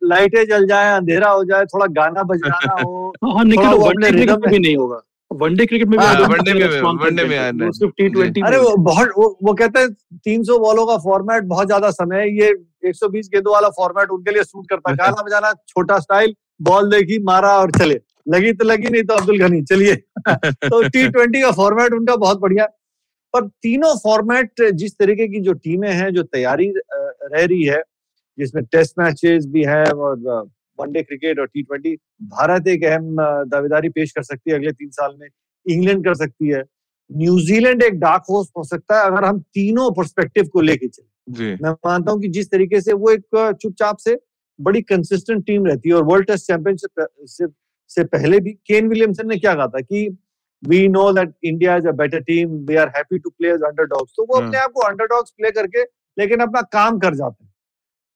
लाइटें 0.04 0.46
जल 0.46 0.68
जाए 0.68 0.98
अंधेरा 0.98 1.30
हो 1.30 1.44
जाए 1.44 1.66
थोड़ा 1.66 1.86
गाना 1.86 2.24
बजाना 2.24 2.82
हो 2.84 3.14
हाँ, 3.24 3.34
हाँ 3.34 3.46
भी 3.46 4.60
नहीं 4.60 4.78
होगा। 4.78 5.02
वनडे 5.34 5.66
क्रिकेट 5.66 5.88
में 5.88 6.00
भी 6.00 6.06
वनडे 6.06 6.54
में 6.54 6.82
वनडे 6.82 7.24
में 7.24 7.72
सिर्फ़ 7.72 7.94
टी 7.98 8.10
ट्वेंटी 8.10 8.42
अरे 8.42 8.58
वो 8.58 8.78
बहुत 8.78 9.10
वो, 9.18 9.54
कहते 9.54 9.80
हैं 9.80 9.94
तीन 10.24 10.44
सौ 10.44 10.60
बॉलों 10.60 10.86
का 10.88 10.98
फॉर्मेट 10.98 11.44
बहुत 11.44 11.68
ज़्यादा 11.68 11.92
समय 11.92 12.18
है। 12.18 12.38
ये 12.40 12.48
एक 12.90 12.96
सौ 12.96 13.10
बीस 13.10 13.30
गेंदों 13.34 13.54
वाला 13.54 13.70
फॉर्मेट 13.70 14.10
उनके 14.10 14.32
लिए 14.32 14.44
सूट 14.44 14.70
करता 14.70 14.92
है। 14.92 14.98
गाना 14.98 15.24
बजाना 15.24 15.54
छोटा 15.68 16.00
स्टाइल 16.00 16.36
बॉल 16.62 16.90
देखी 16.90 17.20
मारा 17.24 17.58
और 17.58 17.72
चले। 17.72 18.00
लगी 18.30 18.54
तो 18.54 18.66
लगी 18.66 18.90
नहीं 18.90 19.04
तो 19.04 19.14
अब्दुल 19.14 19.38
गनी 19.40 19.62
चलिए। 19.62 19.96
तो 20.48 20.88
टी 20.88 21.10
ट्वेंटी 21.10 21.42
का 21.42 21.52
फॉर्मेट 21.52 21.94
उनका 21.94 22.16
बहुत 22.16 22.40
बढ़िया 22.40 22.68
पर 23.34 23.48
तीनों 23.64 23.94
फॉर्मेट 23.98 24.62
जिस 24.74 24.98
तरीके 25.00 25.28
की 25.28 25.40
जो 25.40 25.54
टीमें 25.54 25.92
हैं 25.92 26.14
जो 26.14 26.24
तैयारी 26.26 26.72
रह 26.94 27.44
रही 27.44 27.64
है 27.66 27.82
जिसमें 28.38 28.64
टेस्ट 28.66 29.00
मैचेस 29.00 29.46
भी 29.48 29.64
हैं 29.64 29.86
और 29.86 30.18
वनडे 30.80 31.04
क्रिकेट 31.04 31.40
और 31.40 31.46
टी 31.48 31.62
ट्वेंटी 31.64 31.96
भारत 32.32 32.68
एक 32.68 32.84
अहम 32.84 33.16
दावेदारी 33.50 33.90
पेश 33.90 34.12
कर 34.12 34.24
सकती 34.24 34.52
है 34.52 34.58
अगले 34.58 34.72
तीन 34.72 34.90
साल 34.92 35.16
में 35.20 35.28
इंग्लैंड 35.66 36.04
कर 36.06 36.16
सकती 36.16 36.50
है। 36.50 36.62
न्यूजीलैंड 37.10 37.84
एक 37.84 38.00
डार्क 38.00 38.24
होस्ट 38.30 38.52
हो 38.58 38.64
सकता 38.64 39.00
है 39.00 39.06
अगर 39.08 39.26
हम 39.26 39.40
तीनों 39.54 39.90
परस्पेक्टिव 39.92 40.48
को 40.54 40.62
लेके 40.62 40.88
चले। 40.88 41.56
मैं 41.56 41.72
मानता 41.86 42.12
हूँ 42.12 42.22
कि 42.22 42.28
जिस 42.30 42.52
तरीके 42.52 42.82
से 42.82 42.94
वो 42.94 43.12
एक 43.12 43.56
चुपचाप 43.62 43.98
से 43.98 44.18
बड़ी 44.60 44.82
कंसिस्टेंट 44.82 45.46
टीम 45.46 45.66
रहती 45.66 45.90
है 45.90 45.96
और 45.96 46.04
वर्ल्ड 46.04 46.28
टेस्ट 46.28 46.48
चैंपियनशिप 46.48 47.54
से 47.92 48.04
पहले 48.06 48.40
भी 48.40 48.52
केन 48.68 48.88
विलियमसन 48.88 49.28
ने 49.28 49.38
क्या 49.38 49.54
कहा 49.56 49.68
था 49.68 49.82
कि 49.82 50.08
we 50.64 50.88
know 50.88 51.12
that 51.14 51.34
India 51.44 51.76
is 51.78 51.88
a 51.88 51.92
better 51.94 52.22
team 52.22 52.58
we 52.68 52.76
are 52.76 52.88
happy 52.88 53.20
to 53.20 53.30
play 53.30 53.50
as 53.50 53.62
underdogs 53.64 54.14
तो 54.18 54.24
वो 54.24 54.40
अपने 54.42 54.58
आप 54.58 54.72
को 54.72 54.82
अंडरडॉग्स 54.82 55.32
प्ले 55.32 55.52
करके 55.52 55.84
लेकिन 56.18 56.40
अपना 56.40 56.62
काम 56.62 56.98
कर 57.00 57.16
जाते 57.16 57.44
हैं। 57.44 57.54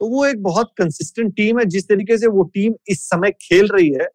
तो 0.01 0.07
वो 0.09 0.25
एक 0.25 0.41
बहुत 0.43 0.71
कंसिस्टेंट 0.77 1.33
टीम 1.35 1.59
है 1.59 1.65
जिस 1.65 1.87
तरीके 1.87 2.17
से 2.17 2.27
वो 2.27 2.43
टीम 2.53 2.73
इस 2.89 3.03
समय 3.09 3.31
खेल 3.31 3.67
रही 3.67 3.89
है। 3.89 4.07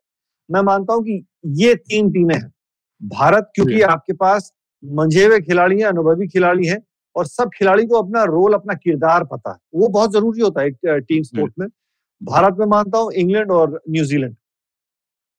मैं 0.48 0.60
मानता 0.62 0.94
हूँ 0.94 1.04
कि 1.04 1.24
ये 1.62 1.74
तीन 1.74 2.10
टीमें 2.12 2.34
हैं। 2.34 2.52
भारत 3.00 3.50
क्योंकि 3.54 3.80
आपके 3.82 4.12
पास 4.12 4.52
मंझे 4.82 5.24
हुए 5.26 5.40
खिलाड़ी 5.40 5.78
हैं 5.80 5.86
अनुभवी 5.86 6.26
खिलाड़ी 6.28 6.66
हैं 6.66 6.78
और 7.16 7.26
सब 7.26 7.50
खिलाड़ी 7.54 7.86
को 7.86 8.02
अपना 8.02 8.24
रोल 8.24 8.54
अपना 8.54 8.74
किरदार 8.74 9.24
पता 9.24 9.50
है। 9.50 9.58
वो 9.74 9.88
बहुत 9.88 10.12
ज़रूरी 10.12 10.40
होता 10.40 10.60
है 10.60 10.68
एक 10.68 11.04
टीम 11.08 11.22
स्पोर्ट 11.22 11.52
में। 11.58 11.66
भारत 12.20 12.56
में 12.58 12.66
मानता 12.66 12.98
हूँ 12.98 13.12
इंग्लैंड 13.12 13.50
और 13.50 13.80
न्यूजीलैंड 13.90 14.34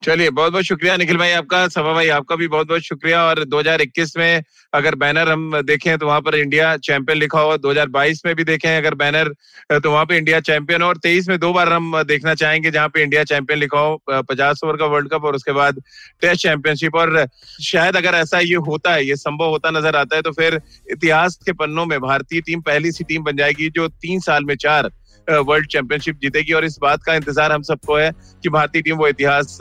चलिए, 0.02 0.30
बहुत 0.30 0.52
बहुत 0.52 0.64
शुक्रिया 0.64 0.96
निखिल 0.98 1.18
भाई 1.18 1.32
आपका, 1.32 1.68
सभा 1.68 1.94
भाई 1.94 2.08
आपका 2.10 2.36
भी 2.36 2.48
बहुत 2.48 2.68
बहुत 2.68 2.82
शुक्रिया। 2.82 3.22
और 3.24 3.44
2021 3.46 4.16
में 4.18 4.44
अगर 4.74 4.96
बैनर 4.96 5.30
हम 5.30 5.62
देखें 5.62 5.98
तो 5.98 6.08
वहाँ 6.08 6.22
पर 6.22 6.36
इंडिया 6.36 6.76
चैंपियन 6.78 7.18
लिखा 7.18 7.40
हो 7.40 7.58
2022 7.58 8.22
में 8.26 8.34
भी 8.36 8.44
देखें 8.44 8.70
अगर 8.70 8.94
बैनर 8.96 9.30
तो 9.74 9.92
वहाँ 9.92 10.06
पे 10.06 10.18
इंडिया 10.18 10.40
चैंपियन। 10.42 10.84
और 10.84 10.98
23 10.98 11.28
में 11.30 11.38
दो 11.40 11.52
बार 11.54 11.72
हम 11.74 12.02
देखना 12.04 12.36
चाहेंगे 12.36 12.72
जहाँ 12.72 12.90
पे 12.90 13.04
इंडिया 13.04 13.24
चैंपियन 13.24 13.60
लिखा 13.60 13.80
हो 13.80 14.22
पचास 14.30 14.62
ओवर 14.64 14.78
का 14.78 14.86
वर्ल्ड 14.86 15.10
कप 15.14 15.24
और 15.24 15.36
उसके 15.36 15.52
बाद 15.54 15.82
टेस्ट 16.22 16.42
चैंपियनशिप। 16.42 16.96
और 16.96 17.26
शायद 17.64 17.98
अगर 17.98 18.16
ऐसा 18.16 18.40
ये 18.40 18.56
होता 18.68 18.94
है, 18.94 19.06
ये 19.06 19.16
संभव 19.16 19.50
होता 19.50 19.72
नज़र 19.72 19.96
आता 19.96 20.16
है 20.16 20.22
तो 20.22 20.32
फिर 20.32 20.60
इतिहास 20.92 21.40
के 21.46 21.54
पन्नों 21.56 21.86
में 21.86 22.00
भारतीय 22.00 22.42
टीम, 22.42 22.62
पहली 22.62 22.92
सी 22.92 23.04
टीम 23.04 23.24
बन 23.24 23.38
जाएगी 23.38 23.70
जो 23.72 23.88
तीन 23.90 24.20
साल 24.22 24.46
में 24.46 24.56
चार 24.58 24.90
वर्ल्ड 25.30 25.68
चैंपियनशिप 25.68 26.20
जीतेगी 26.22 26.54
और 26.54 26.66
इस 26.66 26.78
बात 26.82 27.04
का 27.04 27.14
इंतज़ार 27.16 27.52
हम 27.52 27.62
सबको 27.64 27.96
है 27.98 28.12
कि 28.44 28.50
भारतीय 28.50 28.82
टीम 28.82 28.98
वो 28.98 29.08
इतिहास 29.08 29.58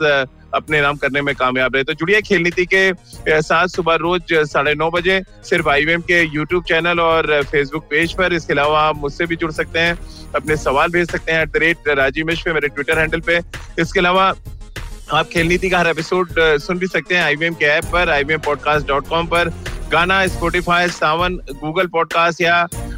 अपने 0.53 0.81
नाम 0.81 0.97
करने 0.97 1.21
में 1.21 1.33
कामयाब 1.35 1.75
रहे। 1.75 1.83
तो 1.83 1.93
जुड़िए 1.93 2.21
खेल 2.21 2.41
नीति 2.41 2.65
के 2.73 3.41
साथ 3.41 3.67
सुबह 3.67 3.95
रोज 4.01 4.33
साढ़े 4.51 4.73
नौ 4.75 4.89
बजे 4.91 5.21
सिर्फ़ 5.45 5.69
आई 5.69 5.85
के 5.87 6.21
यूट्यूब 6.23 6.63
चैनल 6.63 6.99
और 6.99 7.41
फेसबुक 7.43 7.83
पेज 7.89 8.13
पर। 8.17 8.33
इसके 8.33 8.53
अलावा 8.53 8.81
आप 8.81 8.97
मुझसे 8.97 9.25
भी 9.25 9.35
जुड़ 9.35 9.51
सकते 9.51 9.79
हैं, 9.79 9.97
अपने 10.35 10.57
सवाल 10.57 10.91
भेज 10.91 11.11
सकते 11.11 11.31
हैं 11.31 11.41
एट 11.41 11.49
द 11.49 11.57
रेट 11.57 11.87
राजीव 11.97 12.25
मेरे 12.25 12.67
ट्विटर 12.67 12.99
हैंडल 12.99 13.21
पे। 13.21 13.39
इसके 13.81 13.99
अलावा 13.99 14.33
आप 15.13 15.27
खेल 15.33 15.47
नीति 15.47 15.69
का 15.69 15.79
हर 15.79 15.87
एपिसोड 15.87 16.29
सुन 16.59 16.79
भी 16.79 16.87
सकते 16.87 17.15
हैं 17.15 17.23
आई 17.23 17.35
के 17.35 17.65
ऐप 17.65 17.85
पर 17.91 18.09
आई 18.09 18.23
पॉडकास्ट 18.23 18.87
डॉट 18.87 19.07
कॉम 19.07 19.27
पर। 19.27 19.49
गाना 19.91 20.25
स्पोटिफाई 20.27 20.87
सावन 20.87 21.35
गूगल 21.35 21.87
पॉडकास्ट 21.87 22.41
या 22.41 22.55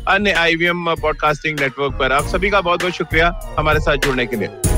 अन्य 0.08 0.32
आईवीएम 0.32 0.96
पॉडकास्टिंग 0.96 1.60
नेटवर्क 1.60 1.94
पर। 1.94 2.12
आप 2.12 2.24
सभी 2.24 2.50
का 2.50 2.62
बहुत 2.62 2.82
बहुत 2.82 2.94
शुक्रिया 2.94 3.40
हमारे 3.60 3.80
साथ 3.80 3.96
जुड़ने 3.96 4.26
के 4.26 4.36
लिए। 4.36 4.69